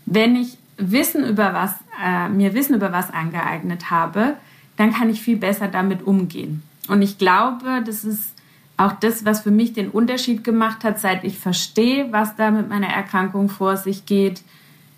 Wenn 0.07 0.35
ich 0.35 0.59
Wissen 0.77 1.25
über 1.25 1.55
was, 1.55 1.77
äh, 2.05 2.29
mir 2.31 2.53
Wissen 2.53 2.75
über 2.75 2.91
was 2.91 3.13
angeeignet 3.13 3.93
habe, 3.93 4.35
dann 4.77 4.93
kann 4.93 5.11
ich 5.11 5.23
viel 5.23 5.37
besser 5.37 5.69
damit 5.69 6.07
umgehen. 6.07 6.63
Und 6.89 7.03
ich 7.03 7.19
glaube, 7.19 7.83
das 7.85 8.05
ist 8.05 8.33
auch 8.77 8.93
das, 8.93 9.25
was 9.25 9.41
für 9.41 9.51
mich 9.51 9.73
den 9.73 9.89
Unterschied 9.89 10.45
gemacht 10.45 10.85
hat, 10.85 11.01
seit 11.01 11.25
ich 11.25 11.39
verstehe, 11.39 12.13
was 12.13 12.37
da 12.37 12.51
mit 12.51 12.69
meiner 12.69 12.89
Erkrankung 12.89 13.49
vor 13.49 13.77
sich 13.77 14.07
geht, 14.07 14.43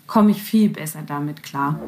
komme 0.05 0.31
ich 0.31 0.41
viel 0.41 0.69
besser 0.69 0.99
damit 1.05 1.43
klar. 1.43 1.79